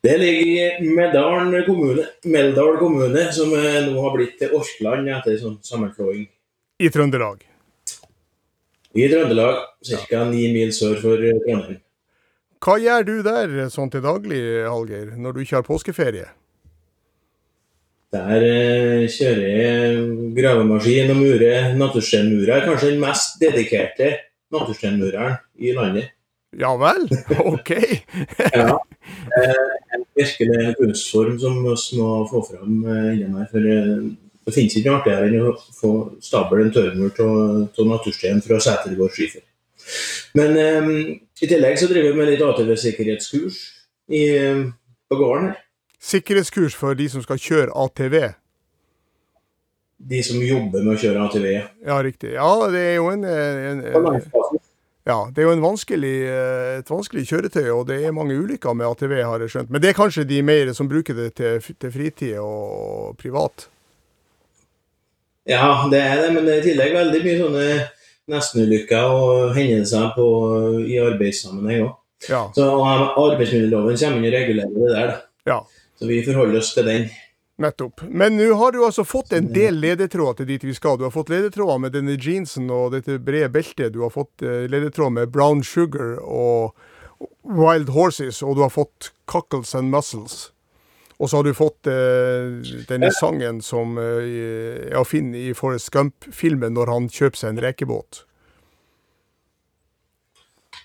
Det 0.01 0.17
ligger 0.17 0.79
i 0.81 0.89
Meldal 0.95 1.65
kommune, 1.65 2.05
Meldal 2.23 2.77
kommune, 2.79 3.25
som 3.35 3.51
eh, 3.51 3.81
nå 3.83 3.99
har 3.99 4.13
blitt 4.15 4.37
til 4.39 4.53
Orkland 4.55 5.09
etter 5.11 5.35
sånn 5.41 5.57
sammenslåing. 5.65 6.23
I 6.79 6.89
Trøndelag. 6.93 7.41
I 8.95 9.07
Trøndelag, 9.11 9.57
ca. 10.07 10.21
ni 10.29 10.45
mil 10.53 10.71
sør 10.75 10.95
for 11.01 11.19
eh, 11.19 11.41
Trondheim. 11.43 11.81
Hva 12.63 12.75
gjør 12.79 13.07
du 13.07 13.13
der 13.27 13.57
sånn 13.71 13.91
til 13.91 14.03
daglig, 14.03 14.39
Hallgeir, 14.67 15.11
når 15.19 15.35
du 15.35 15.41
ikke 15.43 15.57
har 15.59 15.67
påskeferie? 15.67 16.29
Der 18.15 18.45
eh, 18.45 19.03
kjører 19.11 19.43
jeg 19.51 20.05
gravemaskin 20.37 21.11
og 21.11 21.19
murer 21.19 21.75
natursteinmurer. 21.77 22.63
Kanskje 22.69 22.93
den 22.93 23.03
mest 23.03 23.35
dedikerte 23.43 24.13
natursteinmureren 24.55 25.35
i 25.59 25.75
landet. 25.75 26.15
Ja 26.57 26.71
vel? 26.79 27.03
OK. 27.51 27.75
ja. 28.55 28.79
Eh, 29.37 29.75
En 29.95 30.03
virkelig 30.15 30.75
kunstform 30.77 31.37
som 31.39 31.55
vi 31.63 31.99
må 31.99 32.09
få 32.29 32.41
fram 32.45 32.71
innen 32.71 33.13
innom 33.15 33.37
her. 33.41 33.47
For 33.51 33.69
eh, 33.73 34.09
det 34.45 34.53
finnes 34.55 34.75
ikke 34.75 34.89
noe 34.89 34.99
artigere 35.01 35.29
enn 35.29 35.47
å 35.49 35.53
få 35.77 35.91
stabel 36.25 36.63
en 36.63 36.73
tørrmur 36.73 37.21
av 37.25 37.85
naturstein 37.89 38.41
fra 38.45 38.57
Sætergård 38.63 39.13
skifer. 39.13 39.43
Men 40.37 40.57
um, 40.85 40.91
i 41.41 41.47
tillegg 41.49 41.79
så 41.81 41.87
driver 41.89 42.11
vi 42.11 42.17
med 42.19 42.29
litt 42.31 42.43
ATV-sikkerhetskurs 42.45 43.59
eh, 44.13 44.63
på 45.09 45.17
gården 45.21 45.51
her. 45.51 45.63
Sikkerhetskurs 45.99 46.75
for 46.77 46.93
de 46.97 47.09
som 47.11 47.23
skal 47.25 47.41
kjøre 47.41 47.73
ATV. 47.75 48.15
de 50.09 50.21
som 50.23 50.39
jobber 50.39 50.83
med 50.85 50.93
å 50.95 50.99
kjøre 51.01 51.23
ATV. 51.27 51.47
Ja, 51.85 51.97
riktig. 52.05 52.29
Ja, 52.37 52.51
det 52.71 52.79
er 52.79 52.93
jo 53.01 53.09
en, 53.11 53.25
en, 53.27 53.81
en 53.83 54.21
ja, 55.09 55.17
det 55.33 55.41
er 55.41 55.47
jo 55.47 55.55
en 55.55 55.63
vanskelig, 55.63 56.15
et 56.79 56.91
vanskelig 56.91 57.25
kjøretøy, 57.25 57.67
og 57.73 57.87
det 57.89 57.97
er 58.05 58.15
mange 58.15 58.37
ulykker 58.37 58.75
med 58.77 58.85
ATV, 58.91 59.15
har 59.25 59.41
jeg 59.41 59.53
skjønt. 59.55 59.71
Men 59.73 59.81
det 59.81 59.91
er 59.91 59.97
kanskje 59.97 60.27
de 60.29 60.41
mer 60.45 60.69
som 60.77 60.89
bruker 60.91 61.17
det 61.17 61.31
til, 61.39 61.57
til 61.81 61.93
fritid 61.93 62.35
og 62.43 63.15
privat? 63.17 63.65
Ja, 65.49 65.87
det 65.89 66.01
er 66.03 66.21
det, 66.21 66.33
men 66.35 66.45
det 66.45 66.53
er 66.53 66.61
i 66.61 66.67
tillegg 66.67 66.93
veldig 66.93 67.23
mye 67.25 67.39
sånne 67.39 67.63
nestenulykker 68.29 69.15
og 69.15 69.55
hendelser 69.55 70.11
på, 70.13 70.27
i 70.85 70.99
arbeidssammenheng 71.01 71.87
òg. 71.87 71.95
Ja. 72.27 72.43
Så 72.53 72.67
arbeidsmiljøloven 72.67 73.97
kommer 73.97 74.19
inn 74.19 74.27
og 74.27 74.35
regulerer 74.35 74.75
det 74.75 74.91
der. 74.91 75.09
Da. 75.09 75.17
Ja. 75.49 75.59
Så 75.97 76.09
vi 76.09 76.19
forholder 76.25 76.59
oss 76.59 76.73
til 76.75 76.85
den. 76.85 77.07
Nettopp. 77.59 78.05
Men 78.07 78.37
nå 78.39 78.53
har 78.55 78.71
du 78.71 78.79
altså 78.85 79.03
fått 79.03 79.33
en 79.35 79.49
del 79.51 79.81
ledetråder 79.83 80.41
til 80.41 80.47
dit 80.53 80.63
vi 80.63 80.75
skal. 80.77 80.95
Du 80.95 81.03
har 81.03 81.11
fått 81.11 81.31
ledetråder 81.33 81.81
med 81.83 81.91
denne 81.91 82.15
jeansen 82.15 82.69
og 82.71 82.93
dette 82.95 83.17
brede 83.19 83.49
beltet. 83.51 83.91
Du 83.93 83.99
har 84.05 84.13
fått 84.13 84.39
ledetråd 84.41 85.17
med 85.17 85.33
Brown 85.33 85.59
Sugar 85.67 86.21
og 86.23 86.71
Wild 87.43 87.91
Horses, 87.91 88.39
og 88.43 88.55
du 88.55 88.63
har 88.63 88.71
fått 88.71 89.11
Cockles 89.27 89.75
and 89.75 89.91
Muscles. 89.91 90.51
Og 91.19 91.29
så 91.29 91.37
har 91.37 91.43
du 91.43 91.53
fått 91.53 91.87
eh, 91.91 92.75
denne 92.87 93.11
sangen 93.11 93.59
som 93.63 93.97
eh, 93.99 94.87
jeg 94.87 95.07
finner 95.09 95.49
i 95.49 95.55
Forest 95.57 95.91
Gump-filmen 95.91 96.71
når 96.77 96.91
han 96.93 97.09
kjøper 97.11 97.41
seg 97.41 97.51
en 97.51 97.63
rekebåt. 97.65 98.21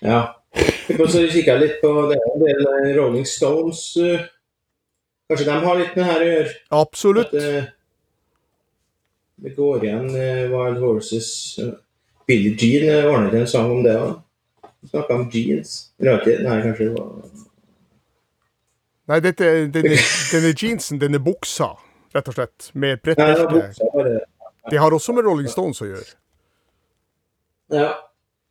Ja. 0.03 0.41
Vi 0.87 0.97
kan 0.99 1.07
kikke 1.07 1.55
litt 1.59 1.79
på 1.79 1.93
det 2.11 2.19
en 2.19 2.43
del 2.43 2.67
Rolling 2.97 3.23
Stones. 3.27 3.87
Uh, 3.95 4.27
kanskje 5.29 5.47
de 5.47 5.55
har 5.65 5.79
litt 5.79 5.95
med 5.97 6.07
her 6.09 6.21
å 6.21 6.29
gjøre? 6.31 6.53
Absolutt. 6.81 7.33
At, 7.33 7.71
det 9.45 9.55
går 9.57 9.83
igjen 9.83 10.11
Wild 10.51 10.79
Horses. 10.83 11.31
Billie 12.25 12.55
Jean 12.57 13.09
ordnet 13.09 13.35
en 13.41 13.49
sang 13.49 13.71
om 13.71 13.83
det 13.85 13.97
òg. 13.99 14.21
Snakka 14.89 15.17
om 15.17 15.25
jeans. 15.33 15.75
Nei, 15.97 16.17
kanskje 16.61 16.85
det 16.85 16.93
var 16.93 17.09
Nei, 19.05 19.19
dette, 19.21 19.49
denne, 19.69 19.97
denne 20.33 20.51
jeansen, 20.57 20.97
denne 21.01 21.19
buksa, 21.21 21.75
rett 22.15 22.29
og 22.31 22.37
slett, 22.37 22.71
med 22.73 23.03
bredt 23.05 23.19
belte, 23.21 24.15
det 24.71 24.79
har 24.81 24.93
også 24.93 25.13
med 25.13 25.27
Rolling 25.27 25.49
Stones 25.51 25.81
å 25.85 25.89
gjøre. 25.91 26.15
Ja, 27.73 27.91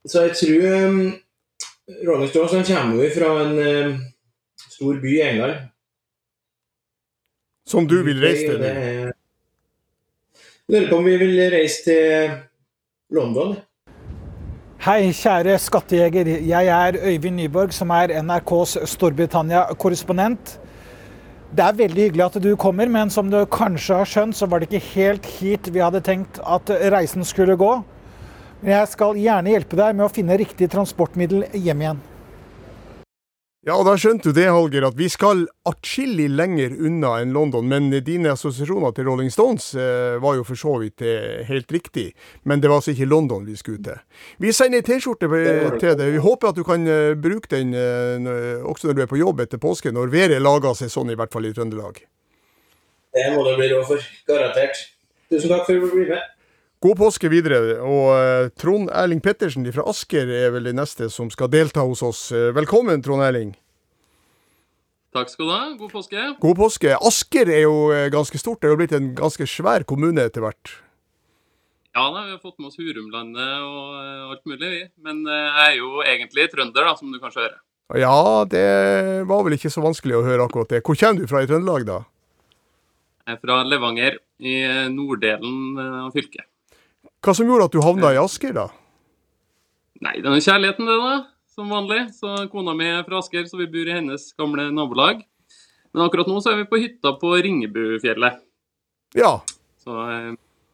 så 0.06 0.28
jeg 0.28 0.36
tror 0.38 0.76
um, 0.86 1.00
Rolling 2.06 2.30
Stones 2.30 2.68
kommer 2.68 3.02
jo 3.02 3.10
fra 3.16 3.32
en 3.42 3.58
um, 3.58 3.96
stor 4.62 5.00
by 5.02 5.16
i 5.16 5.24
England. 5.26 5.66
Som 7.64 7.86
du 7.88 7.96
vil 8.04 8.20
reise 8.20 8.44
til? 8.44 9.12
Lurer 10.68 10.88
på 10.90 10.98
om 10.98 11.06
vi 11.06 11.14
vil 11.20 11.38
reise 11.52 11.84
til 11.86 12.34
London. 13.12 13.54
Hei, 14.84 15.14
kjære 15.16 15.56
skattejeger. 15.64 16.28
Jeg 16.44 16.68
er 16.68 16.98
Øyvind 17.00 17.38
Nyborg, 17.40 17.72
som 17.72 17.92
er 17.96 18.12
NRKs 18.20 18.76
Storbritannia-korrespondent. 18.92 20.58
Det 21.56 21.64
er 21.64 21.76
veldig 21.78 22.02
hyggelig 22.02 22.24
at 22.26 22.36
du 22.42 22.50
kommer, 22.60 22.90
men 22.92 23.10
som 23.10 23.30
du 23.32 23.38
kanskje 23.48 23.96
har 24.02 24.08
skjønt, 24.10 24.36
så 24.36 24.48
var 24.50 24.60
det 24.60 24.68
ikke 24.68 24.90
helt 24.92 25.28
hit 25.38 25.72
vi 25.72 25.80
hadde 25.80 26.04
tenkt 26.04 26.40
at 26.44 26.68
reisen 26.92 27.24
skulle 27.24 27.56
gå. 27.56 27.70
Men 28.60 28.74
jeg 28.74 28.90
skal 28.92 29.16
gjerne 29.20 29.54
hjelpe 29.54 29.78
deg 29.80 29.96
med 29.96 30.04
å 30.04 30.12
finne 30.12 30.36
riktig 30.40 30.68
transportmiddel 30.72 31.46
hjem 31.52 31.86
igjen. 31.86 32.04
Ja, 33.64 33.78
da 33.80 33.94
skjønte 33.96 34.28
du 34.28 34.36
det, 34.36 34.50
Holger, 34.52 34.84
at 34.84 34.96
vi 34.98 35.06
skal 35.08 35.46
atskillig 35.64 36.26
lenger 36.36 36.74
unna 36.84 37.14
enn 37.22 37.30
London. 37.32 37.64
Men 37.64 37.86
dine 38.04 38.34
assosiasjoner 38.34 38.92
til 38.92 39.06
Rolling 39.08 39.30
Stones 39.32 39.70
eh, 39.72 40.18
var 40.20 40.36
jo 40.36 40.44
for 40.44 40.60
så 40.60 40.74
vidt 40.82 41.00
eh, 41.00 41.40
helt 41.48 41.72
riktig. 41.72 42.10
Men 42.44 42.60
det 42.60 42.68
var 42.68 42.82
altså 42.82 42.92
ikke 42.92 43.08
London 43.08 43.46
vi 43.48 43.56
skulle 43.56 43.80
til. 43.86 44.02
Vi 44.44 44.52
sender 44.52 44.84
T-skjorte 44.84 45.30
til 45.80 45.96
deg. 45.96 46.12
Vi 46.12 46.20
håper 46.26 46.52
at 46.52 46.60
du 46.60 46.64
kan 46.68 46.84
uh, 46.84 47.16
bruke 47.16 47.48
den 47.54 47.72
uh, 47.72 48.68
også 48.68 48.90
når 48.90 48.98
du 48.98 49.02
er 49.06 49.10
på 49.14 49.22
jobb 49.22 49.40
etter 49.46 49.62
påske, 49.62 49.94
når 49.96 50.12
været 50.12 50.44
lager 50.44 50.76
seg 50.76 50.92
sånn, 50.92 51.14
i 51.14 51.16
hvert 51.16 51.32
fall 51.32 51.48
i 51.48 51.56
Trøndelag. 51.56 52.04
Det 53.16 53.26
må 53.32 53.48
det 53.48 53.56
bli 53.62 53.72
råd 53.72 53.88
for. 53.94 54.12
Garantert. 54.28 54.84
Tusen 55.32 55.48
takk 55.48 55.64
for 55.64 55.72
at 55.72 55.88
du 55.88 55.88
ble 55.88 56.10
med. 56.12 56.33
God 56.84 56.98
påske 57.00 57.30
videre. 57.32 57.78
Og 57.80 58.10
uh, 58.12 58.50
Trond 58.60 58.90
Erling 58.92 59.22
Pettersen 59.24 59.64
fra 59.72 59.86
Asker 59.88 60.28
er 60.28 60.50
vel 60.52 60.68
den 60.68 60.76
neste 60.76 61.08
som 61.12 61.30
skal 61.32 61.48
delta 61.48 61.80
hos 61.80 62.02
oss. 62.04 62.26
Velkommen, 62.52 63.00
Trond 63.04 63.24
Erling. 63.24 63.54
Takk 65.16 65.30
skal 65.32 65.48
du 65.48 65.52
ha. 65.54 65.62
God 65.80 65.94
påske. 65.94 66.26
God 66.42 66.58
påske. 66.58 66.92
Asker 67.08 67.48
er 67.48 67.64
jo 67.64 67.88
ganske 68.12 68.36
stort. 68.42 68.60
Det 68.60 68.68
er 68.68 68.74
jo 68.74 68.80
blitt 68.82 68.96
en 68.98 69.12
ganske 69.16 69.48
svær 69.48 69.86
kommune 69.88 70.26
etter 70.28 70.44
hvert. 70.44 70.76
Ja 71.94 72.08
da, 72.10 72.26
vi 72.26 72.34
har 72.34 72.40
fått 72.42 72.58
med 72.58 72.72
oss 72.72 72.80
Hurumlandet 72.82 73.52
og 73.62 74.32
alt 74.34 74.44
mulig, 74.50 74.70
vi. 74.72 74.84
Men 75.06 75.22
jeg 75.30 75.68
er 75.70 75.76
jo 75.78 76.02
egentlig 76.02 76.48
trønder, 76.52 76.90
da, 76.90 76.96
som 76.98 77.14
du 77.14 77.20
kanskje 77.22 77.46
hører. 77.46 77.60
Ja, 78.02 78.16
det 78.50 78.64
var 79.30 79.44
vel 79.46 79.54
ikke 79.56 79.70
så 79.70 79.84
vanskelig 79.84 80.18
å 80.18 80.24
høre 80.26 80.48
akkurat 80.48 80.74
det. 80.74 80.82
Hvor 80.84 80.98
kommer 80.98 81.22
du 81.22 81.30
fra 81.30 81.44
i 81.44 81.48
Trøndelag, 81.48 81.86
da? 81.88 82.00
Jeg 83.24 83.38
er 83.38 83.46
fra 83.46 83.62
Levanger, 83.64 84.18
i 84.42 84.58
norddelen 84.90 85.78
av 85.78 86.10
fylket. 86.12 86.50
Hva 87.24 87.32
som 87.32 87.48
gjorde 87.48 87.70
at 87.70 87.72
du 87.72 87.80
havna 87.80 88.10
i 88.12 88.20
Asker, 88.20 88.52
da? 88.52 88.66
Nei, 90.04 90.18
det 90.20 90.28
er 90.28 90.42
kjærligheten, 90.44 90.88
det, 90.90 90.96
da. 91.00 91.14
Som 91.54 91.70
vanlig. 91.72 92.02
Så 92.12 92.34
Kona 92.52 92.74
mi 92.76 92.90
er 92.90 93.04
fra 93.06 93.22
Asker, 93.22 93.46
så 93.48 93.56
vi 93.56 93.70
bor 93.72 93.88
i 93.88 93.94
hennes 93.96 94.26
gamle 94.36 94.66
nabolag. 94.74 95.22
Men 95.94 96.04
akkurat 96.04 96.28
nå 96.28 96.42
så 96.42 96.52
er 96.52 96.60
vi 96.60 96.68
på 96.68 96.82
hytta 96.82 97.14
på 97.16 97.32
Ringebufjellet. 97.46 98.42
Ja. 99.16 99.38
Så 99.80 99.96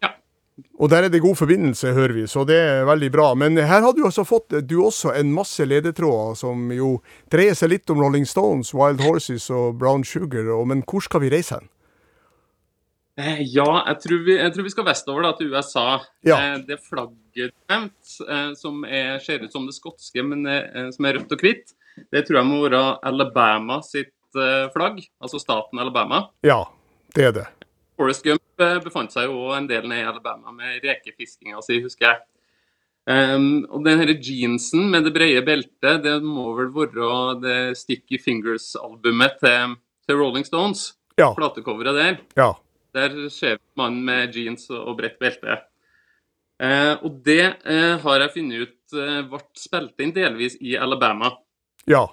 ja. 0.00 0.10
Og 0.80 0.90
der 0.90 1.06
er 1.06 1.12
det 1.12 1.22
god 1.22 1.36
forbindelse, 1.38 1.92
hører 1.94 2.16
vi, 2.16 2.26
så 2.26 2.42
det 2.48 2.56
er 2.56 2.86
veldig 2.88 3.10
bra. 3.14 3.28
Men 3.38 3.60
her 3.60 3.84
har 3.84 3.94
du 3.94 4.02
også 4.08 4.24
fått 4.26 4.56
du 4.66 4.80
også 4.82 5.12
en 5.20 5.30
masse 5.36 5.62
ledetråder 5.62 6.38
som 6.40 6.72
jo 6.74 6.96
dreier 7.30 7.54
seg 7.54 7.76
litt 7.76 7.92
om 7.92 8.00
Rolling 8.02 8.26
Stones, 8.26 8.72
Wild 8.74 9.04
Horses 9.04 9.50
og 9.54 9.78
Brown 9.78 10.02
Sugar. 10.02 10.50
Men 10.66 10.82
hvor 10.88 11.04
skal 11.04 11.22
vi 11.22 11.30
reise 11.30 11.60
hen? 11.60 11.70
Eh, 13.20 13.42
ja, 13.52 13.68
jeg 13.90 13.98
tror, 14.04 14.22
vi, 14.24 14.36
jeg 14.38 14.52
tror, 14.54 14.64
vi, 14.64 14.72
skal 14.72 14.86
vestover 14.86 15.26
da, 15.26 15.34
til 15.36 15.52
USA. 15.52 15.86
Ja. 16.26 16.38
Eh, 16.38 16.56
det 16.68 16.78
flagget 16.86 17.54
nevnt, 17.68 18.14
eh, 18.24 18.50
som 18.58 18.80
er, 18.88 19.18
ser 19.24 19.44
ut 19.44 19.52
som 19.52 19.66
det 19.68 19.76
skotske, 19.76 20.24
men 20.24 20.46
som 20.94 21.08
er 21.08 21.18
rødt 21.18 21.34
og 21.36 21.44
hvitt, 21.44 21.74
det 22.14 22.24
tror 22.26 22.40
jeg 22.40 22.48
må 22.48 22.62
være 22.64 22.82
Alabama 23.10 23.80
sitt 23.84 24.14
flagg. 24.30 25.02
Altså 25.18 25.40
staten 25.42 25.80
Alabama. 25.82 26.28
Ja, 26.46 26.62
det 27.16 27.24
er 27.28 27.32
det. 27.40 27.46
Forest 27.98 28.24
Gump 28.24 28.62
befant 28.84 29.12
seg 29.12 29.26
jo 29.28 29.50
en 29.52 29.66
del 29.68 29.88
nede 29.90 30.04
i 30.04 30.08
Alabama 30.08 30.54
med 30.54 30.84
rekefiskinga 30.86 31.60
si, 31.66 31.80
husker 31.82 32.06
jeg. 32.06 32.20
Um, 33.10 33.64
og 33.72 33.82
den 33.82 33.98
her 33.98 34.12
jeansen 34.22 34.86
med 34.92 35.08
det 35.08 35.14
brede 35.16 35.42
beltet, 35.42 36.04
det 36.04 36.20
må 36.22 36.52
vel 36.54 36.70
være 36.70 37.40
det 37.42 37.58
Sticky 37.80 38.20
Fingers-albumet 38.22 39.40
til, 39.42 39.76
til, 40.06 40.20
Rolling 40.20 40.46
Stones. 40.46 40.92
Ja. 41.18 41.32
Platecoveret 41.34 41.96
der. 41.96 42.20
Ja. 42.38 42.52
Der 42.94 43.28
ser 43.30 43.60
mannen 43.78 44.04
med 44.04 44.36
jeans 44.36 44.70
og 44.74 44.96
bredt 44.98 45.18
belte. 45.22 45.60
Eh, 46.60 46.94
og 47.00 47.22
det 47.24 47.44
eh, 47.64 47.94
har 48.02 48.20
jeg 48.20 48.32
funnet 48.34 48.66
ut 48.66 48.98
eh, 49.00 49.20
ble 49.30 49.40
spilt 49.56 50.02
inn 50.04 50.12
delvis 50.16 50.58
i 50.60 50.76
Alabama. 50.76 51.32
Ja. 51.88 52.04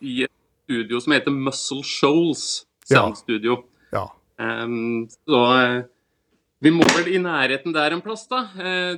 I 0.00 0.22
et 0.24 0.32
studio 0.64 1.00
som 1.04 1.12
heter 1.12 1.34
Muscle 1.34 1.84
Shoals 1.84 2.64
Soundstudio. 2.88 3.60
Ja. 3.92 4.06
ja. 4.40 4.54
så 5.28 5.40
vi 6.64 6.72
må 6.72 6.86
vel 6.96 7.12
i 7.12 7.20
nærheten 7.20 7.74
der 7.76 7.92
en 7.92 8.02
plass, 8.02 8.24
da. 8.30 8.46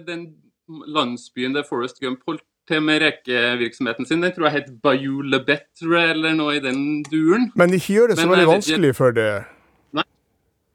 den 0.06 0.30
landsbyen 0.68 1.56
der 1.56 1.66
Forest 1.66 2.00
Gump 2.00 2.22
holdt 2.28 2.44
til 2.68 2.82
med 2.84 3.02
rekevirksomheten 3.02 4.06
sin, 4.06 4.22
den 4.22 4.32
tror 4.36 4.48
jeg 4.48 4.60
het 4.60 4.72
Bayou 4.84 5.22
Lebetre 5.24 6.02
eller 6.12 6.36
noe 6.38 6.56
i 6.56 6.62
den 6.64 7.02
duren. 7.08 7.50
Men 7.58 7.74
ikke 7.74 7.98
gjør 7.98 8.12
det 8.12 8.20
så 8.20 8.28
veldig 8.30 8.50
vanskelig 8.54 8.94
for 8.96 9.16
det. 9.16 9.30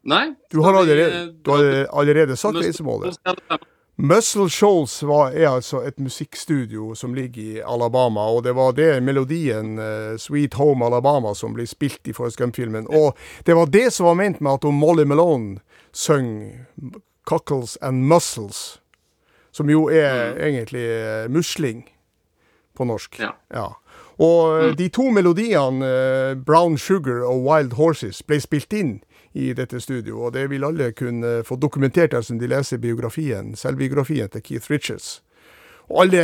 Nei. 0.03 0.33
Du 0.51 0.59
har 0.61 0.73
allerede, 0.73 1.33
du 1.41 1.51
har 1.51 1.85
allerede 1.99 2.35
sagt 2.35 2.57
reisemålet. 2.59 3.17
Muscle 3.95 4.49
Shoals 4.49 5.03
var, 5.03 5.31
er 5.31 5.47
altså 5.47 5.83
et 5.85 5.99
musikkstudio 5.99 6.95
som 6.95 7.13
ligger 7.13 7.41
i 7.41 7.61
Alabama, 7.61 8.25
og 8.25 8.43
det 8.43 8.55
var 8.55 8.73
det 8.73 9.03
melodien 9.03 9.77
uh, 9.79 10.17
'Sweet 10.17 10.53
Home 10.53 10.85
Alabama' 10.85 11.33
som 11.33 11.53
ble 11.53 11.67
spilt 11.67 12.07
i 12.07 12.13
Forrest 12.13 12.37
Gump-filmen. 12.37 12.87
Og 12.89 13.17
det 13.45 13.55
var 13.55 13.65
det 13.65 13.93
som 13.93 14.05
var 14.05 14.17
ment 14.17 14.41
med 14.41 14.51
at 14.53 14.63
Molly 14.73 15.03
Malone 15.03 15.59
søng 15.93 16.65
'Cockles 17.29 17.77
and 17.81 18.11
Muscles', 18.13 18.79
som 19.51 19.69
jo 19.69 19.89
er 19.89 20.33
mm. 20.33 20.41
egentlig 20.41 20.87
uh, 20.89 21.31
musling 21.31 21.89
på 22.75 22.83
norsk. 22.83 23.19
Ja. 23.19 23.31
ja. 23.53 23.67
Og 24.17 24.63
mm. 24.63 24.75
de 24.75 24.89
to 24.89 25.09
melodiene, 25.11 25.85
uh, 25.85 26.43
'Brown 26.43 26.77
Sugar' 26.77 27.23
og 27.23 27.45
'Wild 27.45 27.73
Horses', 27.73 28.23
ble 28.27 28.41
spilt 28.41 28.73
inn 28.73 29.03
i 29.34 29.51
dette 29.57 29.81
studio. 29.81 30.23
Og 30.27 30.34
det 30.36 30.47
vil 30.51 30.65
alle 30.65 30.91
kunne 30.97 31.41
få 31.45 31.57
dokumentert 31.61 32.13
dersom 32.13 32.39
de 32.41 32.49
leser 32.49 32.81
biografien, 32.81 33.55
selvbiografien 33.57 34.29
til 34.34 34.43
Keith 34.45 34.71
Richards. 34.71 35.21
Og 35.91 36.05
alle 36.05 36.23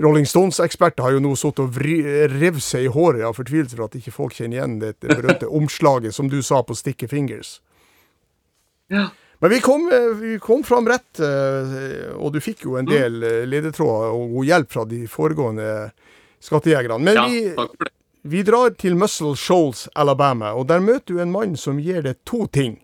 Rolling 0.00 0.26
Stones-eksperter 0.26 1.04
har 1.04 1.16
jo 1.16 1.22
nå 1.22 1.34
sittet 1.36 1.66
og 1.66 1.76
revet 2.32 2.64
seg 2.64 2.86
i 2.86 2.92
håret 2.92 3.26
av 3.26 3.36
fortvilelse 3.36 3.76
for 3.76 3.88
at 3.88 3.98
ikke 3.98 4.14
folk 4.14 4.38
kjenner 4.38 4.58
igjen 4.60 4.78
dette 4.80 5.10
berømte 5.10 5.50
omslaget 5.60 6.16
som 6.16 6.30
du 6.32 6.40
sa 6.42 6.62
på 6.64 6.76
Sticky 6.78 7.10
Fingers. 7.10 7.58
Ja. 8.92 9.10
Men 9.42 9.50
vi 9.50 9.58
kom, 9.60 9.90
vi 10.20 10.38
kom 10.40 10.62
fram 10.64 10.86
rett, 10.88 11.20
eh, 11.20 12.14
og 12.16 12.32
du 12.32 12.40
fikk 12.40 12.64
jo 12.64 12.78
en 12.80 12.88
del 12.88 13.18
eh, 13.26 13.42
ledetråder 13.50 14.14
og 14.14 14.30
god 14.38 14.48
hjelp 14.48 14.70
fra 14.72 14.84
de 14.88 15.00
foregående 15.10 15.68
skattejegerne. 16.44 16.96
Men 17.02 17.18
Ja, 17.18 17.26
vi, 17.28 17.42
takk 17.58 17.74
for 17.74 17.90
det. 17.90 17.94
Vi 18.24 18.42
drar 18.42 18.70
til 18.80 18.96
Muscle 18.96 19.36
Shoals, 19.36 19.84
Alabama, 19.94 20.54
og 20.56 20.68
der 20.68 20.80
møter 20.80 21.12
du 21.12 21.20
en 21.20 21.32
mann 21.32 21.58
som 21.60 21.76
gir 21.76 22.00
deg 22.02 22.16
to 22.24 22.46
ting. 22.48 22.78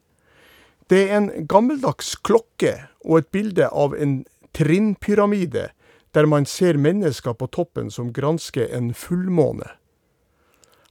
Det 0.92 1.06
er 1.08 1.16
en 1.16 1.46
gammeldags 1.48 2.12
klokke 2.20 2.74
og 3.00 3.22
et 3.22 3.30
bilde 3.32 3.70
av 3.72 3.94
en 3.96 4.18
trinnpyramide 4.52 5.70
der 6.12 6.26
man 6.28 6.44
ser 6.44 6.76
mennesker 6.76 7.32
på 7.38 7.48
toppen 7.56 7.88
som 7.90 8.10
gransker 8.12 8.68
en 8.76 8.90
fullmåne. 8.92 9.68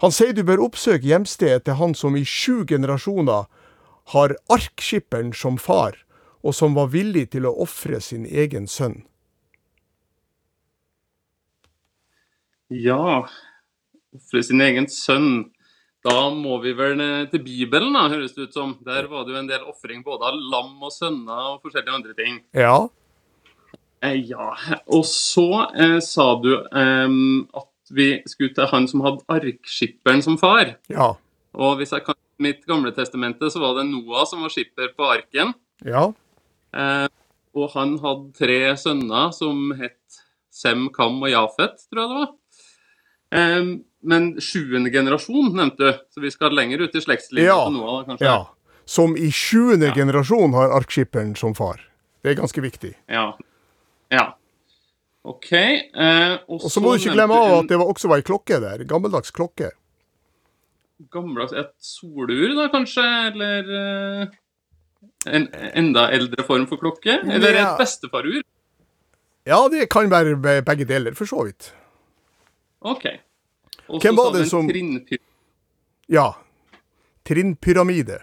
Han 0.02 0.16
sier 0.16 0.34
du 0.34 0.42
bør 0.48 0.64
oppsøke 0.66 1.06
hjemstedet 1.06 1.68
til 1.68 1.78
han 1.78 1.94
som 1.94 2.16
i 2.18 2.24
sju 2.26 2.64
generasjoner 2.66 3.46
har 4.16 4.34
arkskipperen 4.50 5.30
som 5.36 5.60
far, 5.62 5.94
og 6.42 6.56
som 6.56 6.74
var 6.74 6.90
villig 6.96 7.28
til 7.36 7.46
å 7.46 7.54
ofre 7.62 8.00
sin 8.02 8.26
egen 8.26 8.66
sønn. 8.66 9.04
Ja, 12.70 13.28
ofre 14.16 14.44
sin 14.44 14.62
egen 14.66 14.88
sønn. 14.92 15.50
Da 16.06 16.30
må 16.32 16.62
vi 16.64 16.72
vel 16.74 17.02
til 17.32 17.42
Bibelen, 17.44 17.92
da, 17.94 18.06
høres 18.08 18.32
det 18.36 18.48
ut 18.48 18.56
som. 18.56 18.78
Der 18.88 19.10
var 19.12 19.26
det 19.28 19.34
jo 19.36 19.42
en 19.42 19.50
del 19.50 19.66
ofring 19.68 20.00
både 20.06 20.30
av 20.30 20.38
lam 20.40 20.78
og 20.80 20.94
sønner 20.96 21.56
og 21.56 21.60
forskjellige 21.66 21.98
andre 21.98 22.16
ting. 22.16 22.40
Ja, 22.56 22.88
Eh, 24.00 24.16
ja, 24.30 24.54
og 24.88 25.04
så 25.08 25.66
eh, 25.76 25.98
sa 26.04 26.32
du 26.40 26.54
eh, 26.56 27.16
at 27.60 27.92
vi 27.92 28.10
skulle 28.30 28.54
til 28.56 28.70
han 28.72 28.88
som 28.88 29.04
hadde 29.04 29.26
arkskipperen 29.34 30.24
som 30.24 30.38
far. 30.40 30.78
ja, 30.88 31.10
Og 31.54 31.78
hvis 31.80 31.92
jeg 31.92 32.06
kan 32.06 32.16
mitt 32.40 32.64
gamle 32.70 32.94
testamente, 32.96 33.50
så 33.52 33.60
var 33.60 33.76
det 33.76 33.90
Noah 33.90 34.24
som 34.30 34.46
var 34.46 34.54
skipper 34.54 34.94
på 34.96 35.10
arken. 35.18 35.54
ja, 35.86 36.12
Eh, 36.70 37.08
og 37.58 37.72
han 37.74 37.96
hadde 37.98 38.28
tre 38.38 38.78
sønner 38.78 39.32
som 39.34 39.72
het 39.74 40.20
Sem, 40.54 40.84
Kam 40.94 41.18
og 41.24 41.32
Jafet, 41.32 41.82
tror 41.90 42.04
jeg 42.04 42.10
det 42.12 42.18
var. 42.20 42.28
Eh, 43.36 43.64
men 44.10 44.30
sjuende 44.42 44.90
generasjon 44.94 45.52
nevnte 45.58 45.84
du, 45.84 46.00
så 46.16 46.22
vi 46.24 46.32
skal 46.32 46.56
lenger 46.56 46.86
ut 46.86 46.96
i 46.96 47.02
slektslinja 47.04 47.50
ja, 47.52 47.60
på 47.66 47.74
Noah, 47.76 48.06
kanskje? 48.08 48.26
ja. 48.26 48.40
Som 48.90 49.14
i 49.20 49.28
sjuende 49.32 49.92
generasjon 49.94 50.54
har 50.58 50.72
arkskipperen 50.80 51.36
som 51.38 51.54
far. 51.54 51.84
Det 52.24 52.32
er 52.32 52.40
ganske 52.40 52.62
viktig. 52.64 52.96
Ja. 53.08 53.28
ja. 54.10 54.24
OK. 55.30 55.52
Eh, 55.54 56.34
og 56.50 56.64
så 56.72 56.82
må 56.82 56.96
du 56.96 57.04
ikke 57.04 57.14
glemme 57.14 57.38
av 57.38 57.58
at 57.60 57.70
det 57.70 57.78
var 57.78 57.92
også 57.92 58.10
var 58.10 58.24
ei 58.24 58.26
klokke 58.26 58.58
der. 58.64 58.82
Gammeldags 58.90 59.30
klokke. 59.36 59.70
Gammeldags 61.14 61.54
Et 61.54 61.70
solur, 61.80 62.56
da, 62.58 62.66
kanskje? 62.74 63.06
Eller 63.30 63.70
eh, 63.78 64.34
en 65.38 65.46
enda 65.84 66.08
eldre 66.16 66.44
form 66.48 66.66
for 66.72 66.82
klokke? 66.82 67.20
Eller 67.30 67.60
Ja. 67.60 67.68
et 67.76 67.84
bestefarur? 67.84 68.42
Ja, 69.48 69.62
det 69.72 69.86
kan 69.94 70.10
være 70.12 70.34
begge 70.66 70.86
deler, 70.90 71.14
for 71.16 71.30
så 71.30 71.46
vidt. 71.46 71.70
OK. 72.82 73.06
Også 73.90 74.02
Hvem 74.06 74.16
var 74.18 74.32
det 74.34 74.48
som- 74.50 74.68
trinnpyramide. 74.70 75.20
Ja. 76.10 76.34
Trinnpyramide. 77.28 78.20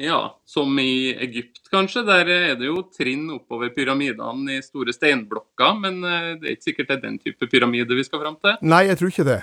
Ja, 0.00 0.40
som 0.46 0.78
i 0.78 1.12
Egypt, 1.20 1.60
kanskje. 1.72 2.02
Der 2.06 2.24
er 2.32 2.54
det 2.56 2.64
jo 2.70 2.82
trinn 2.88 3.26
oppover 3.34 3.68
pyramidene 3.74 4.54
i 4.56 4.62
store 4.64 4.92
steinblokker. 4.96 5.74
Men 5.80 5.98
eh, 6.04 6.28
det 6.40 6.48
er 6.48 6.54
ikke 6.56 6.68
sikkert 6.70 6.88
det 6.88 6.96
er 6.96 7.02
den 7.08 7.18
type 7.20 7.46
pyramide 7.52 7.96
vi 7.98 8.04
skal 8.06 8.22
fram 8.22 8.36
til. 8.40 8.56
Nei, 8.62 8.86
jeg 8.88 8.96
tror 8.98 9.12
ikke 9.12 9.26
det. 9.28 9.42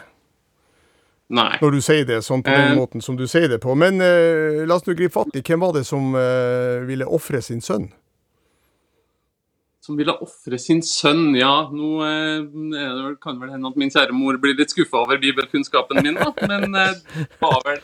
Nei. 1.30 1.58
Når 1.62 1.72
du 1.76 1.82
sier 1.84 2.06
det 2.08 2.22
sånn 2.24 2.42
på 2.42 2.50
den 2.56 2.72
Eh. 2.72 2.76
måten 2.80 3.02
som 3.04 3.18
du 3.20 3.28
sier 3.28 3.48
det 3.52 3.60
på. 3.62 3.76
Men 3.78 4.02
eh, 4.02 4.64
la 4.66 4.76
oss 4.80 4.88
nå 4.88 4.96
gripe 4.98 5.12
fatt 5.14 5.36
i 5.36 5.42
hvem 5.46 5.60
var 5.60 5.74
det 5.78 5.86
som 5.86 6.16
eh, 6.16 6.80
ville 6.88 7.06
ofre 7.06 7.42
sin 7.44 7.62
sønn? 7.62 7.92
Som 9.88 9.96
ville 9.96 10.12
ofre 10.20 10.58
sin 10.60 10.82
sønn. 10.84 11.30
Ja, 11.40 11.70
nå 11.72 11.90
eh, 12.04 13.14
kan 13.24 13.38
vel 13.40 13.54
hende 13.54 13.70
at 13.72 13.78
min 13.80 13.92
kjære 13.94 14.12
mor 14.16 14.36
blir 14.44 14.58
litt 14.60 14.74
skuffa 14.74 15.00
over 15.06 15.20
bibelkunnskapen 15.22 16.02
min, 16.04 16.18
da. 16.20 16.34
Men 16.50 16.76
eh, 16.76 16.98
var 17.40 17.62
vel 17.64 17.80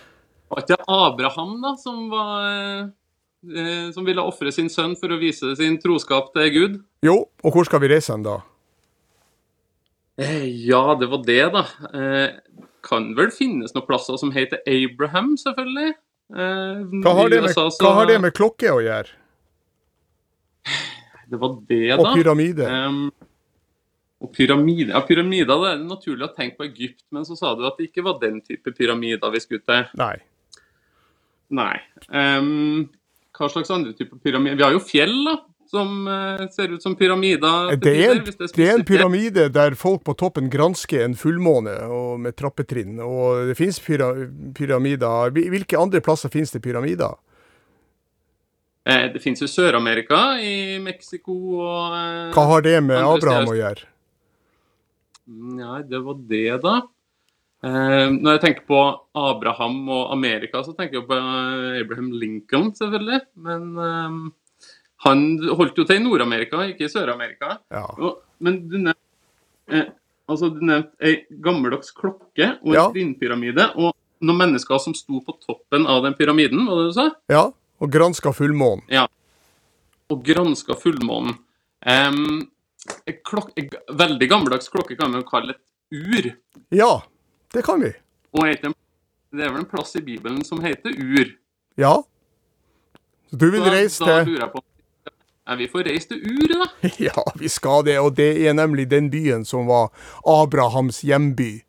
var 0.51 0.65
ikke 0.65 0.77
Abraham 0.91 1.53
da, 1.63 1.71
som, 1.79 2.01
var, 2.11 2.43
eh, 2.51 2.81
eh, 3.55 3.85
som 3.95 4.03
ville 4.05 4.21
ofre 4.21 4.51
sin 4.53 4.67
sønn 4.69 4.97
for 4.99 5.15
å 5.15 5.17
vise 5.21 5.55
sin 5.57 5.79
troskap 5.81 6.33
til 6.35 6.51
Gud? 6.53 6.75
Jo, 7.07 7.15
og 7.41 7.55
hvor 7.55 7.65
skal 7.69 7.81
vi 7.85 7.89
reise 7.95 8.11
hen 8.13 8.27
da? 8.27 8.41
Eh, 10.19 10.43
Ja, 10.67 10.83
det 10.99 11.07
var 11.09 11.23
det, 11.25 11.39
da. 11.55 11.63
Eh, 11.89 12.35
kan 12.85 13.13
vel 13.17 13.31
finnes 13.33 13.73
noen 13.73 13.87
plasser 13.87 14.19
som 14.21 14.29
heter 14.35 14.59
Abraham, 14.67 15.33
selvfølgelig. 15.39 15.95
Eh, 16.35 16.83
Hva 17.01 17.15
har 17.17 17.29
det 17.31 17.41
med, 17.41 17.49
USA 17.49 17.69
så- 17.71 17.81
hva 17.87 17.93
har 18.01 18.05
det 18.11 18.19
med 18.21 18.33
klokke 18.37 18.69
å 18.75 18.81
gjøre? 18.83 19.07
Det 21.34 21.39
var 21.41 21.53
det, 21.65 21.84
da. 21.89 21.97
Og 21.97 22.11
pyramide? 22.13 22.67
Um, 22.69 23.05
og 24.21 24.29
pyramide. 24.38 24.93
Ja, 24.93 25.01
pyramider, 25.07 25.57
det 25.63 25.71
er 25.73 25.79
naturlig 25.88 26.27
å 26.27 26.34
tenke 26.36 26.59
på 26.61 26.67
Egypt, 26.67 27.01
men 27.11 27.25
så 27.25 27.36
sa 27.39 27.55
du 27.57 27.65
at 27.67 27.79
det 27.79 27.89
ikke 27.89 28.03
var 28.05 28.19
den 28.21 28.38
type 28.45 28.71
pyramider 28.77 29.34
vi 29.34 29.41
skulle 29.41 29.65
til. 29.65 29.88
Nei. 29.99 30.13
Nei. 31.53 31.73
Um, 32.13 32.86
hva 33.34 33.49
slags 33.49 33.73
andre 33.73 33.95
typer 33.97 34.21
pyramider? 34.21 34.61
Vi 34.61 34.65
har 34.67 34.77
jo 34.77 34.84
fjell, 34.86 35.17
da, 35.25 35.36
som 35.73 36.05
uh, 36.05 36.45
ser 36.53 36.75
ut 36.75 36.86
som 36.86 36.93
pyramider. 36.99 37.73
Det 37.81 37.95
er, 37.97 38.13
en, 38.13 38.23
det 38.29 38.38
er 38.38 38.53
det 38.53 38.69
er 38.69 38.77
en 38.77 38.86
pyramide 38.88 39.49
der 39.57 39.73
folk 39.79 40.05
på 40.05 40.13
toppen 40.21 40.53
gransker 40.53 41.01
en 41.07 41.17
fullmåne 41.17 41.73
med 42.21 42.38
trappetrinn. 42.38 42.99
Og 43.01 43.49
det 43.49 43.57
finnes 43.57 43.81
pyra, 43.81 44.13
pyramider 44.53 45.34
Hvil- 45.34 45.49
Hvilke 45.57 45.81
andre 45.81 46.01
plasser 46.05 46.29
finnes 46.34 46.53
det 46.53 46.61
pyramider? 46.61 47.17
Eh, 48.84 49.05
det 49.13 49.21
fins 49.23 49.39
jo 49.39 49.47
Sør-Amerika, 49.47 50.39
i 50.43 50.79
Mexico 50.84 51.34
og 51.55 51.93
eh, 51.95 52.34
Hva 52.36 52.43
har 52.49 52.65
det 52.65 52.75
med 52.84 52.99
Abraham 52.99 53.45
steder. 53.45 53.53
å 53.53 53.59
gjøre? 53.61 53.88
Nei, 55.61 55.77
det 55.88 56.01
var 56.03 56.19
det, 56.34 56.49
da. 56.65 56.75
Eh, 57.63 58.09
når 58.11 58.36
jeg 58.36 58.43
tenker 58.43 58.67
på 58.67 58.81
Abraham 59.15 59.77
og 59.88 60.11
Amerika, 60.11 60.65
så 60.65 60.75
tenker 60.75 60.99
jeg 60.99 61.07
på 61.07 61.19
Abraham 61.79 62.11
Lincoln, 62.11 62.73
selvfølgelig. 62.75 63.21
Men 63.47 63.71
um, 63.79 64.19
han 65.07 65.25
holdt 65.47 65.79
jo 65.79 65.88
til 65.88 66.01
i 66.01 66.03
Nord-Amerika, 66.03 66.67
ikke 66.67 66.89
i 66.89 66.91
Sør-Amerika. 66.91 67.61
Ja. 67.71 67.88
Men 68.43 68.61
du 68.67 68.77
nevnte 68.81 69.79
eh, 69.79 69.89
altså, 70.27 70.51
ei 70.99 71.15
gammeldags 71.43 71.95
klokke 71.95 72.57
og 72.59 72.75
en 72.75 73.15
Ja. 73.15 73.69
Og 73.79 73.93
noen 74.23 74.39
mennesker 74.39 74.79
som 74.79 74.95
sto 74.95 75.23
på 75.23 75.39
toppen 75.39 75.88
av 75.88 76.03
den 76.03 76.19
pyramiden, 76.19 76.67
var 76.67 76.79
det 76.81 76.91
du 76.91 76.95
sa? 76.99 77.11
Ja, 77.31 77.47
og 77.84 77.91
granska 77.91 78.31
fullmånen. 78.34 78.86
Ja. 78.91 79.07
Og 80.11 80.23
granska 80.25 80.77
fullmånen. 80.79 81.36
Um, 81.84 82.47
veldig 83.99 84.29
gammeldags 84.31 84.71
klokke 84.71 84.95
kan 84.95 85.11
man 85.11 85.23
jo 85.23 85.27
kalle 85.27 85.57
et 85.57 85.61
ur. 85.91 86.31
Ja, 86.71 86.93
det 87.53 87.65
kan 87.67 87.84
vi. 87.84 87.91
Og 88.34 88.47
heter 88.47 88.71
det 89.34 89.47
er 89.47 89.49
vel 89.49 89.63
en 89.63 89.69
plass 89.69 89.95
i 89.97 90.01
Bibelen 90.05 90.43
som 90.45 90.61
heter 90.61 90.93
ur. 90.93 91.31
Ja. 91.75 92.03
Så 93.29 93.36
du 93.41 93.49
vil 93.49 93.65
reise 93.65 94.05
reise 94.05 94.05
da 94.05 94.23
til 94.27 94.43
på 94.53 94.61
Er 95.49 95.57
vi 95.57 95.67
får 95.67 95.88
reise 95.89 96.11
til 96.11 96.21
Ur, 96.21 96.51
da? 96.53 96.67
Ja, 97.09 97.23
vi 97.36 97.49
skal 97.49 97.84
det, 97.88 97.97
og 97.99 98.13
det 98.15 98.29
er 98.47 98.53
nemlig 98.53 98.86
den 98.91 99.09
byen 99.11 99.41
som 99.45 99.65
var 99.67 99.89
Abrahams 100.23 101.01
hjemby 101.03 101.63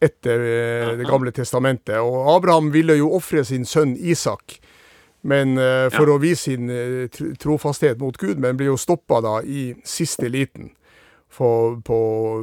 etter 0.00 0.44
eh, 0.46 0.92
Det 0.96 1.08
gamle 1.10 1.34
testamentet. 1.34 1.98
Og 1.98 2.30
Abraham 2.36 2.70
ville 2.72 2.96
jo 3.00 3.10
ofre 3.18 3.42
sin 3.44 3.66
sønn 3.66 3.96
Isak, 3.98 4.60
men 5.22 5.58
eh, 5.58 5.88
for 5.90 6.06
Ja. 6.08 6.14
å 6.16 6.20
vise 6.22 6.42
sin 6.50 6.70
eh, 6.70 7.08
trofasthet 7.38 7.98
mot 7.98 8.16
Gud, 8.16 8.38
men 8.38 8.56
blir 8.56 8.70
jo 8.72 8.76
stoppa 8.76 9.20
da 9.24 9.38
i 9.42 9.74
siste 9.84 10.28
liten. 10.28 10.72
For, 11.38 11.76
på, 11.84 11.96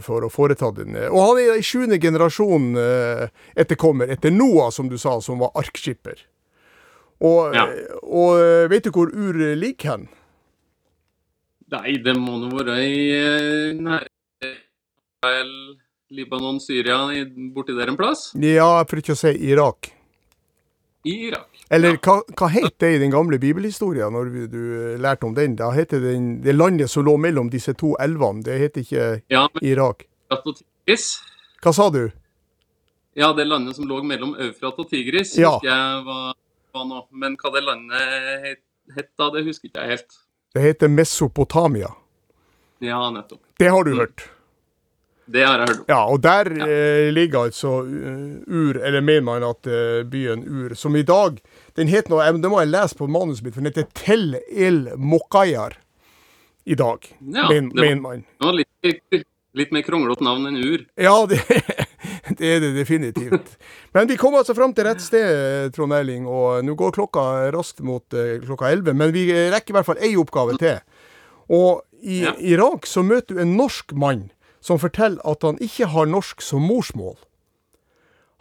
for 0.06 0.24
å 0.24 0.30
foreta 0.30 0.70
den. 0.72 0.94
Og 1.10 1.18
han 1.20 1.40
er 1.42 1.56
i 1.58 1.64
sjuende 1.66 1.98
generasjon 2.00 2.76
eh, 2.78 3.24
etterkommer 3.58 4.08
etter 4.14 4.30
Noah, 4.32 4.70
som 4.72 4.88
du 4.88 4.96
sa, 5.02 5.18
som 5.26 5.40
var 5.42 5.50
arkskipper. 5.58 6.22
Og, 7.20 7.56
Ja. 7.58 7.66
og 8.06 8.38
eh, 8.40 8.68
vet 8.70 8.86
du 8.86 8.92
hvor 8.94 9.10
Ur 9.10 9.34
ligger 9.58 9.90
hen? 9.96 10.06
Nei, 11.74 11.96
det 11.98 12.14
må 12.22 12.38
nå 12.44 12.52
være 12.54 12.78
i 12.86 13.02
eh, 13.18 14.06
Israel, 14.46 15.52
Libanon, 16.14 16.62
Syria, 16.62 17.00
borti 17.58 17.74
der 17.76 17.90
en 17.90 17.98
plass? 17.98 18.30
Ja, 18.38 18.84
for 18.86 19.02
ikke 19.02 19.16
å 19.18 19.20
si 19.20 19.34
Irak. 19.50 19.95
I 21.06 21.14
Irak. 21.28 21.50
Eller 21.70 21.98
hva, 22.02 22.20
hva 22.38 22.48
het 22.54 22.76
det 22.82 22.90
i 22.96 23.00
den 23.02 23.12
gamle 23.14 23.38
bibelhistorien, 23.42 24.14
når 24.14 24.30
du, 24.34 24.40
du 24.50 24.62
lærte 25.02 25.26
om 25.28 25.34
den? 25.38 25.56
Da 25.60 25.70
heter 25.76 26.02
den, 26.02 26.28
det 26.46 26.56
landet 26.56 26.90
som 26.92 27.06
lå 27.06 27.16
mellom 27.22 27.50
disse 27.54 27.74
to 27.78 27.94
elvene, 28.02 28.42
det 28.46 28.58
heter 28.62 28.82
ikke 28.86 29.08
Ja, 29.34 29.48
men 29.54 29.66
Irak. 29.66 30.06
Og 30.34 30.44
Tigris. 30.58 31.08
Hva 31.64 31.74
sa 31.74 31.90
du? 31.94 32.04
Ja, 33.16 33.32
det 33.38 33.46
landet 33.48 33.78
som 33.78 33.88
lå 33.90 34.02
mellom 34.04 34.34
Eufrat 34.36 34.80
og 34.82 34.90
Tigris, 34.90 35.38
Ja. 35.38 35.54
husker 35.56 35.70
jeg 35.72 36.04
hva 36.06 36.20
var 36.76 36.86
nå. 36.90 37.04
Men 37.12 37.38
hva 37.42 37.54
det 37.54 37.64
landet 37.64 38.08
het, 38.46 38.64
het 38.98 39.10
da, 39.18 39.30
det 39.34 39.46
husker 39.48 39.70
ikke 39.70 39.86
jeg 39.86 39.98
helt. 39.98 40.18
Det 40.56 40.62
heter 40.64 40.88
Mesopotamia. 40.92 41.94
Ja, 42.84 43.00
nettopp. 43.12 43.42
Det 43.60 43.70
har 43.72 43.84
du 43.88 43.94
hørt. 43.96 44.26
Det 45.26 45.42
har 45.42 45.60
jeg 45.60 45.70
hørt 45.70 45.80
om. 45.80 45.86
Ja, 45.90 46.02
og 46.06 46.22
der 46.24 46.50
eh, 46.68 47.08
ligger 47.14 47.48
altså 47.48 47.80
uh, 47.82 48.36
Ur, 48.46 48.78
eller 48.78 49.02
mener 49.02 49.26
man 49.26 49.46
at 49.48 49.66
uh, 49.70 50.04
byen 50.10 50.44
Ur, 50.46 50.76
som 50.78 50.96
i 50.96 51.02
dag 51.02 51.40
Den 51.78 51.90
heter 51.90 52.14
noe, 52.14 52.28
det 52.38 52.52
må 52.52 52.60
jeg 52.62 52.70
lese 52.74 52.98
på 53.00 53.08
manuset 53.10 53.46
mitt, 53.46 53.56
for 53.56 53.64
den 53.66 53.72
heter 53.74 53.90
Tel 53.98 54.38
El 54.52 54.84
Mokayar 54.98 55.80
i 56.66 56.74
dag, 56.74 57.04
Ja, 57.22 57.46
men, 57.50 57.70
det 57.70 57.78
var- 57.78 57.86
mener 57.86 58.02
man. 58.02 58.22
Det 58.40 58.46
var 58.48 58.56
litt, 58.58 59.26
litt 59.54 59.74
mer 59.76 59.84
kronglete 59.86 60.26
navn 60.26 60.48
enn 60.50 60.56
Ur. 60.58 60.86
Ja, 60.98 61.14
det, 61.30 61.38
det 62.40 62.54
er 62.56 62.64
det 62.64 62.72
definitivt. 62.74 63.52
Men 63.94 64.10
vi 64.10 64.18
kom 64.18 64.34
altså 64.34 64.56
fram 64.58 64.74
til 64.74 64.88
rett 64.88 65.04
sted, 65.06 65.70
Trond 65.76 65.94
Erling, 65.94 66.26
og 66.26 66.66
nå 66.66 66.74
går 66.74 66.96
klokka 66.98 67.26
raskt 67.54 67.84
mot 67.86 68.18
uh, 68.18 68.40
klokka 68.42 68.72
11. 68.74 68.98
Men 68.98 69.14
vi 69.14 69.28
rekker 69.54 69.76
i 69.76 69.78
hvert 69.78 69.90
fall 69.92 70.02
én 70.02 70.18
oppgave 70.24 70.58
til. 70.58 70.82
Og 71.54 71.84
i 72.02 72.24
Irak 72.50 72.90
så 72.90 73.06
møter 73.06 73.38
du 73.38 73.44
en 73.46 73.54
norsk 73.60 73.94
mann 73.94 74.26
som 74.66 74.82
forteller 74.82 75.22
at 75.30 75.46
han 75.46 75.60
ikke 75.62 75.92
har 75.94 76.10
norsk 76.10 76.42
som 76.42 76.66
morsmål. 76.66 77.18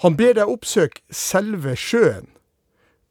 Han 0.02 0.16
ber 0.16 0.34
deg 0.38 0.50
oppsøke 0.50 1.04
selve 1.12 1.76
sjøen. 1.76 2.30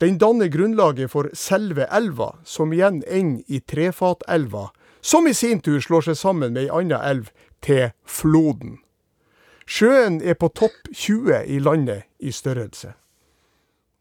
Den 0.02 0.18
danner 0.20 0.50
grunnlaget 0.52 1.12
for 1.14 1.30
selve 1.38 1.86
elva, 1.94 2.34
som 2.44 2.74
igjen 2.74 3.04
ender 3.08 3.46
i 3.48 3.62
Trefatelva, 3.62 4.72
som 5.02 5.28
i 5.30 5.36
sin 5.38 5.62
tur 5.64 5.80
slår 5.84 6.10
seg 6.10 6.18
sammen 6.20 6.56
med 6.56 6.66
ei 6.66 6.74
anna 6.74 7.00
elv 7.08 7.30
til 7.64 7.94
Floden. 8.04 8.80
Sjøen 9.70 10.20
er 10.20 10.36
på 10.36 10.50
topp 10.52 10.90
20 10.92 11.46
i 11.48 11.60
landet 11.64 12.10
i 12.20 12.34
størrelse. 12.36 12.92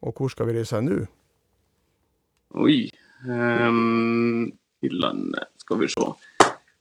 Og 0.02 0.16
hvor 0.16 0.32
skal 0.32 0.48
vi 0.48 0.56
reise 0.56 0.80
nå? 0.82 1.04
Oi. 2.58 2.90
um, 3.28 4.50
I 4.82 4.88
landet 4.90 5.46
Skal 5.62 5.78
vi 5.78 5.88
se. 5.88 6.08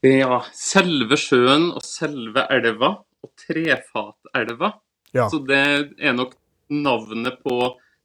Ja, 0.01 0.39
selve 0.57 1.17
sjøen 1.19 1.67
og 1.77 1.83
selve 1.85 2.47
elva 2.49 2.95
og 3.21 3.29
Trefatelva. 3.37 4.71
Ja. 5.13 5.27
Så 5.29 5.41
det 5.45 5.59
er 6.01 6.15
nok 6.17 6.33
navnet 6.71 7.37
på 7.45 7.57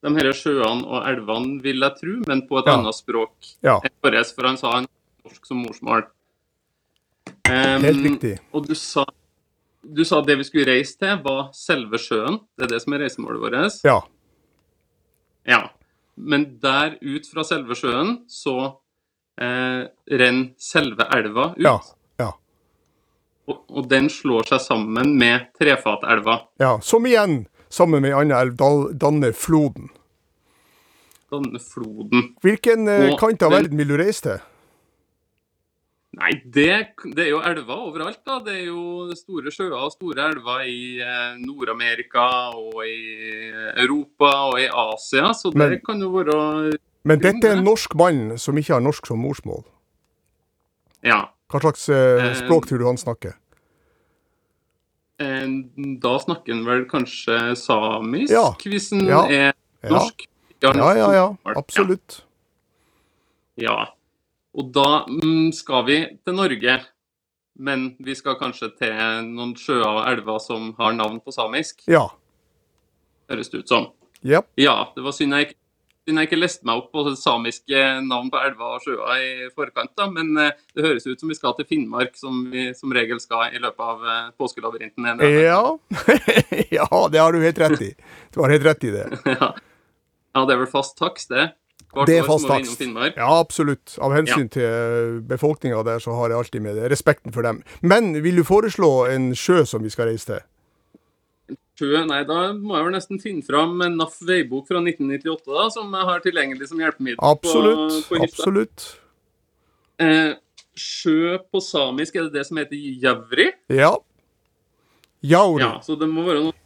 de 0.05 0.13
her 0.19 0.29
sjøene 0.37 0.85
og 0.85 1.07
elvene, 1.09 1.61
vil 1.65 1.81
jeg 1.81 1.97
tro, 2.01 2.17
men 2.29 2.43
på 2.49 2.59
et 2.61 2.67
Ja. 2.67 2.75
annet 2.77 2.95
språk 2.95 3.33
Ja. 3.63 3.81
enn 3.81 3.95
vårt, 4.03 4.35
for 4.35 4.47
han 4.47 4.57
sa 4.59 4.73
han 4.73 4.87
norsk 5.25 5.47
som 5.47 5.63
morsmål. 5.65 6.07
Um, 7.49 7.81
Helt 7.83 8.03
riktig. 8.05 8.39
Og 8.53 8.67
du 8.67 8.75
sa, 8.75 9.05
du 9.83 10.05
sa 10.05 10.21
det 10.21 10.37
vi 10.37 10.45
skulle 10.45 10.67
reise 10.67 10.99
til, 10.99 11.17
var 11.23 11.51
selve 11.53 11.97
sjøen. 11.97 12.41
Det 12.59 12.65
er 12.65 12.75
det 12.75 12.83
som 12.83 12.93
er 12.93 12.99
reisemålet 12.99 13.41
vårt. 13.41 13.85
Ja. 13.85 14.01
Ja. 15.47 15.71
Men 16.17 16.59
der 16.61 16.99
ut 17.03 17.27
fra 17.27 17.43
selve 17.45 17.75
sjøen 17.75 18.25
så 18.29 18.77
eh, 19.41 19.83
renner 20.21 20.51
selve 20.59 21.07
elva 21.17 21.51
ut. 21.57 21.63
Ja. 21.65 21.77
ja. 22.23 22.31
Og, 23.49 23.61
og 23.71 23.89
den 23.91 24.09
slår 24.11 24.49
seg 24.49 24.61
sammen 24.65 25.15
med 25.21 25.51
Trefatelva. 25.59 26.41
ja. 26.63 26.79
Som 26.83 27.07
igjen, 27.07 27.47
sammen 27.69 28.03
med 28.03 28.13
ei 28.15 28.19
anna 28.23 28.41
elv, 28.43 28.57
danner 28.99 29.33
Floden. 29.37 29.91
Danner 31.31 31.59
floden. 31.59 32.29
Hvilken 32.43 32.87
eh, 32.89 33.17
kant 33.19 33.43
av 33.43 33.51
verden 33.57 33.77
vil 33.81 33.89
du 33.91 33.97
reise 33.99 34.23
til? 34.23 34.45
Nei, 36.17 36.31
det, 36.49 36.69
det 37.13 37.25
er 37.27 37.33
jo 37.35 37.41
elver 37.45 37.81
overalt, 37.91 38.23
da. 38.25 38.39
Det 38.47 38.55
er 38.55 38.69
jo 38.71 39.13
store 39.19 39.51
sjøer 39.53 39.75
og 39.77 39.91
store 39.93 40.31
elver 40.31 40.63
i 40.71 40.79
eh, 41.05 41.35
Nord-Amerika 41.43 42.25
og 42.57 42.79
i 42.87 43.51
Europa 43.83 44.31
og 44.47 44.61
i 44.63 44.69
Asia, 44.71 45.33
så 45.37 45.51
det 45.53 45.59
Men- 45.61 45.81
kan 45.85 46.01
jo 46.01 46.13
være 46.15 46.39
Men 47.07 47.21
dette 47.23 47.47
er 47.47 47.57
en 47.57 47.65
norsk 47.67 47.95
mann 47.99 48.23
som 48.43 48.57
ikke 48.59 48.75
har 48.75 48.83
norsk 48.85 49.07
som 49.07 49.21
morsmål. 49.23 49.63
Ja. 51.07 51.29
Hva 51.53 51.61
slags 51.63 51.89
eh, 51.89 52.25
Eh, 52.27 52.35
språk 52.41 52.67
tror 52.67 52.79
du 52.83 52.87
han 52.89 52.99
snakker? 52.99 53.37
Eh, 55.21 55.47
Da 56.03 56.19
snakker 56.19 56.55
han 56.55 56.65
vel 56.67 56.85
kanskje 56.91 57.55
samisk, 57.57 58.33
Ja. 58.33 58.51
hvis 58.65 58.91
han 58.91 59.07
Ja. 59.07 59.23
er 59.29 59.53
norsk. 59.89 60.27
Ja, 60.63 60.73
Ja, 60.75 60.95
ja, 60.97 61.13
ja. 61.13 61.37
Absolutt. 61.57 62.23
Ja. 63.57 63.87
Og 64.55 64.73
da 64.73 65.05
mm, 65.07 65.53
skal 65.53 65.85
vi 65.87 66.07
til 66.25 66.35
Norge, 66.35 66.81
men 67.59 67.97
vi 68.01 68.15
skal 68.15 68.35
kanskje 68.37 68.71
til 68.79 68.93
noen 69.23 69.55
sjøer 69.55 69.85
og 69.87 70.07
elver 70.09 70.39
som 70.41 70.75
har 70.79 70.93
navn 70.93 71.21
på 71.21 71.33
samisk, 71.33 71.83
Ja. 71.87 72.09
høres 73.31 73.51
det 73.51 73.61
ut 73.61 73.69
som. 73.69 73.87
Yep. 74.25 74.47
Ja, 74.57 74.85
det 74.95 75.05
var 75.05 75.13
synd 75.13 75.33
jeg 75.33 75.47
ikke 75.49 75.57
synd 76.07 76.23
jeg 76.23 76.29
ikke 76.29 76.39
leste 76.39 76.67
meg 76.69 76.79
opp 76.81 76.93
på 76.95 77.03
samiske 77.19 77.83
navn 78.07 78.31
på 78.31 78.39
elver 78.39 78.77
og 78.77 78.85
sjøer 78.85 79.19
i 79.19 79.51
forkant, 79.55 79.93
da, 79.99 80.07
men 80.13 80.33
eh, 80.39 80.55
det 80.77 80.87
høres 80.87 81.07
ut 81.09 81.21
som 81.21 81.33
vi 81.33 81.39
skal 81.39 81.57
til 81.59 81.67
Finnmark, 81.67 82.15
som 82.19 82.45
vi 82.53 82.69
som 82.79 82.95
regel 82.95 83.21
skal 83.23 83.51
i 83.57 83.63
løpet 83.63 83.83
av 83.83 84.07
eh, 84.07 84.25
påskelabyrinten. 84.39 85.11
Ja. 85.27 85.61
ja, 86.79 86.89
det 87.11 87.23
har 87.23 87.35
du 87.35 87.43
helt 87.43 87.63
rett 87.63 87.83
i. 87.83 87.93
Du 88.35 88.43
har 88.45 88.55
helt 88.55 88.67
rett 88.67 88.87
i 88.87 88.95
det. 88.95 89.07
ja. 89.35 89.53
ja, 89.53 90.45
det 90.47 90.55
er 90.55 90.63
vel 90.63 90.71
fast 90.71 90.99
takst, 91.01 91.35
det? 91.35 91.51
Hvert 91.97 92.11
Det 92.11 92.19
er 92.21 92.27
fast 92.29 92.47
takst. 92.51 92.83
Ja, 93.17 93.29
absolutt. 93.39 93.95
Av 94.05 94.13
hensyn 94.13 94.51
til 94.53 95.23
befolkninga 95.27 95.81
der, 95.87 96.03
så 96.03 96.15
har 96.19 96.31
jeg 96.31 96.39
alltid 96.43 96.65
med 96.67 96.77
det. 96.79 96.91
Respekten 96.93 97.35
for 97.35 97.47
dem. 97.47 97.63
Men 97.81 98.13
vil 98.23 98.43
du 98.43 98.45
foreslå 98.47 99.09
en 99.11 99.31
sjø 99.39 99.65
som 99.67 99.87
vi 99.87 99.91
skal 99.95 100.11
reise 100.13 100.29
til? 100.29 100.45
Nei, 101.77 102.23
da 102.25 102.37
må 102.57 102.77
jeg 102.79 102.87
vel 102.87 102.95
nesten 102.95 103.21
finne 103.21 103.45
fram 103.45 103.75
en 103.85 103.99
NAF 104.01 104.17
veibok 104.25 104.69
fra 104.71 104.81
1998 104.81 105.53
da, 105.53 105.67
som 105.75 105.93
jeg 105.93 106.09
har 106.09 106.23
tilgjengelig 106.25 106.71
som 106.71 106.81
hjelpemiddel 106.81 107.21
Absolutt. 107.21 107.99
på, 108.07 108.15
på 108.15 108.21
hytta. 108.23 108.33
Absolutt. 108.33 108.87
Eh, 110.01 110.33
sjø 110.77 111.37
på 111.53 111.61
samisk, 111.61 112.17
er 112.17 112.29
det 112.29 112.41
det 112.41 112.47
som 112.49 112.63
heter 112.63 112.81
javri? 113.05 113.51
Ja. 113.69 113.93
Jauri. 115.27 115.65
Ja, 115.65 115.77
så 115.85 115.99
det 116.01 116.09
må 116.09 116.25
være 116.25 116.47
noe 116.47 116.57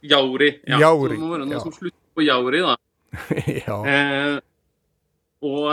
Jauri. 0.00 0.54
Ja, 0.64 0.78
Jauri, 0.80 1.16
Så 1.16 1.16
det 1.16 1.24
må 1.24 1.32
være 1.34 1.48
noe 1.48 1.56
ja. 1.56 1.64
som 1.64 1.74
slutter 1.76 1.98
på 2.16 2.24
jauri, 2.24 2.62
da. 2.64 2.76
ja. 3.66 3.76
Eh, 3.90 4.38
og, 5.44 5.68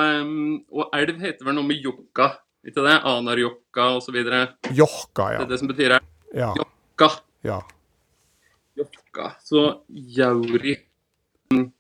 og 0.72 0.92
elv 0.96 1.24
heter 1.24 1.48
vel 1.48 1.56
noe 1.60 1.68
med 1.68 1.84
jokka, 1.84 2.34
ikke 2.68 2.84
det? 2.88 3.00
Anarjokka 3.08 3.88
videre. 4.16 4.46
Jokka, 4.72 5.34
ja. 5.36 5.42
Det 5.42 5.48
er 5.48 5.52
det 5.56 5.60
som 5.64 5.72
betyr 5.72 5.98
elv. 6.00 6.14
Ja. 6.36 6.54
Jokka. 6.60 7.18
ja. 7.48 7.66
Jokka. 9.18 9.32
Så 9.44 9.82
jauri 9.90 10.78
Mm. 11.54 11.72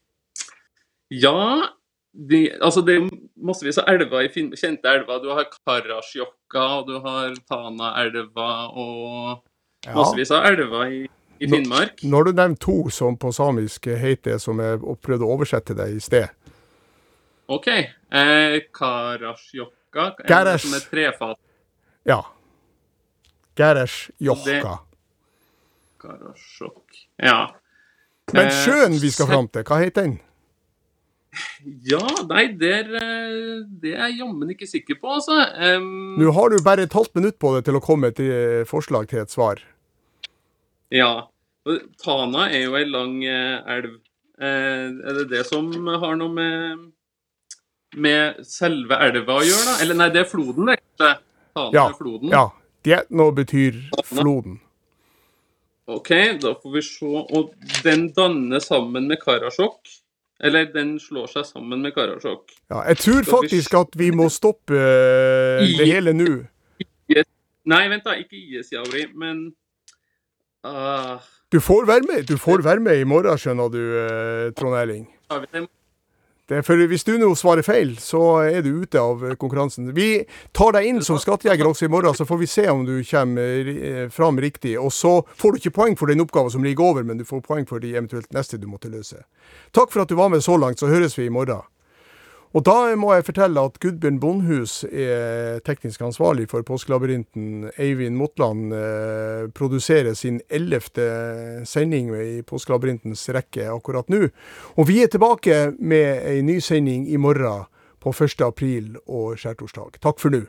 Ja 1.09 1.67
de, 2.13 2.51
altså 2.61 2.81
Det 2.81 2.95
er 2.95 3.09
massevis 3.43 3.77
av 3.77 3.89
elver 3.91 4.29
kjente 4.55 4.87
elver. 4.87 5.19
Du 5.19 5.27
har 5.29 5.43
Karasjokka, 5.43 6.63
og 6.79 6.87
du 6.87 6.99
har 7.03 7.35
Tanaelva 7.49 8.69
og 8.71 9.43
massevis 9.93 10.31
av 10.31 10.45
elver 10.45 10.85
i, 10.87 11.01
i 11.39 11.49
Finnmark. 11.51 12.01
Når 12.03 12.23
du 12.23 12.31
nevner 12.31 12.55
to 12.55 12.89
som 12.89 13.17
på 13.17 13.33
samisk 13.35 13.85
heter 13.85 14.39
som 14.39 14.63
jeg 14.63 14.79
prøvde 15.03 15.27
å 15.27 15.35
oversette 15.35 15.75
deg 15.75 15.99
i 15.99 15.99
sted. 15.99 16.31
OK. 17.47 17.67
Eh, 17.67 18.57
Karasjokka 18.71 20.13
det 20.23 20.57
som 20.63 20.79
er 20.79 20.89
trefat. 20.89 21.37
Ja. 22.07 22.23
Jokka. 24.17 24.86
Karasjok. 26.01 26.83
Ja. 27.23 27.39
Men 28.33 28.47
Eh, 28.49 28.55
sjøen 28.63 28.97
vi 29.01 29.09
skal 29.13 29.27
fram 29.29 29.47
til, 29.49 29.63
hva 29.67 29.81
heter 29.83 30.07
den? 30.09 30.17
Ja, 31.85 31.99
nei, 32.29 32.47
der, 32.57 32.87
eh, 32.97 33.59
det 33.81 33.91
er 33.93 34.07
jeg 34.09 34.19
jammen 34.23 34.49
ikke 34.53 34.65
sikker 34.69 34.97
på, 35.01 35.11
altså. 35.19 35.35
Um, 35.77 36.15
Nå 36.17 36.31
har 36.33 36.49
du 36.49 36.57
bare 36.65 36.87
et 36.87 36.93
halvt 36.97 37.13
minutt 37.19 37.37
på 37.39 37.51
deg 37.55 37.65
til 37.67 37.77
å 37.77 37.81
komme 37.83 38.09
til 38.15 38.31
eh, 38.33 38.63
forslag 38.69 39.09
til 39.11 39.21
et 39.21 39.33
svar. 39.33 39.61
Ja. 40.93 41.27
Tana 42.01 42.47
er 42.49 42.63
jo 42.63 42.77
ei 42.79 42.85
lang 42.89 43.17
eh, 43.27 43.57
elv. 43.75 43.97
Eh, 44.39 44.87
er 45.03 45.19
det 45.19 45.25
det 45.33 45.43
som 45.49 45.69
har 46.01 46.15
noe 46.19 46.31
med, 46.33 46.85
med 47.99 48.39
selve 48.47 48.97
elva 49.09 49.37
å 49.41 49.45
gjøre, 49.45 49.65
da? 49.67 49.75
Eller 49.83 49.99
nei, 49.99 50.09
det 50.15 50.23
er 50.23 50.29
floden, 50.31 50.71
det. 50.71 50.79
Tana 51.57 51.69
Ja. 51.75 51.87
er 51.91 51.97
floden. 51.99 52.31
ja. 52.33 52.47
Dietno 52.87 53.31
betyr 53.35 53.81
floden. 54.07 54.61
OK, 55.87 56.09
da 56.41 56.51
får 56.61 56.73
vi 56.73 56.83
se. 56.83 57.05
Og 57.07 57.53
den 57.83 58.09
danner 58.15 58.59
sammen 58.63 59.07
med 59.07 59.21
Karasjok. 59.21 59.79
Eller 60.43 60.67
den 60.69 60.97
slår 61.01 61.29
seg 61.31 61.47
sammen 61.47 61.81
med 61.81 61.95
Karasjok. 61.95 62.51
Ja, 62.69 62.83
jeg 62.91 62.99
tror 63.05 63.23
faktisk 63.29 63.73
at 63.79 63.95
vi 63.97 64.11
må 64.13 64.27
stoppe 64.29 64.77
eh, 64.77 65.63
det 65.79 65.87
hele 65.89 66.13
nå. 66.13 66.29
Nei, 67.67 67.81
vent 67.91 68.05
da. 68.05 68.15
Ikke 68.19 68.37
IS-Jauri, 68.39 69.07
men 69.17 69.49
uh... 70.67 71.17
Du 71.51 71.59
får 71.63 71.87
være 71.87 72.03
med 72.07 72.27
Du 72.27 72.37
får 72.39 72.63
være 72.63 72.83
med 72.83 72.99
i 72.99 73.07
morgen, 73.07 73.39
skjønner 73.39 73.71
du, 73.71 73.81
eh, 74.03 74.53
Trond 74.55 74.75
Erling. 74.79 75.07
For 76.47 76.87
Hvis 76.87 77.03
du 77.03 77.17
nå 77.19 77.33
svarer 77.35 77.65
feil, 77.65 77.97
så 77.99 78.21
er 78.47 78.61
du 78.63 78.69
ute 78.79 78.99
av 79.01 79.23
eh, 79.25 79.35
konkurransen. 79.35 79.89
Vi 79.95 80.23
tar 80.55 80.77
deg 80.77 80.87
inn 80.87 81.01
som 81.03 81.19
skattejeger 81.19 81.67
også 81.67 81.87
i 81.87 81.91
morgen, 81.91 82.15
så 82.15 82.25
får 82.25 82.39
vi 82.39 82.47
se 82.47 82.67
om 82.71 82.85
du 82.87 83.03
kommer 83.03 83.71
eh, 83.73 84.05
fram 84.09 84.39
riktig. 84.39 84.77
Og 84.79 84.93
så 84.95 85.19
får 85.35 85.51
du 85.51 85.59
ikke 85.59 85.75
poeng 85.75 85.97
for 85.99 86.07
den 86.07 86.23
oppgaven 86.23 86.53
som 86.55 86.63
ligger 86.63 86.87
over, 86.87 87.03
men 87.03 87.19
du 87.19 87.25
får 87.27 87.43
poeng 87.43 87.67
for 87.67 87.83
de 87.83 87.91
eventuelt 87.97 88.31
neste 88.31 88.59
du 88.61 88.67
måtte 88.71 88.91
løse. 88.91 89.25
Takk 89.75 89.91
for 89.91 90.05
at 90.05 90.09
du 90.09 90.15
var 90.15 90.31
med 90.31 90.45
så 90.45 90.55
langt, 90.55 90.79
så 90.79 90.87
høres 90.87 91.19
vi 91.19 91.27
i 91.27 91.33
morgen. 91.33 91.67
Og 92.55 92.63
da 92.63 92.95
må 92.99 93.11
jeg 93.13 93.25
fortelle 93.27 93.63
at 93.67 93.79
Gudbjørn 93.83 94.19
Bondhus 94.23 94.79
er 94.87 95.59
teknisk 95.67 96.01
ansvarlig 96.07 96.47
for 96.51 96.63
Påskelabyrinten. 96.67 97.71
Eivind 97.77 98.15
Motland 98.17 98.73
eh, 98.73 99.47
produserer 99.53 100.15
sin 100.15 100.39
ellevte 100.49 101.07
sending 101.67 102.13
i 102.15 102.41
Påskelabyrintens 102.47 103.27
rekke 103.35 103.67
akkurat 103.73 104.07
nå. 104.09 104.29
Og 104.77 104.87
vi 104.87 105.01
er 105.03 105.11
tilbake 105.11 105.73
med 105.79 106.23
ei 106.23 106.41
ny 106.45 106.59
sending 106.63 107.09
i 107.11 107.19
morgen 107.19 107.67
på 107.99 108.13
1. 108.15 108.41
april 108.47 108.95
og 109.05 109.35
skjærtorsdag. 109.41 109.99
Takk 110.01 110.21
for 110.23 110.33
nå. 110.33 110.45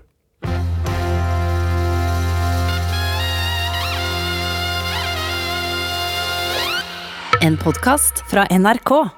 En 7.42 7.54
podkast 7.56 8.24
fra 8.30 8.48
NRK. 8.50 9.17